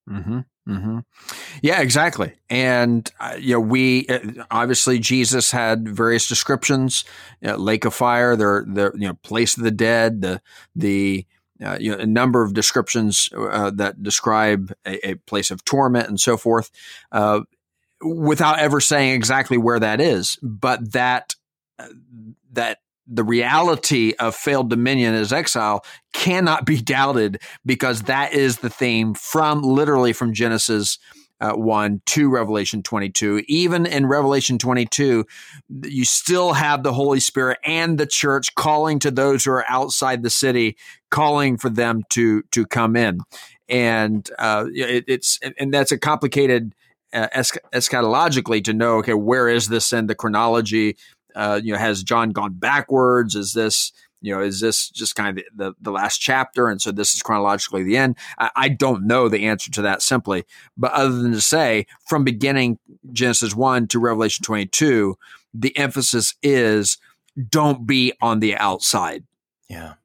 Mm-hmm. 0.09 0.39
Mm-hmm. 0.67 0.99
Yeah, 1.61 1.81
exactly. 1.81 2.33
And 2.49 3.09
uh, 3.19 3.35
you 3.37 3.53
know, 3.53 3.59
we 3.59 4.07
uh, 4.07 4.19
obviously 4.49 4.97
Jesus 4.97 5.51
had 5.51 5.87
various 5.87 6.27
descriptions: 6.27 7.03
you 7.41 7.49
know, 7.49 7.57
lake 7.57 7.83
of 7.83 7.93
fire, 7.93 8.35
the 8.35 8.63
the 8.65 8.91
you 8.95 9.07
know 9.07 9.15
place 9.15 9.57
of 9.57 9.63
the 9.63 9.71
dead, 9.71 10.21
the 10.21 10.41
the 10.75 11.25
uh, 11.63 11.77
you 11.79 11.91
know, 11.91 11.97
a 11.97 12.05
number 12.05 12.43
of 12.43 12.53
descriptions 12.53 13.29
uh, 13.37 13.71
that 13.71 14.01
describe 14.01 14.73
a, 14.85 15.09
a, 15.09 15.15
place 15.15 15.51
of 15.51 15.63
torment 15.63 16.09
and 16.09 16.19
so 16.19 16.35
forth, 16.35 16.71
uh, 17.11 17.41
without 18.01 18.59
ever 18.59 18.79
saying 18.79 19.13
exactly 19.13 19.57
where 19.57 19.79
that 19.79 20.01
is. 20.01 20.37
But 20.41 20.93
that 20.93 21.35
uh, 21.79 21.87
that 22.53 22.79
the 23.07 23.23
reality 23.23 24.13
of 24.19 24.35
failed 24.35 24.69
dominion 24.69 25.13
as 25.13 25.33
exile 25.33 25.85
cannot 26.13 26.65
be 26.65 26.81
doubted 26.81 27.41
because 27.65 28.03
that 28.03 28.33
is 28.33 28.57
the 28.57 28.69
theme 28.69 29.13
from 29.13 29.61
literally 29.61 30.13
from 30.13 30.33
Genesis 30.33 30.97
uh, 31.41 31.53
1 31.53 32.01
to 32.05 32.29
Revelation 32.29 32.81
22. 32.81 33.43
Even 33.47 33.85
in 33.85 34.05
Revelation 34.05 34.57
22, 34.57 35.25
you 35.83 36.05
still 36.05 36.53
have 36.53 36.83
the 36.83 36.93
Holy 36.93 37.19
Spirit 37.19 37.57
and 37.65 37.97
the 37.97 38.05
church 38.05 38.55
calling 38.55 38.99
to 38.99 39.11
those 39.11 39.43
who 39.43 39.51
are 39.51 39.65
outside 39.67 40.23
the 40.23 40.29
city, 40.29 40.77
calling 41.11 41.57
for 41.57 41.69
them 41.69 42.03
to 42.11 42.43
to 42.51 42.65
come 42.65 42.95
in. 42.95 43.19
And 43.67 44.29
uh, 44.39 44.67
it, 44.73 45.03
it's 45.07 45.39
and 45.57 45.73
that's 45.73 45.91
a 45.91 45.97
complicated 45.97 46.73
uh, 47.11 47.27
eschatologically 47.35 48.63
to 48.63 48.73
know 48.73 48.97
okay 48.97 49.13
where 49.13 49.49
is 49.49 49.67
this 49.67 49.91
in 49.91 50.07
the 50.07 50.15
chronology 50.15 50.97
uh, 51.35 51.59
you 51.63 51.71
know 51.73 51.79
has 51.79 52.03
john 52.03 52.31
gone 52.31 52.53
backwards 52.53 53.35
is 53.35 53.53
this 53.53 53.91
you 54.23 54.33
know, 54.33 54.41
is 54.41 54.61
this 54.61 54.89
just 54.89 55.15
kind 55.15 55.37
of 55.37 55.43
the, 55.53 55.65
the, 55.65 55.73
the 55.81 55.91
last 55.91 56.17
chapter? 56.17 56.69
And 56.69 56.81
so 56.81 56.91
this 56.91 57.13
is 57.13 57.21
chronologically 57.21 57.83
the 57.83 57.97
end. 57.97 58.15
I, 58.39 58.49
I, 58.55 58.69
don't 58.69 59.05
know 59.05 59.27
the 59.27 59.45
answer 59.45 59.69
to 59.71 59.81
that 59.81 60.01
simply, 60.01 60.45
but 60.77 60.93
other 60.93 61.21
than 61.21 61.33
to 61.33 61.41
say 61.41 61.85
from 62.07 62.23
beginning 62.23 62.79
Genesis 63.11 63.53
1 63.53 63.89
to 63.89 63.99
Revelation 63.99 64.43
22, 64.43 65.17
the 65.53 65.77
emphasis 65.77 66.35
is 66.41 66.97
don't 67.49 67.85
be 67.85 68.13
on 68.21 68.39
the 68.39 68.55
outside. 68.55 69.25
Yeah. 69.69 69.95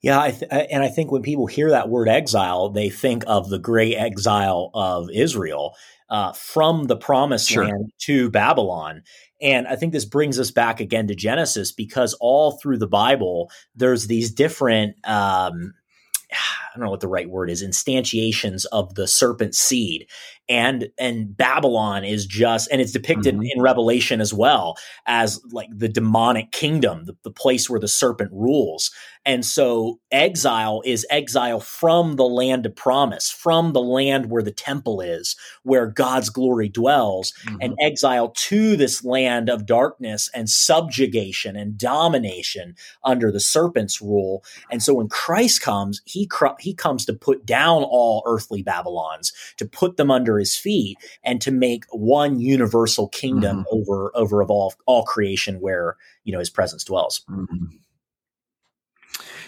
Yeah, 0.00 0.20
I 0.20 0.30
th- 0.30 0.68
and 0.70 0.82
I 0.82 0.88
think 0.88 1.10
when 1.10 1.22
people 1.22 1.46
hear 1.46 1.70
that 1.70 1.88
word 1.88 2.08
exile, 2.08 2.68
they 2.68 2.90
think 2.90 3.24
of 3.26 3.48
the 3.48 3.58
great 3.58 3.96
exile 3.96 4.70
of 4.74 5.08
Israel 5.10 5.74
uh, 6.10 6.32
from 6.32 6.84
the 6.84 6.96
promised 6.96 7.48
sure. 7.48 7.64
land 7.64 7.90
to 8.00 8.30
Babylon. 8.30 9.02
And 9.42 9.66
I 9.66 9.76
think 9.76 9.92
this 9.92 10.04
brings 10.04 10.38
us 10.38 10.50
back 10.50 10.80
again 10.80 11.06
to 11.08 11.14
Genesis 11.14 11.72
because 11.72 12.14
all 12.20 12.52
through 12.52 12.78
the 12.78 12.86
Bible, 12.86 13.50
there's 13.74 14.06
these 14.06 14.32
different, 14.32 14.96
um, 15.06 15.74
I 16.32 16.76
don't 16.76 16.84
know 16.84 16.90
what 16.90 17.00
the 17.00 17.08
right 17.08 17.28
word 17.28 17.50
is, 17.50 17.62
instantiations 17.62 18.64
of 18.72 18.94
the 18.94 19.06
serpent 19.06 19.54
seed 19.54 20.08
and 20.48 20.88
and 20.98 21.36
Babylon 21.36 22.04
is 22.04 22.26
just 22.26 22.68
and 22.70 22.80
it's 22.80 22.92
depicted 22.92 23.34
mm-hmm. 23.34 23.46
in 23.54 23.62
Revelation 23.62 24.20
as 24.20 24.34
well 24.34 24.76
as 25.06 25.40
like 25.52 25.68
the 25.74 25.88
demonic 25.88 26.52
kingdom, 26.52 27.04
the, 27.06 27.16
the 27.24 27.30
place 27.30 27.70
where 27.70 27.80
the 27.80 27.88
serpent 27.88 28.30
rules. 28.32 28.90
And 29.24 29.44
so 29.44 30.00
exile 30.10 30.82
is 30.84 31.06
exile 31.08 31.60
from 31.60 32.16
the 32.16 32.24
land 32.24 32.66
of 32.66 32.76
promise, 32.76 33.30
from 33.30 33.72
the 33.72 33.80
land 33.80 34.30
where 34.30 34.42
the 34.42 34.50
temple 34.50 35.00
is, 35.00 35.36
where 35.62 35.86
God's 35.86 36.28
glory 36.28 36.68
dwells, 36.68 37.32
mm-hmm. 37.46 37.56
and 37.60 37.74
exile 37.80 38.30
to 38.30 38.76
this 38.76 39.04
land 39.04 39.48
of 39.48 39.66
darkness 39.66 40.30
and 40.34 40.50
subjugation 40.50 41.56
and 41.56 41.78
domination 41.78 42.74
under 43.02 43.32
the 43.32 43.40
serpent's 43.40 44.02
rule. 44.02 44.44
And 44.70 44.82
so 44.82 44.94
when 44.94 45.08
Christ 45.08 45.62
comes, 45.62 46.02
he 46.04 46.28
he 46.60 46.74
comes 46.74 47.04
to 47.06 47.14
put 47.14 47.46
down 47.46 47.82
all 47.84 48.22
earthly 48.26 48.62
Babylons, 48.62 49.32
to 49.56 49.64
put 49.64 49.96
them 49.96 50.10
under 50.10 50.24
under 50.24 50.38
his 50.38 50.56
feet 50.56 50.96
and 51.22 51.40
to 51.42 51.50
make 51.50 51.84
one 51.90 52.40
universal 52.40 53.08
kingdom 53.08 53.58
mm-hmm. 53.58 53.78
over 53.78 54.10
over 54.14 54.42
of 54.42 54.50
all 54.50 54.74
all 54.86 55.04
creation 55.04 55.60
where 55.60 55.96
you 56.24 56.32
know 56.32 56.38
his 56.38 56.50
presence 56.50 56.84
dwells. 56.84 57.24
Mm-hmm. 57.28 57.76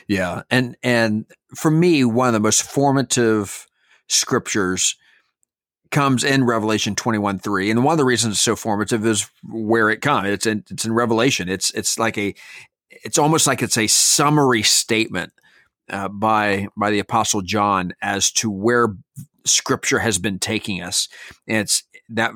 Yeah, 0.08 0.42
and 0.50 0.76
and 0.82 1.26
for 1.54 1.70
me, 1.70 2.04
one 2.04 2.28
of 2.28 2.34
the 2.34 2.40
most 2.40 2.62
formative 2.62 3.66
scriptures 4.08 4.96
comes 5.90 6.24
in 6.24 6.44
Revelation 6.44 6.94
21 6.94 7.38
3. 7.38 7.70
And 7.70 7.84
one 7.84 7.92
of 7.92 7.98
the 7.98 8.04
reasons 8.04 8.34
it's 8.34 8.42
so 8.42 8.56
formative 8.56 9.06
is 9.06 9.30
where 9.48 9.88
it 9.90 10.00
comes. 10.00 10.28
It's 10.28 10.46
in, 10.46 10.64
it's 10.70 10.84
in 10.84 10.92
Revelation. 10.92 11.48
It's, 11.48 11.70
it's 11.72 11.98
like 11.98 12.18
a, 12.18 12.34
it's 12.90 13.18
almost 13.18 13.46
like 13.46 13.62
it's 13.62 13.78
a 13.78 13.86
summary 13.86 14.62
statement 14.62 15.32
uh, 15.88 16.08
by 16.08 16.68
by 16.76 16.90
the 16.90 16.98
Apostle 16.98 17.42
John 17.42 17.92
as 18.02 18.30
to 18.32 18.50
where 18.50 18.88
Scripture 19.44 20.00
has 20.00 20.18
been 20.18 20.38
taking 20.38 20.82
us. 20.82 21.08
And 21.46 21.58
it's 21.58 21.84
that 22.08 22.32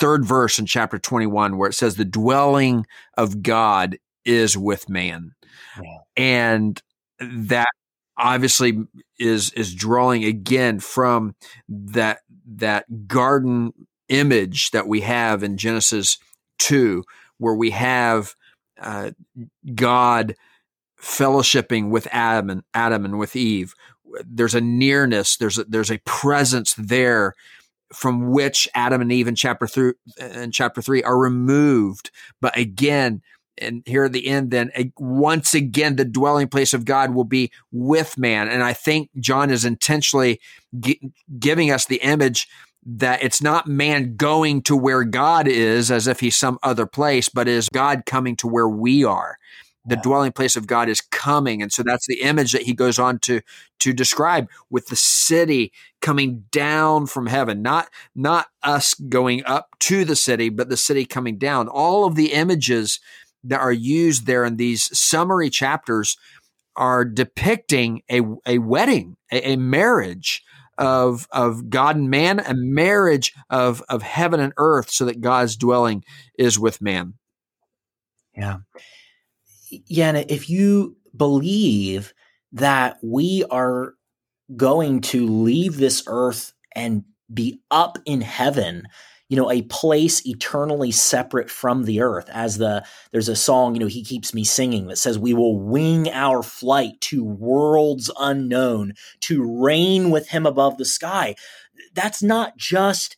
third 0.00 0.24
verse 0.24 0.58
in 0.58 0.66
chapter 0.66 0.98
21 0.98 1.56
where 1.56 1.68
it 1.68 1.74
says, 1.74 1.96
"The 1.96 2.04
dwelling 2.04 2.86
of 3.16 3.42
God 3.42 3.98
is 4.24 4.56
with 4.56 4.88
man," 4.88 5.34
yeah. 5.82 5.98
and 6.16 6.82
that 7.20 7.68
obviously 8.16 8.86
is 9.18 9.52
is 9.52 9.74
drawing 9.74 10.24
again 10.24 10.78
from 10.80 11.34
that 11.68 12.20
that 12.46 13.08
garden 13.08 13.72
image 14.08 14.70
that 14.70 14.86
we 14.86 15.00
have 15.00 15.42
in 15.42 15.56
Genesis 15.56 16.18
2 16.58 17.02
where 17.38 17.54
we 17.54 17.70
have 17.70 18.34
uh, 18.80 19.10
God 19.74 20.34
fellowshipping 21.00 21.90
with 21.90 22.08
Adam 22.10 22.50
and 22.50 22.62
Adam 22.72 23.04
and 23.04 23.18
with 23.18 23.36
Eve. 23.36 23.74
There's 24.24 24.54
a 24.54 24.60
nearness. 24.60 25.36
There's 25.36 25.58
a, 25.58 25.64
there's 25.64 25.90
a 25.90 25.98
presence 25.98 26.74
there 26.74 27.34
from 27.92 28.30
which 28.30 28.68
Adam 28.74 29.00
and 29.00 29.12
Eve 29.12 29.28
in 29.28 29.34
chapter 29.34 29.66
three 29.66 29.92
in 30.18 30.50
chapter 30.50 30.80
three 30.80 31.02
are 31.02 31.18
removed. 31.18 32.10
But 32.40 32.56
again, 32.56 33.22
and 33.58 33.82
here 33.86 34.04
at 34.04 34.12
the 34.12 34.26
end, 34.26 34.50
then 34.50 34.70
once 34.98 35.54
again, 35.54 35.96
the 35.96 36.04
dwelling 36.04 36.48
place 36.48 36.74
of 36.74 36.84
God 36.84 37.14
will 37.14 37.24
be 37.24 37.50
with 37.70 38.18
man. 38.18 38.48
And 38.48 38.62
I 38.62 38.72
think 38.72 39.10
John 39.18 39.50
is 39.50 39.64
intentionally 39.64 40.40
g- 40.78 41.12
giving 41.38 41.70
us 41.70 41.86
the 41.86 41.96
image 42.02 42.48
that 42.86 43.22
it's 43.22 43.40
not 43.40 43.66
man 43.66 44.16
going 44.16 44.62
to 44.62 44.76
where 44.76 45.04
God 45.04 45.48
is 45.48 45.90
as 45.90 46.06
if 46.06 46.20
he's 46.20 46.36
some 46.36 46.58
other 46.62 46.86
place, 46.86 47.28
but 47.28 47.48
is 47.48 47.68
God 47.68 48.04
coming 48.06 48.36
to 48.36 48.46
where 48.46 48.68
we 48.68 49.04
are. 49.04 49.38
The 49.86 49.96
dwelling 49.96 50.32
place 50.32 50.56
of 50.56 50.66
God 50.66 50.88
is 50.88 51.02
coming. 51.02 51.60
And 51.60 51.70
so 51.70 51.82
that's 51.82 52.06
the 52.06 52.22
image 52.22 52.52
that 52.52 52.62
he 52.62 52.72
goes 52.72 52.98
on 52.98 53.18
to, 53.20 53.42
to 53.80 53.92
describe 53.92 54.48
with 54.70 54.86
the 54.86 54.96
city 54.96 55.72
coming 56.00 56.44
down 56.50 57.04
from 57.04 57.26
heaven, 57.26 57.60
not, 57.60 57.90
not 58.14 58.46
us 58.62 58.94
going 58.94 59.44
up 59.44 59.68
to 59.80 60.06
the 60.06 60.16
city, 60.16 60.48
but 60.48 60.70
the 60.70 60.78
city 60.78 61.04
coming 61.04 61.36
down. 61.36 61.68
All 61.68 62.06
of 62.06 62.14
the 62.14 62.32
images 62.32 62.98
that 63.44 63.60
are 63.60 63.72
used 63.72 64.26
there 64.26 64.44
in 64.44 64.56
these 64.56 64.96
summary 64.98 65.50
chapters 65.50 66.16
are 66.76 67.04
depicting 67.04 68.02
a, 68.10 68.22
a 68.46 68.58
wedding, 68.58 69.16
a, 69.32 69.52
a 69.52 69.56
marriage 69.56 70.42
of 70.76 71.28
of 71.30 71.70
God 71.70 71.96
and 71.96 72.10
man, 72.10 72.40
a 72.40 72.54
marriage 72.54 73.32
of 73.48 73.82
of 73.88 74.02
heaven 74.02 74.40
and 74.40 74.52
earth, 74.56 74.90
so 74.90 75.04
that 75.04 75.20
God's 75.20 75.56
dwelling 75.56 76.04
is 76.38 76.58
with 76.58 76.80
man. 76.80 77.14
Yeah, 78.36 78.58
yeah. 79.70 80.08
And 80.08 80.30
if 80.30 80.50
you 80.50 80.96
believe 81.16 82.12
that 82.52 82.98
we 83.02 83.44
are 83.50 83.94
going 84.56 85.00
to 85.00 85.26
leave 85.26 85.76
this 85.76 86.02
earth 86.06 86.52
and 86.74 87.04
be 87.32 87.60
up 87.70 87.98
in 88.04 88.20
heaven 88.20 88.84
you 89.34 89.40
know, 89.40 89.50
a 89.50 89.62
place 89.62 90.24
eternally 90.24 90.92
separate 90.92 91.50
from 91.50 91.86
the 91.86 92.00
earth. 92.00 92.30
As 92.32 92.58
the 92.58 92.84
there's 93.10 93.28
a 93.28 93.34
song, 93.34 93.74
you 93.74 93.80
know, 93.80 93.88
he 93.88 94.04
keeps 94.04 94.32
me 94.32 94.44
singing 94.44 94.86
that 94.86 94.96
says, 94.96 95.18
"We 95.18 95.34
will 95.34 95.58
wing 95.58 96.08
our 96.08 96.40
flight 96.40 97.00
to 97.00 97.24
worlds 97.24 98.12
unknown, 98.16 98.92
to 99.22 99.42
reign 99.60 100.10
with 100.12 100.28
him 100.28 100.46
above 100.46 100.78
the 100.78 100.84
sky." 100.84 101.34
That's 101.94 102.22
not 102.22 102.56
just 102.56 103.16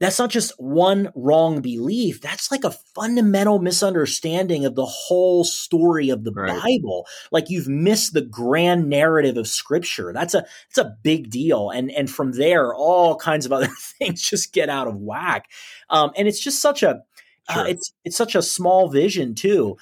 that's 0.00 0.18
not 0.18 0.30
just 0.30 0.52
one 0.56 1.12
wrong 1.14 1.60
belief. 1.60 2.22
That's 2.22 2.50
like 2.50 2.64
a 2.64 2.70
fundamental 2.70 3.58
misunderstanding 3.58 4.64
of 4.64 4.74
the 4.74 4.86
whole 4.86 5.44
story 5.44 6.08
of 6.08 6.24
the 6.24 6.32
right. 6.32 6.60
Bible. 6.60 7.06
Like 7.30 7.50
you've 7.50 7.68
missed 7.68 8.14
the 8.14 8.22
grand 8.22 8.88
narrative 8.88 9.36
of 9.36 9.46
scripture. 9.46 10.12
That's 10.14 10.32
a 10.34 10.46
it's 10.68 10.78
a 10.78 10.96
big 11.02 11.30
deal. 11.30 11.68
And 11.68 11.90
and 11.90 12.10
from 12.10 12.32
there, 12.32 12.74
all 12.74 13.16
kinds 13.16 13.44
of 13.44 13.52
other 13.52 13.68
things 13.98 14.22
just 14.22 14.54
get 14.54 14.70
out 14.70 14.88
of 14.88 14.96
whack. 14.96 15.50
Um, 15.90 16.12
and 16.16 16.26
it's 16.26 16.40
just 16.40 16.62
such 16.62 16.82
a 16.82 17.02
uh, 17.48 17.52
sure. 17.52 17.62
uh, 17.62 17.66
it's 17.66 17.92
it's 18.04 18.16
such 18.16 18.34
a 18.34 18.42
small 18.42 18.88
vision 18.88 19.34
too. 19.34 19.76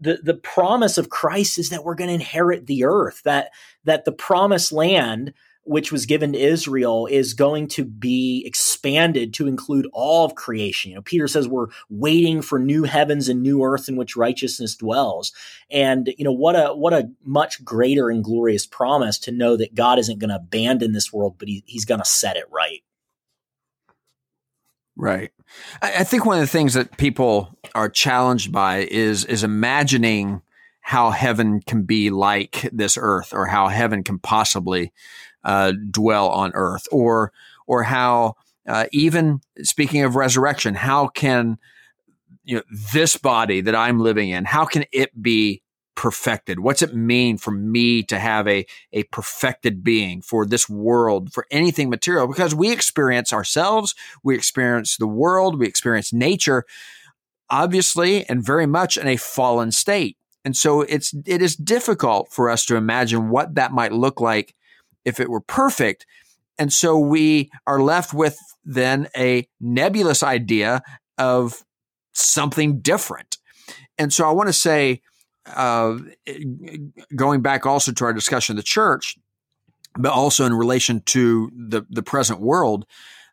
the 0.00 0.20
the 0.22 0.34
promise 0.34 0.96
of 0.96 1.10
Christ 1.10 1.58
is 1.58 1.70
that 1.70 1.82
we're 1.82 1.96
going 1.96 2.08
to 2.08 2.14
inherit 2.14 2.68
the 2.68 2.84
earth. 2.84 3.22
That 3.24 3.50
that 3.82 4.04
the 4.04 4.12
promised 4.12 4.70
land 4.70 5.34
which 5.64 5.90
was 5.90 6.06
given 6.06 6.32
to 6.32 6.38
Israel 6.38 7.06
is 7.06 7.34
going 7.34 7.66
to 7.68 7.84
be 7.84 8.42
expanded 8.46 9.32
to 9.34 9.48
include 9.48 9.88
all 9.92 10.26
of 10.26 10.34
creation. 10.34 10.90
You 10.90 10.96
know, 10.96 11.02
Peter 11.02 11.26
says 11.26 11.48
we're 11.48 11.68
waiting 11.88 12.42
for 12.42 12.58
new 12.58 12.84
heavens 12.84 13.28
and 13.28 13.42
new 13.42 13.62
earth 13.62 13.88
in 13.88 13.96
which 13.96 14.16
righteousness 14.16 14.76
dwells. 14.76 15.32
And 15.70 16.12
you 16.18 16.24
know, 16.24 16.32
what 16.32 16.54
a 16.54 16.74
what 16.74 16.92
a 16.92 17.10
much 17.24 17.64
greater 17.64 18.10
and 18.10 18.22
glorious 18.22 18.66
promise 18.66 19.18
to 19.20 19.32
know 19.32 19.56
that 19.56 19.74
God 19.74 19.98
isn't 19.98 20.18
going 20.18 20.30
to 20.30 20.36
abandon 20.36 20.92
this 20.92 21.12
world, 21.12 21.36
but 21.38 21.48
he, 21.48 21.64
he's 21.66 21.86
going 21.86 22.00
to 22.00 22.06
set 22.06 22.36
it 22.36 22.44
right. 22.52 22.82
Right. 24.96 25.32
I, 25.82 26.04
think 26.04 26.24
one 26.24 26.36
of 26.36 26.42
the 26.42 26.46
things 26.46 26.74
that 26.74 26.96
people 26.96 27.58
are 27.74 27.88
challenged 27.88 28.52
by 28.52 28.86
is 28.90 29.24
is 29.24 29.42
imagining 29.42 30.42
how 30.80 31.10
heaven 31.10 31.60
can 31.60 31.82
be 31.82 32.10
like 32.10 32.68
this 32.72 32.96
earth 33.00 33.32
or 33.32 33.46
how 33.46 33.68
heaven 33.68 34.04
can 34.04 34.18
possibly 34.18 34.92
uh, 35.44 35.72
dwell 35.90 36.28
on 36.28 36.52
earth, 36.54 36.86
or 36.90 37.32
or 37.66 37.82
how 37.82 38.34
uh, 38.66 38.86
even 38.92 39.40
speaking 39.62 40.02
of 40.02 40.16
resurrection, 40.16 40.74
how 40.74 41.08
can 41.08 41.58
you 42.44 42.56
know 42.56 42.62
this 42.92 43.16
body 43.16 43.60
that 43.62 43.74
I'm 43.74 44.00
living 44.00 44.30
in, 44.30 44.44
how 44.44 44.64
can 44.64 44.84
it 44.92 45.20
be 45.20 45.62
perfected? 45.94 46.60
What's 46.60 46.82
it 46.82 46.94
mean 46.94 47.38
for 47.38 47.50
me 47.50 48.02
to 48.04 48.18
have 48.18 48.48
a 48.48 48.66
a 48.92 49.04
perfected 49.04 49.82
being 49.82 50.22
for 50.22 50.46
this 50.46 50.68
world, 50.68 51.32
for 51.32 51.46
anything 51.50 51.90
material? 51.90 52.26
Because 52.26 52.54
we 52.54 52.72
experience 52.72 53.32
ourselves, 53.32 53.94
we 54.22 54.34
experience 54.34 54.96
the 54.96 55.06
world, 55.06 55.58
we 55.58 55.66
experience 55.66 56.12
nature, 56.12 56.64
obviously, 57.50 58.28
and 58.28 58.44
very 58.44 58.66
much 58.66 58.96
in 58.96 59.06
a 59.06 59.16
fallen 59.16 59.70
state. 59.70 60.16
And 60.44 60.56
so 60.56 60.82
it's 60.82 61.14
it 61.26 61.40
is 61.40 61.56
difficult 61.56 62.30
for 62.30 62.50
us 62.50 62.64
to 62.66 62.76
imagine 62.76 63.30
what 63.30 63.54
that 63.54 63.72
might 63.72 63.92
look 63.92 64.20
like 64.20 64.54
if 65.04 65.20
it 65.20 65.30
were 65.30 65.40
perfect. 65.40 66.06
And 66.58 66.72
so 66.72 66.98
we 66.98 67.50
are 67.66 67.80
left 67.80 68.14
with 68.14 68.38
then 68.64 69.08
a 69.16 69.48
nebulous 69.60 70.22
idea 70.22 70.82
of 71.18 71.64
something 72.12 72.80
different. 72.80 73.38
And 73.98 74.12
so 74.12 74.28
I 74.28 74.32
want 74.32 74.48
to 74.48 74.52
say, 74.52 75.02
uh, 75.46 75.98
going 77.14 77.42
back 77.42 77.66
also 77.66 77.92
to 77.92 78.04
our 78.04 78.12
discussion 78.12 78.54
of 78.54 78.56
the 78.56 78.62
church, 78.62 79.16
but 79.96 80.12
also 80.12 80.44
in 80.46 80.54
relation 80.54 81.02
to 81.06 81.50
the, 81.54 81.86
the 81.90 82.02
present 82.02 82.40
world, 82.40 82.86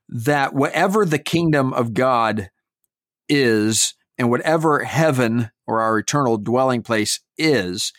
that 0.09 0.53
whatever 0.53 1.05
the 1.05 1.19
kingdom 1.19 1.73
of 1.73 1.93
God 1.93 2.49
is, 3.29 3.95
and 4.21 4.29
whatever 4.29 4.83
heaven 4.83 5.49
or 5.65 5.81
our 5.81 5.97
eternal 5.97 6.37
dwelling 6.37 6.83
place 6.83 7.21
is, 7.39 7.91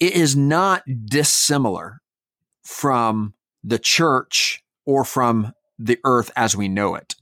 it 0.00 0.12
is 0.12 0.34
not 0.34 0.82
dissimilar 1.04 2.01
from 2.62 3.34
the 3.62 3.78
church 3.78 4.62
or 4.84 5.04
from 5.04 5.52
the 5.78 5.98
earth 6.04 6.30
as 6.36 6.56
we 6.56 6.68
know 6.68 6.94
it. 6.94 7.14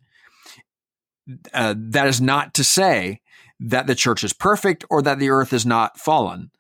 Uh, 1.53 1.75
that 1.77 2.07
is 2.07 2.21
not 2.21 2.55
to 2.55 2.65
say 2.65 3.21
that 3.61 3.87
the 3.87 3.95
church 3.95 4.25
is 4.25 4.33
perfect 4.33 4.85
or 4.91 5.03
that 5.03 5.19
the 5.19 5.31
earth 5.31 5.53
is 5.53 5.67
not 5.67 5.99
fallen, 5.99 6.51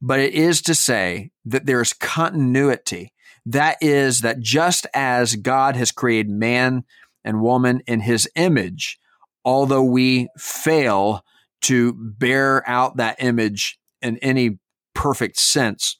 but 0.00 0.20
it 0.20 0.34
is 0.34 0.60
to 0.62 0.74
say 0.74 1.30
that 1.44 1.66
there 1.66 1.80
is 1.80 1.92
continuity. 1.92 3.12
That 3.46 3.78
is, 3.80 4.20
that 4.20 4.40
just 4.40 4.86
as 4.92 5.36
God 5.36 5.76
has 5.76 5.92
created 5.92 6.30
man 6.30 6.84
and 7.24 7.40
woman 7.40 7.80
in 7.86 8.00
his 8.00 8.28
image, 8.34 8.98
although 9.44 9.84
we 9.84 10.28
fail 10.36 11.24
to 11.62 11.94
bear 11.94 12.68
out 12.68 12.96
that 12.98 13.22
image 13.22 13.78
in 14.02 14.18
any 14.18 14.58
perfect 14.94 15.38
sense, 15.38 15.98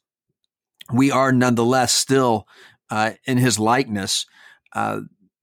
we 0.92 1.10
are 1.10 1.32
nonetheless 1.32 1.92
still 1.92 2.46
uh, 2.90 3.12
in 3.24 3.38
his 3.38 3.58
likeness. 3.58 4.26
Uh, 4.74 5.00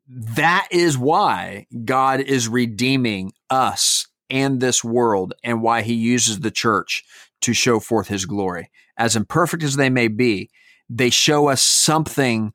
that 0.08 0.68
is 0.72 0.98
why 0.98 1.68
God 1.84 2.20
is 2.22 2.48
redeeming 2.48 3.34
us 3.50 4.08
and 4.30 4.60
this 4.60 4.84
world 4.84 5.34
and 5.44 5.62
why 5.62 5.82
he 5.82 5.94
uses 5.94 6.40
the 6.40 6.52
church 6.52 7.04
to 7.42 7.54
show 7.54 7.80
forth 7.80 8.08
his 8.08 8.26
glory. 8.26 8.72
As 8.98 9.16
imperfect 9.16 9.64
as 9.64 9.76
they 9.76 9.90
may 9.90 10.08
be, 10.08 10.50
they 10.90 11.10
show 11.10 11.48
us 11.48 11.64
something 11.64 12.54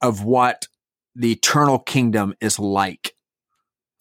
of 0.00 0.24
what 0.24 0.68
the 1.14 1.32
eternal 1.32 1.78
kingdom 1.78 2.34
is 2.40 2.58
like. 2.58 3.14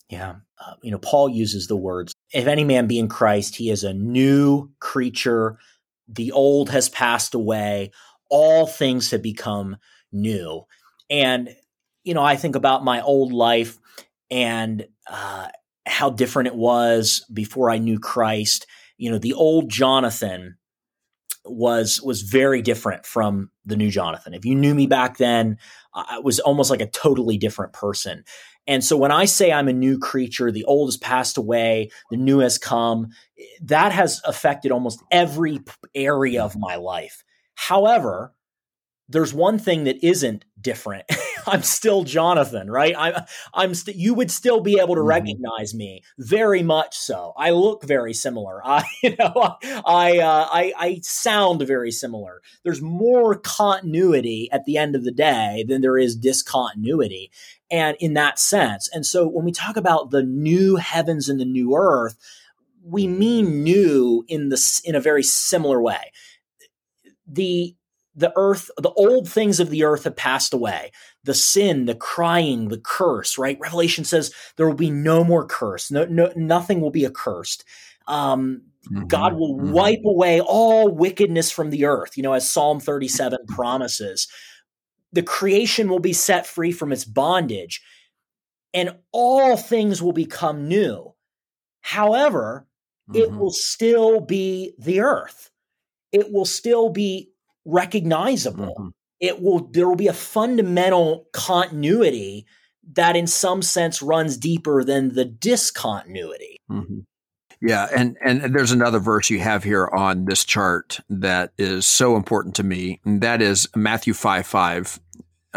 Yeah. 0.09 0.35
Uh, 0.59 0.73
you 0.81 0.91
know, 0.91 0.99
Paul 0.99 1.29
uses 1.29 1.67
the 1.67 1.75
words, 1.75 2.13
if 2.33 2.47
any 2.47 2.63
man 2.63 2.87
be 2.87 2.99
in 2.99 3.07
Christ, 3.07 3.55
he 3.55 3.69
is 3.69 3.83
a 3.83 3.93
new 3.93 4.69
creature 4.79 5.57
the 6.07 6.31
old 6.31 6.69
has 6.69 6.89
passed 6.89 7.33
away, 7.33 7.91
all 8.29 8.65
things 8.67 9.11
have 9.11 9.21
become 9.21 9.77
new. 10.11 10.63
And, 11.09 11.49
you 12.03 12.13
know, 12.13 12.23
I 12.23 12.35
think 12.35 12.55
about 12.55 12.83
my 12.83 13.01
old 13.01 13.31
life 13.31 13.77
and 14.29 14.85
uh, 15.09 15.47
how 15.85 16.09
different 16.09 16.47
it 16.47 16.55
was 16.55 17.25
before 17.33 17.69
I 17.69 17.77
knew 17.77 17.99
Christ. 17.99 18.67
You 18.97 19.11
know, 19.11 19.17
the 19.17 19.33
old 19.33 19.69
Jonathan 19.69 20.57
was 21.45 22.01
was 22.01 22.23
very 22.23 22.61
different 22.61 23.05
from 23.05 23.51
the 23.65 23.77
new 23.77 23.89
Jonathan. 23.89 24.33
If 24.33 24.43
you 24.43 24.55
knew 24.55 24.75
me 24.75 24.87
back 24.87 25.17
then, 25.17 25.57
I 25.93 26.19
was 26.19 26.39
almost 26.39 26.69
like 26.69 26.81
a 26.81 26.89
totally 26.89 27.37
different 27.37 27.73
person. 27.73 28.23
And 28.67 28.83
so 28.83 28.97
when 28.97 29.11
I 29.11 29.25
say 29.25 29.51
I'm 29.51 29.67
a 29.67 29.73
new 29.73 29.97
creature, 29.97 30.51
the 30.51 30.65
old 30.65 30.89
has 30.89 30.97
passed 30.97 31.37
away, 31.37 31.89
the 32.11 32.17
new 32.17 32.39
has 32.39 32.57
come, 32.57 33.09
that 33.61 33.91
has 33.91 34.21
affected 34.25 34.71
almost 34.71 35.01
every 35.11 35.59
area 35.95 36.43
of 36.43 36.57
my 36.57 36.75
life. 36.75 37.23
However, 37.55 38.33
there's 39.09 39.33
one 39.33 39.57
thing 39.57 39.85
that 39.85 40.05
isn't 40.05 40.43
different. 40.59 41.05
I'm 41.47 41.61
still 41.63 42.03
Jonathan, 42.03 42.69
right? 42.69 42.93
I'm, 42.97 43.23
I'm 43.53 43.73
st- 43.73 43.95
you 43.95 44.13
would 44.13 44.29
still 44.29 44.59
be 44.59 44.79
able 44.79 44.95
to 44.95 45.01
mm-hmm. 45.01 45.07
recognize 45.07 45.73
me 45.73 46.03
very 46.17 46.61
much 46.61 46.97
so. 46.97 47.33
I 47.37 47.51
look 47.51 47.85
very 47.85 48.13
similar. 48.13 48.61
I, 48.65 48.83
you 49.01 49.15
know, 49.17 49.57
I, 49.85 50.19
uh, 50.19 50.47
I, 50.51 50.73
I 50.77 50.99
sound 51.03 51.61
very 51.65 51.91
similar. 51.91 52.41
There's 52.63 52.81
more 52.81 53.35
continuity 53.35 54.49
at 54.51 54.65
the 54.65 54.77
end 54.77 54.95
of 54.95 55.05
the 55.05 55.11
day 55.11 55.63
than 55.67 55.81
there 55.81 55.97
is 55.97 56.17
discontinuity. 56.17 57.31
And 57.69 57.97
in 57.99 58.13
that 58.13 58.39
sense. 58.39 58.89
And 58.93 59.05
so 59.05 59.27
when 59.27 59.43
we 59.43 59.51
talk 59.51 59.75
about 59.75 60.11
the 60.11 60.23
new 60.23 60.77
heavens 60.77 61.27
and 61.27 61.39
the 61.39 61.45
new 61.45 61.75
earth, 61.75 62.17
we 62.81 63.07
mean 63.07 63.63
new 63.63 64.23
in 64.27 64.49
the, 64.49 64.81
in 64.85 64.95
a 64.95 65.01
very 65.01 65.23
similar 65.23 65.81
way. 65.81 66.11
The, 67.27 67.75
the 68.17 68.33
earth, 68.35 68.71
the 68.77 68.91
old 68.91 69.29
things 69.29 69.59
of 69.59 69.69
the 69.69 69.83
earth 69.83 70.05
have 70.05 70.15
passed 70.15 70.53
away. 70.53 70.91
The 71.23 71.35
sin, 71.35 71.85
the 71.85 71.95
crying, 71.95 72.69
the 72.69 72.79
curse, 72.79 73.37
right? 73.37 73.59
Revelation 73.59 74.03
says 74.03 74.33
there 74.55 74.67
will 74.67 74.73
be 74.73 74.89
no 74.89 75.23
more 75.23 75.45
curse. 75.45 75.91
No, 75.91 76.05
no 76.05 76.31
nothing 76.35 76.81
will 76.81 76.89
be 76.89 77.05
accursed. 77.05 77.63
Um, 78.07 78.63
mm-hmm. 78.89 79.05
God 79.05 79.33
will 79.33 79.55
mm-hmm. 79.55 79.71
wipe 79.71 80.03
away 80.03 80.41
all 80.41 80.89
wickedness 80.89 81.51
from 81.51 81.69
the 81.69 81.85
earth, 81.85 82.17
you 82.17 82.23
know, 82.23 82.33
as 82.33 82.49
Psalm 82.49 82.79
37 82.79 83.37
promises. 83.49 84.27
The 85.17 85.23
creation 85.23 85.89
will 85.89 85.97
be 85.97 86.13
set 86.13 86.45
free 86.45 86.71
from 86.71 86.91
its 86.91 87.03
bondage, 87.03 87.81
and 88.71 88.97
all 89.11 89.57
things 89.57 89.99
will 89.99 90.13
become 90.13 90.67
new. 90.67 91.15
However, 91.81 92.67
mm-hmm. 93.09 93.19
it 93.19 93.31
will 93.31 93.49
still 93.49 94.21
be 94.21 94.75
the 94.77 94.99
earth. 94.99 95.49
It 96.11 96.31
will 96.31 96.45
still 96.45 96.89
be 96.89 97.31
recognizable. 97.65 98.75
Mm-hmm. 98.77 98.89
It 99.19 99.41
will 99.41 99.67
there 99.71 99.87
will 99.87 99.95
be 99.95 100.07
a 100.07 100.13
fundamental 100.13 101.25
continuity 101.33 102.45
that 102.93 103.15
in 103.15 103.25
some 103.25 103.63
sense 103.63 104.03
runs 104.03 104.37
deeper 104.37 104.83
than 104.83 105.15
the 105.15 105.25
discontinuity. 105.25 106.61
Mm-hmm. 106.69 106.99
Yeah, 107.59 107.87
and 107.95 108.17
and 108.23 108.53
there's 108.55 108.71
another 108.71 108.99
verse 108.99 109.29
you 109.31 109.39
have 109.39 109.63
here 109.63 109.89
on 109.91 110.25
this 110.25 110.45
chart 110.45 110.99
that 111.09 111.53
is 111.57 111.87
so 111.87 112.15
important 112.15 112.55
to 112.55 112.63
me, 112.63 113.01
and 113.03 113.21
that 113.21 113.41
is 113.41 113.67
Matthew 113.75 114.13
five 114.13 114.45
five. 114.45 114.99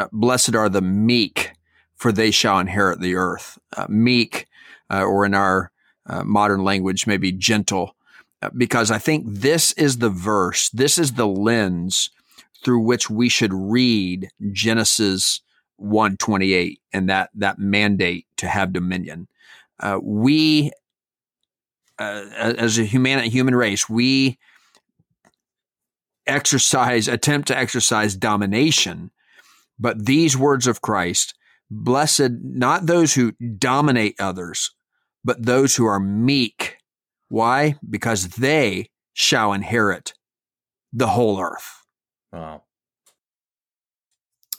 Uh, 0.00 0.08
Blessed 0.12 0.54
are 0.54 0.70
the 0.70 0.80
meek, 0.80 1.52
for 1.94 2.10
they 2.10 2.30
shall 2.30 2.58
inherit 2.58 3.00
the 3.00 3.16
earth. 3.16 3.58
Uh, 3.76 3.86
meek, 3.88 4.46
uh, 4.88 5.02
or 5.02 5.26
in 5.26 5.34
our 5.34 5.70
uh, 6.06 6.24
modern 6.24 6.64
language, 6.64 7.06
maybe 7.06 7.30
gentle 7.32 7.94
because 8.56 8.90
I 8.90 8.96
think 8.96 9.24
this 9.26 9.72
is 9.72 9.98
the 9.98 10.08
verse, 10.08 10.70
this 10.70 10.96
is 10.96 11.12
the 11.12 11.26
lens 11.26 12.08
through 12.64 12.80
which 12.80 13.10
we 13.10 13.28
should 13.28 13.52
read 13.52 14.30
Genesis 14.50 15.42
128 15.76 16.80
and 16.94 17.10
that 17.10 17.28
that 17.34 17.58
mandate 17.58 18.26
to 18.38 18.48
have 18.48 18.72
dominion. 18.72 19.28
We, 20.00 20.72
as 21.98 22.78
a 22.78 22.84
human 22.84 23.22
human 23.24 23.54
race, 23.54 23.90
we 23.90 24.38
exercise 26.26 27.08
attempt 27.08 27.48
to 27.48 27.58
exercise 27.58 28.16
domination, 28.16 29.10
but 29.80 30.06
these 30.06 30.36
words 30.36 30.66
of 30.66 30.82
Christ, 30.82 31.34
blessed 31.70 32.30
not 32.42 32.86
those 32.86 33.14
who 33.14 33.32
dominate 33.32 34.14
others, 34.20 34.70
but 35.24 35.44
those 35.44 35.74
who 35.74 35.86
are 35.86 35.98
meek 35.98 36.76
why? 37.30 37.76
Because 37.88 38.28
they 38.28 38.90
shall 39.14 39.52
inherit 39.52 40.12
the 40.92 41.06
whole 41.06 41.40
earth. 41.40 41.86
Wow. 42.32 42.64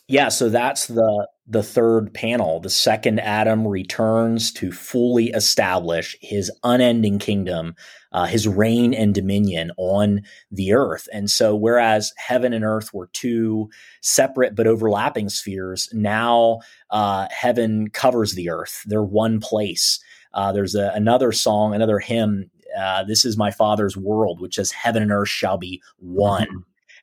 Yeah, 0.08 0.30
so 0.30 0.50
that's 0.50 0.88
the 0.88 1.28
the 1.48 1.64
third 1.64 2.14
panel. 2.14 2.60
The 2.62 2.70
second 2.70 3.20
Adam 3.20 3.68
returns 3.68 4.52
to 4.54 4.72
fully 4.72 5.28
establish 5.30 6.16
his 6.22 6.52
unending 6.64 7.20
kingdom, 7.20 7.76
uh, 8.12 8.26
his 8.26 8.48
reign 8.48 8.94
and 8.94 9.14
dominion 9.14 9.72
on 9.78 10.22
the 10.52 10.74
earth. 10.74 11.08
And 11.14 11.30
so, 11.30 11.56
whereas 11.56 12.14
heaven 12.18 12.54
and 12.54 12.66
earth 12.66 12.94
were 12.94 13.10
two 13.14 13.70
separate 14.02 14.56
but 14.56 14.68
overlapping 14.68 15.30
spheres, 15.30 15.90
now 15.94 16.60
uh, 16.90 17.28
heaven 17.32 17.90
covers 17.90 18.34
the 18.34 18.50
earth. 18.50 18.84
They're 18.86 19.04
one 19.04 19.40
place. 19.40 20.00
Uh, 20.34 20.52
there's 20.52 20.76
a, 20.76 20.92
another 20.94 21.32
song, 21.32 21.76
another 21.76 22.00
hymn 22.00 22.50
uh, 22.78 23.04
this 23.04 23.26
is 23.26 23.38
my 23.38 23.52
father's 23.52 23.98
world, 23.98 24.40
which 24.40 24.56
says 24.56 24.72
heaven 24.72 25.04
and 25.04 25.12
earth 25.12 25.30
shall 25.30 25.58
be 25.58 25.82
one. 25.98 26.48
Mm-hmm. 26.48 26.58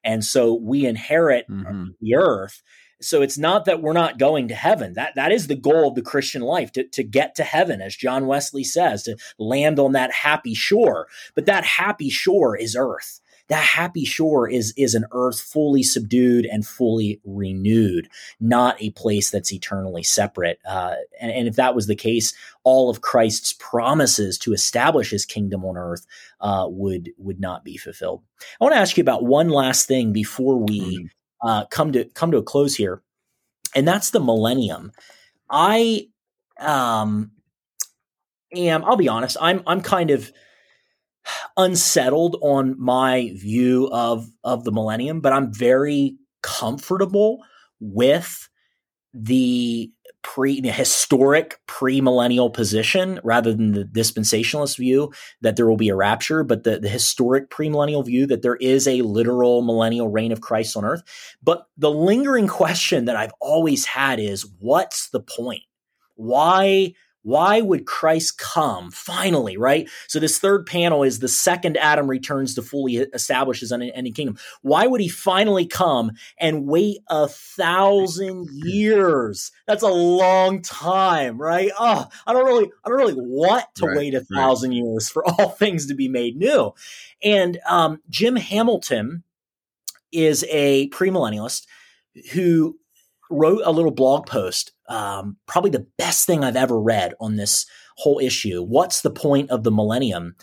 And 0.05 0.25
so 0.25 0.55
we 0.55 0.87
inherit 0.87 1.47
mm-hmm. 1.49 1.89
the 2.01 2.15
earth. 2.15 2.63
So 3.01 3.23
it's 3.23 3.39
not 3.39 3.65
that 3.67 3.81
we're 3.81 3.93
not 3.93 4.19
going 4.19 4.49
to 4.49 4.55
heaven. 4.55 4.95
That 4.95 5.15
that 5.15 5.33
is 5.33 5.47
the 5.47 5.55
goal 5.55 5.89
of 5.89 5.95
the 5.95 6.03
Christian 6.03 6.43
life 6.43 6.73
to, 6.73 6.85
to 6.85 7.03
get 7.03 7.35
to 7.37 7.45
heaven, 7.45 7.81
as 7.81 7.95
John 7.95 8.27
Wesley 8.27 8.65
says, 8.65 9.05
to 9.05 9.17
land 9.39 9.79
on 9.79 9.93
that 9.93 10.13
happy 10.13 10.55
shore. 10.55 11.09
But 11.35 11.47
that 11.47 11.65
happy 11.65 12.11
shore 12.11 12.57
is 12.57 12.77
earth 12.77 13.21
that 13.49 13.65
happy 13.65 14.05
shore 14.05 14.49
is 14.49 14.73
is 14.77 14.95
an 14.95 15.07
earth 15.13 15.41
fully 15.41 15.83
subdued 15.83 16.47
and 16.47 16.67
fully 16.67 17.21
renewed, 17.25 18.09
not 18.41 18.81
a 18.81 18.91
place 18.91 19.31
that's 19.31 19.53
eternally 19.53 20.03
separate. 20.03 20.61
Uh, 20.67 20.95
and, 21.21 21.33
and, 21.33 21.49
if 21.49 21.57
that 21.57 21.75
was 21.75 21.87
the 21.87 21.97
case, 21.97 22.35
all 22.63 22.91
of 22.91 23.01
Christ's 23.01 23.55
promises 23.55 24.39
to 24.39 24.53
establish 24.53 25.11
His 25.11 25.25
kingdom 25.25 25.65
on 25.65 25.77
earth 25.77 26.07
uh, 26.41 26.67
would 26.69 27.11
would 27.17 27.41
not 27.41 27.65
be 27.65 27.77
fulfilled. 27.77 28.23
I 28.61 28.65
want 28.65 28.75
to 28.75 28.81
ask 28.81 28.97
you 28.97 29.03
about 29.03 29.25
one 29.25 29.49
last 29.49 29.89
thing 29.89 30.13
before 30.13 30.59
we 30.59 30.81
mm-hmm. 30.81 31.07
Uh, 31.43 31.67
come 31.67 31.93
to 31.93 32.05
come 32.15 32.31
to 32.31 32.39
a 32.39 32.43
close 32.43 32.75
here, 32.75 33.03
and 33.75 33.87
that's 33.87 34.11
the 34.11 34.21
millennium. 34.21 34.93
I 35.51 36.09
um 36.59 37.33
am. 38.55 38.85
I'll 38.85 38.97
be 38.97 39.09
honest. 39.09 39.37
I'm 39.41 39.63
I'm 39.67 39.81
kind 39.81 40.11
of 40.11 40.33
unsettled 41.57 42.37
on 42.41 42.81
my 42.81 43.33
view 43.35 43.89
of 43.93 44.29
of 44.45 44.65
the 44.65 44.73
millennium, 44.73 45.21
but 45.21 45.33
I'm 45.33 45.53
very 45.53 46.17
comfortable 46.43 47.43
with 47.81 48.49
the 49.15 49.91
pre 50.23 50.61
historic 50.61 51.61
pre-millennial 51.67 52.51
position 52.51 53.21
rather 53.23 53.55
than 53.55 53.73
the 53.73 53.85
dispensationalist 53.85 54.77
view 54.77 55.13
that 55.41 55.57
there 55.57 55.69
will 55.69 55.77
be 55.77 55.89
a 55.89 55.97
rapture 55.97 56.43
but 56.43 56.65
the, 56.65 56.79
the 56.79 56.89
historic 56.89 57.51
pre-millennial 57.51 58.03
view 58.03 58.27
that 58.27 58.43
there 58.43 58.57
is 58.57 58.87
a 58.89 59.03
literal 59.03 59.63
millennial 59.63 60.09
reign 60.09 60.33
of 60.33 60.41
christ 60.41 60.77
on 60.77 60.85
earth. 60.85 61.03
But 61.43 61.67
the 61.77 61.91
lingering 61.91 62.49
question 62.49 63.05
that 63.07 63.17
i've 63.17 63.35
always 63.41 63.85
had 63.85 64.21
is 64.21 64.47
what's 64.59 65.11
the 65.11 65.21
point? 65.21 65.63
Why 66.17 66.95
why 67.29 67.61
would 67.61 67.85
Christ 67.85 68.39
come 68.39 68.91
finally, 68.91 69.59
right? 69.59 69.87
So, 70.07 70.19
this 70.19 70.39
third 70.39 70.65
panel 70.65 71.03
is 71.03 71.19
the 71.19 71.29
second 71.29 71.77
Adam 71.77 72.09
returns 72.09 72.55
to 72.55 72.63
fully 72.63 72.97
establish 72.97 73.61
his 73.61 73.71
unending 73.71 74.15
kingdom. 74.15 74.39
Why 74.63 74.87
would 74.87 75.03
he 75.03 75.09
finally 75.09 75.67
come 75.67 76.13
and 76.39 76.67
wait 76.67 77.01
a 77.09 77.29
thousand 77.29 78.49
years? 78.51 79.53
That's 79.67 79.83
a 79.83 79.89
long 79.89 80.63
time, 80.63 81.39
right? 81.39 81.71
Oh, 81.79 82.07
I 82.27 82.33
don't 82.33 82.47
really, 82.47 82.71
I 82.83 82.89
don't 82.89 82.99
really 82.99 83.15
want 83.15 83.67
to 83.75 83.87
right, 83.87 83.97
wait 83.99 84.15
a 84.15 84.21
thousand 84.21 84.71
right. 84.71 84.79
years 84.79 85.11
for 85.11 85.23
all 85.29 85.51
things 85.51 85.87
to 85.87 85.95
be 85.95 86.09
made 86.09 86.37
new. 86.37 86.73
And 87.23 87.59
um, 87.69 88.01
Jim 88.09 88.37
Hamilton 88.37 89.23
is 90.13 90.47
a 90.49 90.89
premillennialist 90.89 91.67
who 92.33 92.79
wrote 93.31 93.63
a 93.65 93.73
little 93.73 93.91
blog 93.91 94.27
post, 94.27 94.73
um, 94.89 95.37
probably 95.47 95.71
the 95.71 95.87
best 95.99 96.27
thing 96.27 96.45
I've 96.45 96.57
ever 96.57 96.81
read 96.81 97.15
on 97.21 97.37
this 97.37 97.67
whole 97.97 98.19
issue. 98.19 98.63
What's 98.63 99.03
the 99.03 99.11
point 99.11 99.51
of 99.51 99.65
the 99.65 99.71
millennium? 99.71 100.37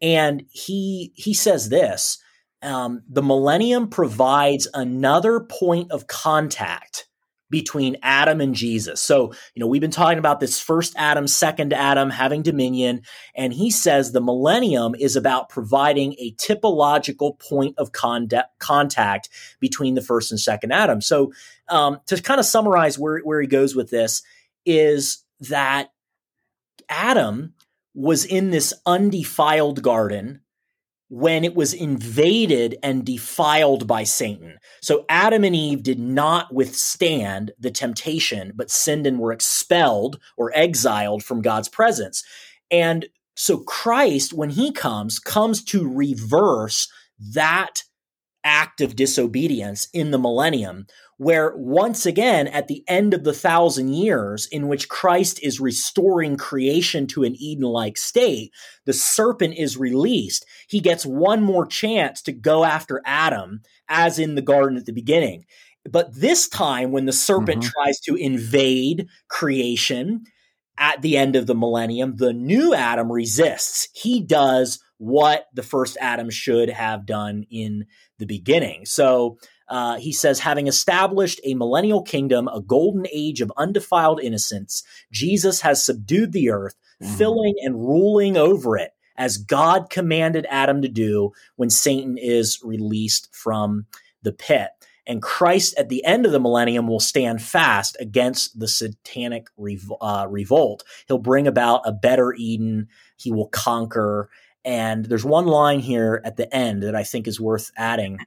And 0.00 0.44
he 0.50 1.12
he 1.16 1.34
says 1.34 1.68
this: 1.68 2.18
um, 2.62 3.02
the 3.08 3.22
millennium 3.22 3.88
provides 3.88 4.68
another 4.74 5.40
point 5.40 5.90
of 5.90 6.06
contact 6.06 7.07
between 7.50 7.96
Adam 8.02 8.40
and 8.40 8.54
Jesus. 8.54 9.00
So, 9.00 9.32
you 9.54 9.60
know, 9.60 9.66
we've 9.66 9.80
been 9.80 9.90
talking 9.90 10.18
about 10.18 10.40
this 10.40 10.60
first 10.60 10.94
Adam, 10.96 11.26
second 11.26 11.72
Adam 11.72 12.10
having 12.10 12.42
dominion. 12.42 13.02
And 13.34 13.52
he 13.52 13.70
says 13.70 14.12
the 14.12 14.20
millennium 14.20 14.94
is 14.94 15.16
about 15.16 15.48
providing 15.48 16.14
a 16.18 16.32
typological 16.32 17.38
point 17.38 17.76
of 17.78 17.92
contact 18.58 19.28
between 19.60 19.94
the 19.94 20.02
first 20.02 20.30
and 20.30 20.40
second 20.40 20.72
Adam. 20.72 21.00
So, 21.00 21.32
um, 21.68 22.00
to 22.06 22.20
kind 22.22 22.40
of 22.40 22.46
summarize 22.46 22.98
where, 22.98 23.20
where 23.20 23.40
he 23.40 23.46
goes 23.46 23.74
with 23.74 23.90
this, 23.90 24.22
is 24.64 25.24
that 25.40 25.90
Adam 26.88 27.54
was 27.94 28.24
in 28.24 28.50
this 28.50 28.72
undefiled 28.86 29.82
garden 29.82 30.40
when 31.08 31.44
it 31.44 31.54
was 31.54 31.72
invaded 31.72 32.76
and 32.82 33.04
defiled 33.04 33.86
by 33.86 34.04
Satan. 34.04 34.58
So 34.82 35.06
Adam 35.08 35.42
and 35.42 35.56
Eve 35.56 35.82
did 35.82 35.98
not 35.98 36.52
withstand 36.52 37.52
the 37.58 37.70
temptation, 37.70 38.52
but 38.54 38.70
sinned 38.70 39.06
and 39.06 39.18
were 39.18 39.32
expelled 39.32 40.20
or 40.36 40.52
exiled 40.54 41.24
from 41.24 41.40
God's 41.40 41.68
presence. 41.68 42.22
And 42.70 43.06
so 43.36 43.58
Christ, 43.58 44.32
when 44.32 44.50
he 44.50 44.72
comes, 44.72 45.18
comes 45.18 45.64
to 45.64 45.88
reverse 45.88 46.90
that 47.34 47.84
act 48.44 48.80
of 48.80 48.96
disobedience 48.96 49.88
in 49.92 50.10
the 50.10 50.18
millennium, 50.18 50.86
where 51.18 51.52
once 51.56 52.06
again, 52.06 52.46
at 52.46 52.68
the 52.68 52.84
end 52.88 53.12
of 53.12 53.24
the 53.24 53.32
thousand 53.32 53.92
years 53.92 54.46
in 54.46 54.68
which 54.68 54.88
Christ 54.88 55.40
is 55.42 55.60
restoring 55.60 56.36
creation 56.36 57.06
to 57.08 57.24
an 57.24 57.34
Eden 57.36 57.64
like 57.64 57.98
state, 57.98 58.52
the 58.86 58.92
serpent 58.92 59.54
is 59.58 59.76
released. 59.76 60.46
He 60.68 60.80
gets 60.80 61.04
one 61.04 61.42
more 61.42 61.66
chance 61.66 62.22
to 62.22 62.32
go 62.32 62.64
after 62.64 63.02
Adam, 63.04 63.62
as 63.88 64.18
in 64.18 64.36
the 64.36 64.42
garden 64.42 64.78
at 64.78 64.86
the 64.86 64.92
beginning. 64.92 65.44
But 65.90 66.14
this 66.14 66.48
time, 66.48 66.92
when 66.92 67.06
the 67.06 67.12
serpent 67.12 67.62
mm-hmm. 67.62 67.70
tries 67.70 67.98
to 68.00 68.14
invade 68.14 69.08
creation 69.28 70.24
at 70.78 71.02
the 71.02 71.16
end 71.16 71.34
of 71.34 71.46
the 71.46 71.54
millennium, 71.54 72.16
the 72.16 72.32
new 72.32 72.74
Adam 72.74 73.10
resists. 73.10 73.88
He 73.92 74.22
does 74.22 74.78
what 74.98 75.46
the 75.52 75.62
first 75.62 75.96
Adam 76.00 76.30
should 76.30 76.70
have 76.70 77.06
done 77.06 77.44
in 77.50 77.86
the 78.18 78.26
beginning. 78.26 78.86
So, 78.86 79.38
uh, 79.68 79.96
he 79.96 80.12
says, 80.12 80.40
having 80.40 80.66
established 80.66 81.40
a 81.44 81.54
millennial 81.54 82.02
kingdom, 82.02 82.48
a 82.48 82.60
golden 82.60 83.06
age 83.12 83.40
of 83.40 83.52
undefiled 83.56 84.20
innocence, 84.20 84.82
Jesus 85.12 85.60
has 85.60 85.84
subdued 85.84 86.32
the 86.32 86.50
earth, 86.50 86.74
mm-hmm. 87.02 87.14
filling 87.14 87.54
and 87.62 87.74
ruling 87.76 88.36
over 88.36 88.76
it 88.76 88.92
as 89.16 89.36
God 89.36 89.90
commanded 89.90 90.46
Adam 90.48 90.80
to 90.82 90.88
do 90.88 91.32
when 91.56 91.70
Satan 91.70 92.16
is 92.16 92.60
released 92.62 93.28
from 93.34 93.86
the 94.22 94.32
pit. 94.32 94.70
And 95.06 95.22
Christ 95.22 95.74
at 95.78 95.88
the 95.88 96.04
end 96.04 96.26
of 96.26 96.32
the 96.32 96.40
millennium 96.40 96.86
will 96.86 97.00
stand 97.00 97.42
fast 97.42 97.96
against 97.98 98.58
the 98.58 98.68
satanic 98.68 99.48
revo- 99.58 99.96
uh, 100.00 100.26
revolt. 100.28 100.84
He'll 101.08 101.18
bring 101.18 101.46
about 101.46 101.82
a 101.84 101.92
better 101.92 102.34
Eden. 102.34 102.88
He 103.16 103.32
will 103.32 103.48
conquer. 103.48 104.28
And 104.64 105.06
there's 105.06 105.24
one 105.24 105.46
line 105.46 105.80
here 105.80 106.20
at 106.24 106.36
the 106.36 106.54
end 106.54 106.82
that 106.82 106.94
I 106.94 107.04
think 107.04 107.26
is 107.26 107.40
worth 107.40 107.70
adding. 107.76 108.18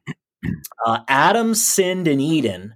Uh, 0.86 1.00
Adam 1.08 1.54
sinned 1.54 2.08
in 2.08 2.20
Eden, 2.20 2.76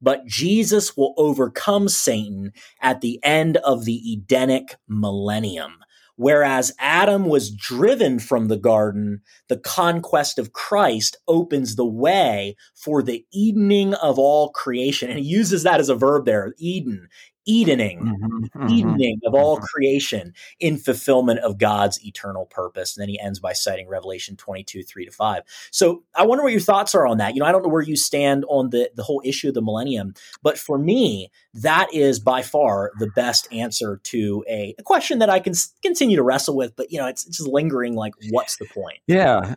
but 0.00 0.26
Jesus 0.26 0.96
will 0.96 1.14
overcome 1.16 1.88
Satan 1.88 2.52
at 2.80 3.00
the 3.00 3.18
end 3.22 3.56
of 3.58 3.84
the 3.84 4.00
Edenic 4.12 4.76
millennium. 4.86 5.72
Whereas 6.16 6.72
Adam 6.80 7.26
was 7.26 7.52
driven 7.52 8.18
from 8.18 8.48
the 8.48 8.56
garden, 8.56 9.22
the 9.48 9.56
conquest 9.56 10.36
of 10.40 10.52
Christ 10.52 11.16
opens 11.28 11.76
the 11.76 11.86
way 11.86 12.56
for 12.74 13.04
the 13.04 13.24
Edening 13.32 13.94
of 13.94 14.18
all 14.18 14.50
creation. 14.50 15.10
And 15.10 15.20
he 15.20 15.24
uses 15.24 15.62
that 15.62 15.78
as 15.78 15.88
a 15.88 15.94
verb 15.94 16.26
there, 16.26 16.54
Eden 16.58 17.08
edening, 17.48 18.00
mm-hmm, 18.00 18.44
mm-hmm, 18.44 18.66
edening 18.68 19.18
of 19.24 19.34
all 19.34 19.56
mm-hmm. 19.56 19.64
creation 19.64 20.34
in 20.60 20.76
fulfillment 20.76 21.40
of 21.40 21.58
God's 21.58 22.04
eternal 22.04 22.46
purpose. 22.46 22.96
And 22.96 23.02
then 23.02 23.08
he 23.08 23.18
ends 23.18 23.40
by 23.40 23.52
citing 23.52 23.88
Revelation 23.88 24.36
22, 24.36 24.82
3 24.82 25.04
to 25.06 25.10
5. 25.10 25.42
So 25.70 26.04
I 26.14 26.26
wonder 26.26 26.44
what 26.44 26.52
your 26.52 26.60
thoughts 26.60 26.94
are 26.94 27.06
on 27.06 27.18
that. 27.18 27.34
You 27.34 27.40
know, 27.40 27.46
I 27.46 27.52
don't 27.52 27.62
know 27.62 27.68
where 27.68 27.82
you 27.82 27.96
stand 27.96 28.44
on 28.48 28.70
the, 28.70 28.90
the 28.94 29.02
whole 29.02 29.22
issue 29.24 29.48
of 29.48 29.54
the 29.54 29.62
millennium, 29.62 30.14
but 30.42 30.58
for 30.58 30.78
me, 30.78 31.30
that 31.54 31.88
is 31.92 32.20
by 32.20 32.42
far 32.42 32.92
the 32.98 33.10
best 33.14 33.52
answer 33.52 34.00
to 34.04 34.44
a, 34.48 34.74
a 34.78 34.82
question 34.82 35.18
that 35.20 35.30
I 35.30 35.40
can 35.40 35.54
continue 35.82 36.16
to 36.16 36.22
wrestle 36.22 36.56
with, 36.56 36.76
but 36.76 36.92
you 36.92 36.98
know, 36.98 37.06
it's, 37.06 37.26
it's 37.26 37.38
just 37.38 37.48
lingering 37.48 37.94
like, 37.94 38.14
what's 38.30 38.56
the 38.56 38.66
point? 38.66 38.98
Yeah. 39.06 39.54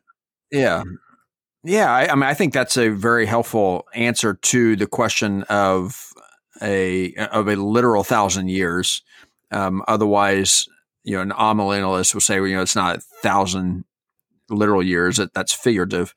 Yeah. 0.52 0.84
Yeah, 1.64 1.94
I, 1.94 2.12
I, 2.12 2.16
mean, 2.16 2.24
I 2.24 2.34
think 2.34 2.54
that's 2.54 2.76
a 2.76 2.90
very 2.90 3.28
helpful 3.28 3.86
answer 3.94 4.34
to 4.34 4.76
the 4.76 4.88
question 4.88 5.44
of 5.44 6.11
a 6.62 7.14
of 7.16 7.48
a 7.48 7.56
literal 7.56 8.04
thousand 8.04 8.50
years. 8.50 9.02
Um, 9.52 9.84
otherwise, 9.88 10.66
you 11.04 11.16
know, 11.16 11.22
an 11.22 11.32
amillennialist 11.32 12.14
will 12.14 12.22
say, 12.22 12.40
well, 12.40 12.48
you 12.48 12.56
know, 12.56 12.62
it's 12.62 12.76
not 12.76 12.98
a 12.98 13.02
thousand 13.22 13.86
literal 14.50 14.84
years. 14.84 15.18
That 15.18 15.34
that's 15.34 15.54
figurative. 15.54 16.14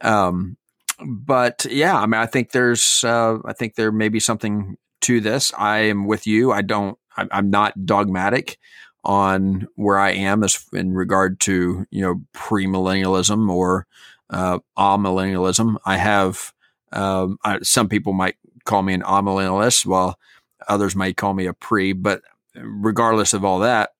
Um, 0.00 0.56
but 1.04 1.66
yeah, 1.68 1.98
I 1.98 2.06
mean, 2.06 2.20
I 2.20 2.26
think 2.26 2.52
there's, 2.52 3.04
uh, 3.04 3.38
I 3.44 3.52
think 3.52 3.74
there 3.74 3.92
may 3.92 4.08
be 4.08 4.20
something 4.20 4.76
to 5.02 5.20
this. 5.20 5.52
I 5.56 5.78
am 5.78 6.06
with 6.06 6.26
you. 6.26 6.52
I 6.52 6.62
don't, 6.62 6.98
I'm, 7.16 7.28
I'm 7.32 7.50
not 7.50 7.86
dogmatic 7.86 8.58
on 9.04 9.66
where 9.76 9.98
I 9.98 10.10
am 10.10 10.44
as 10.44 10.64
in 10.72 10.92
regard 10.92 11.40
to 11.40 11.86
you 11.90 12.02
know 12.02 12.20
premillennialism 12.34 13.50
or 13.50 13.86
uh, 14.28 14.58
amillennialism. 14.76 15.76
I 15.84 15.96
have 15.96 16.52
um, 16.92 17.38
I, 17.44 17.60
some 17.62 17.88
people 17.88 18.12
might 18.12 18.36
call 18.70 18.82
me 18.82 18.94
an 18.94 19.02
amillennialist, 19.02 19.84
while 19.84 20.18
others 20.68 20.94
might 20.94 21.16
call 21.16 21.34
me 21.34 21.46
a 21.46 21.52
pre. 21.52 21.92
But 21.92 22.22
regardless 22.54 23.34
of 23.34 23.44
all 23.44 23.58
that, 23.60 23.90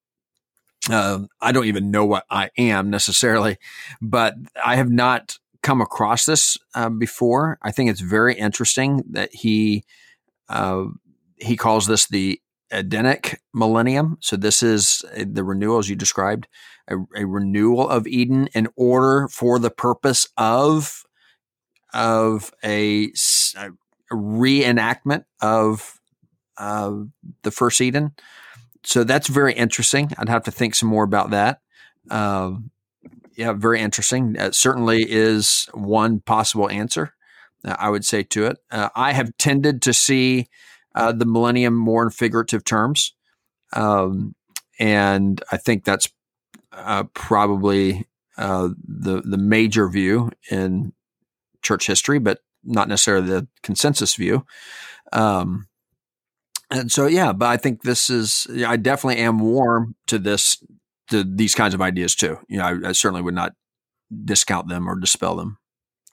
uh, 0.88 1.20
I 1.40 1.52
don't 1.52 1.66
even 1.66 1.90
know 1.90 2.06
what 2.06 2.24
I 2.30 2.50
am 2.56 2.88
necessarily, 2.88 3.58
but 4.00 4.34
I 4.64 4.76
have 4.76 4.90
not 4.90 5.38
come 5.62 5.80
across 5.80 6.24
this 6.24 6.56
uh, 6.74 6.88
before. 6.88 7.58
I 7.62 7.70
think 7.70 7.90
it's 7.90 8.00
very 8.00 8.34
interesting 8.34 9.02
that 9.10 9.34
he 9.34 9.84
uh, 10.48 10.84
he 11.36 11.56
calls 11.56 11.86
this 11.86 12.06
the 12.06 12.40
Edenic 12.72 13.40
millennium. 13.52 14.16
So 14.20 14.36
this 14.36 14.62
is 14.62 15.04
the 15.16 15.44
renewal, 15.44 15.78
as 15.78 15.88
you 15.88 15.96
described, 15.96 16.46
a, 16.88 16.96
a 17.16 17.26
renewal 17.26 17.88
of 17.88 18.06
Eden 18.06 18.48
in 18.54 18.68
order 18.76 19.28
for 19.28 19.58
the 19.58 19.70
purpose 19.70 20.28
of 20.36 21.04
of 21.92 22.52
a, 22.62 23.12
a 23.56 23.70
reenactment 24.12 25.24
of 25.40 26.00
uh, 26.58 26.92
the 27.42 27.50
first 27.50 27.80
Eden. 27.80 28.12
So 28.84 29.04
that's 29.04 29.28
very 29.28 29.52
interesting. 29.52 30.11
I'd 30.18 30.28
have 30.28 30.44
to 30.44 30.50
think 30.50 30.74
some 30.74 30.88
more 30.88 31.04
about 31.04 31.30
that. 31.30 31.61
Uh, 32.11 32.52
yeah, 33.36 33.52
very 33.52 33.80
interesting. 33.80 34.36
It 34.36 34.54
certainly 34.54 35.04
is 35.08 35.68
one 35.72 36.20
possible 36.20 36.68
answer, 36.68 37.14
uh, 37.64 37.76
I 37.78 37.90
would 37.90 38.04
say, 38.04 38.22
to 38.24 38.46
it. 38.46 38.58
Uh, 38.70 38.88
I 38.94 39.12
have 39.12 39.36
tended 39.38 39.82
to 39.82 39.92
see 39.92 40.48
uh, 40.94 41.12
the 41.12 41.26
millennium 41.26 41.74
more 41.74 42.02
in 42.02 42.11
figurative 42.11 42.64
terms. 42.64 43.14
Um, 43.72 44.34
and 44.78 45.42
I 45.52 45.56
think 45.56 45.84
that's 45.84 46.08
uh, 46.72 47.04
probably 47.14 48.06
the 48.36 49.22
the 49.22 49.36
major 49.36 49.86
view 49.88 50.30
in 50.50 50.92
church 51.62 51.86
history, 51.86 52.18
but 52.18 52.40
not 52.64 52.88
necessarily 52.88 53.28
the 53.28 53.48
consensus 53.62 54.14
view. 54.14 54.44
Um, 55.12 55.66
and 56.70 56.90
so, 56.90 57.06
yeah, 57.06 57.32
but 57.32 57.48
I 57.48 57.56
think 57.56 57.82
this 57.82 58.11
is, 58.11 58.46
I 58.66 58.76
definitely 58.76 59.22
am 59.22 59.40
warm 59.40 59.96
to 60.06 60.18
this, 60.18 60.62
to 61.11 61.24
these 61.24 61.54
kinds 61.54 61.74
of 61.74 61.80
ideas 61.80 62.14
too. 62.14 62.38
You 62.48 62.58
know, 62.58 62.64
I, 62.64 62.88
I 62.88 62.92
certainly 62.92 63.22
would 63.22 63.34
not 63.34 63.52
discount 64.24 64.68
them 64.68 64.88
or 64.88 64.98
dispel 64.98 65.36
them. 65.36 65.58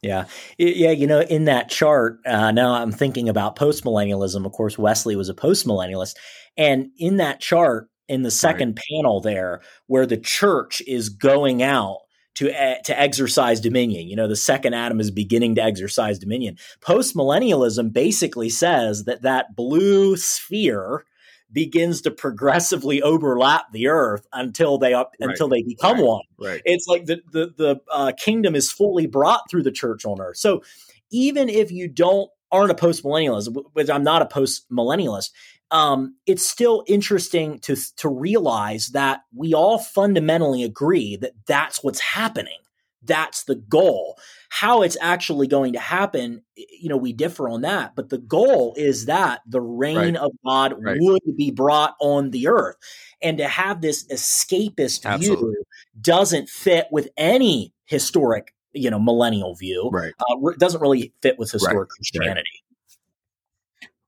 Yeah. 0.01 0.25
Yeah. 0.57 0.91
You 0.91 1.07
know, 1.07 1.21
in 1.21 1.45
that 1.45 1.69
chart, 1.69 2.19
uh, 2.25 2.51
now 2.51 2.73
I'm 2.73 2.91
thinking 2.91 3.29
about 3.29 3.55
postmillennialism. 3.55 4.45
Of 4.45 4.51
course, 4.51 4.77
Wesley 4.77 5.15
was 5.15 5.29
a 5.29 5.33
postmillennialist. 5.33 6.15
And 6.55 6.89
in 6.97 7.17
that 7.17 7.39
chart, 7.39 7.89
in 8.07 8.21
the 8.21 8.31
second 8.31 8.69
right. 8.69 8.83
panel 8.89 9.21
there, 9.21 9.61
where 9.87 10.05
the 10.05 10.17
church 10.17 10.81
is 10.87 11.09
going 11.09 11.61
out 11.61 11.97
to 12.37 12.81
to 12.83 12.99
exercise 12.99 13.59
dominion. 13.59 14.07
You 14.07 14.15
know, 14.15 14.27
the 14.27 14.35
second 14.35 14.75
Adam 14.75 14.99
is 14.99 15.09
beginning 15.09 15.55
to 15.55 15.63
exercise 15.63 16.19
dominion. 16.19 16.57
Post 16.81 17.15
millennialism 17.15 17.91
basically 17.91 18.49
says 18.49 19.05
that 19.05 19.23
that 19.23 19.55
blue 19.55 20.15
sphere 20.15 21.03
begins 21.51 22.01
to 22.01 22.11
progressively 22.11 23.01
overlap 23.01 23.71
the 23.71 23.87
earth 23.87 24.27
until 24.33 24.77
they 24.77 24.93
up 24.93 25.15
right. 25.19 25.29
until 25.29 25.49
they 25.49 25.63
become 25.63 25.95
right. 25.95 26.05
one. 26.05 26.23
Right. 26.37 26.61
It's 26.63 26.85
like 26.87 27.05
the 27.05 27.21
the 27.31 27.53
the 27.57 27.81
uh, 27.91 28.11
kingdom 28.17 28.55
is 28.55 28.71
fully 28.71 29.07
brought 29.07 29.49
through 29.49 29.63
the 29.63 29.71
church 29.71 30.05
on 30.05 30.21
earth. 30.21 30.37
So 30.37 30.61
even 31.09 31.49
if 31.49 31.71
you 31.71 31.87
don't 31.87 32.29
aren't 32.51 32.71
a 32.71 32.75
post 32.75 33.03
millennialist, 33.03 33.53
which 33.73 33.89
I'm 33.89 34.03
not 34.03 34.21
a 34.21 34.25
post 34.27 34.69
millennialist, 34.71 35.31
um, 35.71 36.15
it's 36.25 36.47
still 36.47 36.83
interesting 36.87 37.59
to 37.59 37.75
to 37.97 38.09
realize 38.09 38.87
that 38.89 39.21
we 39.35 39.53
all 39.53 39.79
fundamentally 39.79 40.63
agree 40.63 41.17
that 41.17 41.33
that's 41.45 41.83
what's 41.83 41.99
happening. 41.99 42.57
That's 43.03 43.43
the 43.43 43.55
goal. 43.55 44.17
How 44.49 44.81
it's 44.81 44.97
actually 45.01 45.47
going 45.47 45.73
to 45.73 45.79
happen, 45.79 46.41
you 46.55 46.89
know, 46.89 46.97
we 46.97 47.13
differ 47.13 47.47
on 47.47 47.61
that. 47.61 47.95
But 47.95 48.09
the 48.09 48.17
goal 48.17 48.73
is 48.75 49.05
that 49.05 49.41
the 49.47 49.61
reign 49.61 49.97
right. 49.97 50.15
of 50.15 50.31
God 50.45 50.73
right. 50.83 50.97
would 50.99 51.37
be 51.37 51.51
brought 51.51 51.95
on 52.01 52.31
the 52.31 52.47
earth, 52.47 52.75
and 53.21 53.37
to 53.37 53.47
have 53.47 53.81
this 53.81 54.05
escapist 54.07 55.05
Absolutely. 55.05 55.51
view 55.51 55.63
doesn't 56.01 56.49
fit 56.49 56.87
with 56.91 57.09
any 57.17 57.73
historic, 57.85 58.53
you 58.73 58.89
know, 58.89 58.99
millennial 58.99 59.55
view. 59.55 59.89
Right, 59.91 60.13
uh, 60.19 60.51
doesn't 60.57 60.81
really 60.81 61.13
fit 61.21 61.37
with 61.37 61.51
historic 61.51 61.77
right. 61.77 61.89
Christianity. 61.89 62.63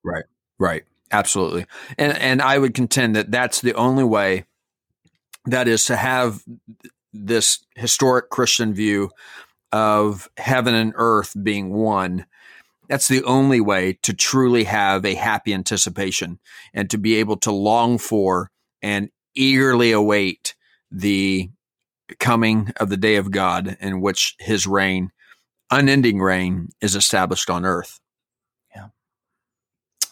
Right, 0.03 0.25
right. 0.57 0.83
Absolutely. 1.11 1.65
And 1.97 2.15
and 2.17 2.41
I 2.41 2.57
would 2.57 2.73
contend 2.73 3.15
that 3.15 3.31
that's 3.31 3.61
the 3.61 3.73
only 3.73 4.03
way 4.03 4.45
that 5.45 5.67
is 5.67 5.85
to 5.85 5.95
have 5.95 6.43
this 7.13 7.65
historic 7.75 8.29
Christian 8.29 8.73
view 8.73 9.09
of 9.71 10.29
heaven 10.37 10.73
and 10.73 10.93
earth 10.95 11.35
being 11.41 11.71
one, 11.71 12.25
that's 12.87 13.07
the 13.07 13.23
only 13.23 13.61
way 13.61 13.97
to 14.01 14.13
truly 14.13 14.63
have 14.63 15.05
a 15.05 15.15
happy 15.15 15.53
anticipation 15.53 16.39
and 16.73 16.89
to 16.89 16.97
be 16.97 17.15
able 17.15 17.37
to 17.37 17.51
long 17.51 17.97
for 17.97 18.51
and 18.81 19.09
eagerly 19.35 19.91
await 19.91 20.55
the 20.91 21.49
coming 22.19 22.71
of 22.77 22.89
the 22.89 22.97
day 22.97 23.15
of 23.15 23.31
God 23.31 23.77
in 23.79 24.01
which 24.01 24.35
his 24.39 24.65
reign, 24.65 25.11
unending 25.69 26.19
reign, 26.19 26.69
is 26.81 26.95
established 26.95 27.49
on 27.49 27.65
earth. 27.65 27.99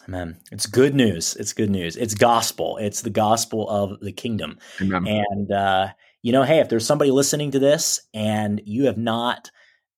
Amen. 0.08 0.38
It's 0.50 0.66
good 0.66 0.94
news. 0.94 1.36
It's 1.36 1.52
good 1.52 1.70
news. 1.70 1.96
It's 1.96 2.14
gospel. 2.14 2.78
It's 2.78 3.02
the 3.02 3.10
gospel 3.10 3.68
of 3.68 4.00
the 4.00 4.12
kingdom. 4.12 4.58
Amen. 4.80 5.06
And, 5.06 5.52
uh, 5.52 5.88
you 6.22 6.32
know, 6.32 6.44
hey, 6.44 6.60
if 6.60 6.68
there's 6.68 6.86
somebody 6.86 7.10
listening 7.10 7.50
to 7.50 7.58
this 7.58 8.00
and 8.14 8.60
you 8.64 8.86
have 8.86 8.96
not 8.96 9.50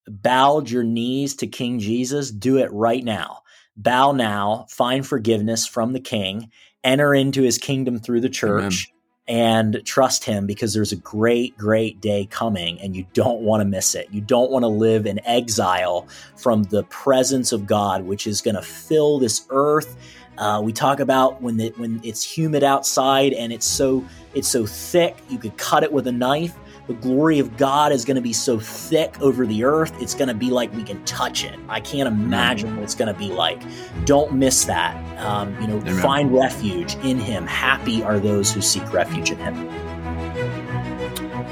bowed 0.09 0.69
your 0.69 0.83
knees 0.83 1.37
to 1.37 1.47
King 1.47 1.79
Jesus, 1.79 2.31
do 2.31 2.59
it 2.59 2.73
right 2.73 3.05
now. 3.05 3.43
Bow 3.77 4.11
now, 4.13 4.67
find 4.69 5.07
forgiveness 5.07 5.67
from 5.67 5.93
the 5.93 6.01
King, 6.01 6.51
enter 6.83 7.15
into 7.15 7.43
his 7.43 7.57
kingdom 7.57 8.01
through 8.01 8.21
the 8.21 8.29
church. 8.29 8.89
Amen 8.89 9.00
and 9.31 9.81
trust 9.85 10.25
him 10.25 10.45
because 10.45 10.75
there's 10.75 10.91
a 10.91 10.97
great, 10.97 11.57
great 11.57 12.01
day 12.01 12.27
coming 12.33 12.81
and 12.81 12.97
you 12.97 13.07
don't 13.13 13.43
want 13.43 13.61
to 13.61 13.65
miss 13.65 13.95
it. 13.95 14.09
You 14.11 14.21
don't 14.21 14.51
want 14.51 14.65
to 14.65 14.69
live 14.69 15.07
in 15.07 15.25
exile 15.25 16.09
from 16.37 16.65
the 16.65 16.83
presence 16.85 17.53
of 17.53 17.65
God, 17.65 18.03
which 18.03 18.27
is 18.27 18.41
going 18.41 18.57
to 18.57 18.63
fill 18.63 19.21
this 19.21 19.47
earth. 19.51 19.97
Uh, 20.37 20.61
we 20.61 20.73
talk 20.73 20.99
about 20.99 21.41
when 21.41 21.59
the, 21.59 21.73
when 21.77 22.01
it's 22.03 22.25
humid 22.25 22.65
outside 22.65 23.33
and 23.33 23.53
it's 23.53 23.67
so 23.67 24.05
it's 24.35 24.49
so 24.49 24.67
thick 24.67 25.17
you 25.29 25.39
could 25.39 25.57
cut 25.57 25.85
it 25.85 25.93
with 25.93 26.09
a 26.09 26.13
knife. 26.13 26.57
The 26.91 26.97
glory 26.97 27.39
of 27.39 27.57
God 27.57 27.93
is 27.93 28.05
going 28.05 28.17
to 28.17 28.21
be 28.21 28.33
so 28.33 28.59
thick 28.59 29.21
over 29.21 29.47
the 29.47 29.63
earth, 29.63 29.93
it's 30.03 30.13
going 30.13 30.27
to 30.27 30.35
be 30.35 30.51
like 30.51 30.75
we 30.75 30.83
can 30.83 31.01
touch 31.05 31.45
it. 31.45 31.57
I 31.69 31.79
can't 31.79 32.09
imagine 32.09 32.75
what 32.75 32.83
it's 32.83 32.97
going 32.97 33.15
to 33.15 33.17
be 33.17 33.29
like. 33.29 33.63
Don't 34.07 34.33
miss 34.33 34.65
that. 34.65 34.97
Um, 35.25 35.55
you 35.61 35.69
know, 35.69 35.77
Amen. 35.77 36.03
find 36.03 36.35
refuge 36.35 36.97
in 37.05 37.21
Him. 37.21 37.47
Happy 37.47 38.03
are 38.03 38.19
those 38.19 38.53
who 38.53 38.61
seek 38.61 38.93
refuge 38.93 39.31
in 39.31 39.39
Him. 39.39 39.69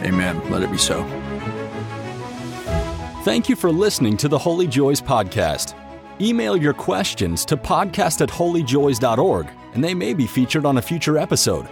Amen. 0.05 0.51
Let 0.51 0.65
it 0.65 0.73
be 0.73 0.77
so. 0.77 1.05
Thank 3.23 3.49
you 3.49 3.55
for 3.55 3.71
listening 3.71 4.17
to 4.17 4.27
the 4.27 4.39
Holy 4.39 4.67
Joys 4.67 5.01
podcast. 5.01 5.75
Email 6.21 6.57
your 6.57 6.75
questions 6.75 7.45
to 7.45 7.57
podcast 7.57 8.23
at 8.23 8.29
holyjoys.org, 8.29 9.47
and 9.75 9.85
they 9.85 9.95
may 9.95 10.15
be 10.15 10.27
featured 10.27 10.67
on 10.67 10.79
a 10.79 10.83
future 10.83 11.17
episode. 11.17 11.69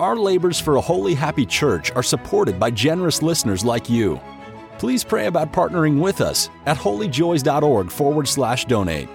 Our 0.00 0.14
labors 0.14 0.60
for 0.60 0.76
a 0.76 0.80
holy, 0.80 1.12
happy 1.14 1.44
church 1.44 1.90
are 1.90 2.04
supported 2.04 2.60
by 2.60 2.70
generous 2.70 3.20
listeners 3.20 3.64
like 3.64 3.90
you. 3.90 4.20
Please 4.78 5.02
pray 5.02 5.26
about 5.26 5.52
partnering 5.52 6.00
with 6.00 6.20
us 6.20 6.50
at 6.66 6.76
holyjoys.org 6.76 7.90
forward 7.90 8.28
slash 8.28 8.64
donate. 8.66 9.08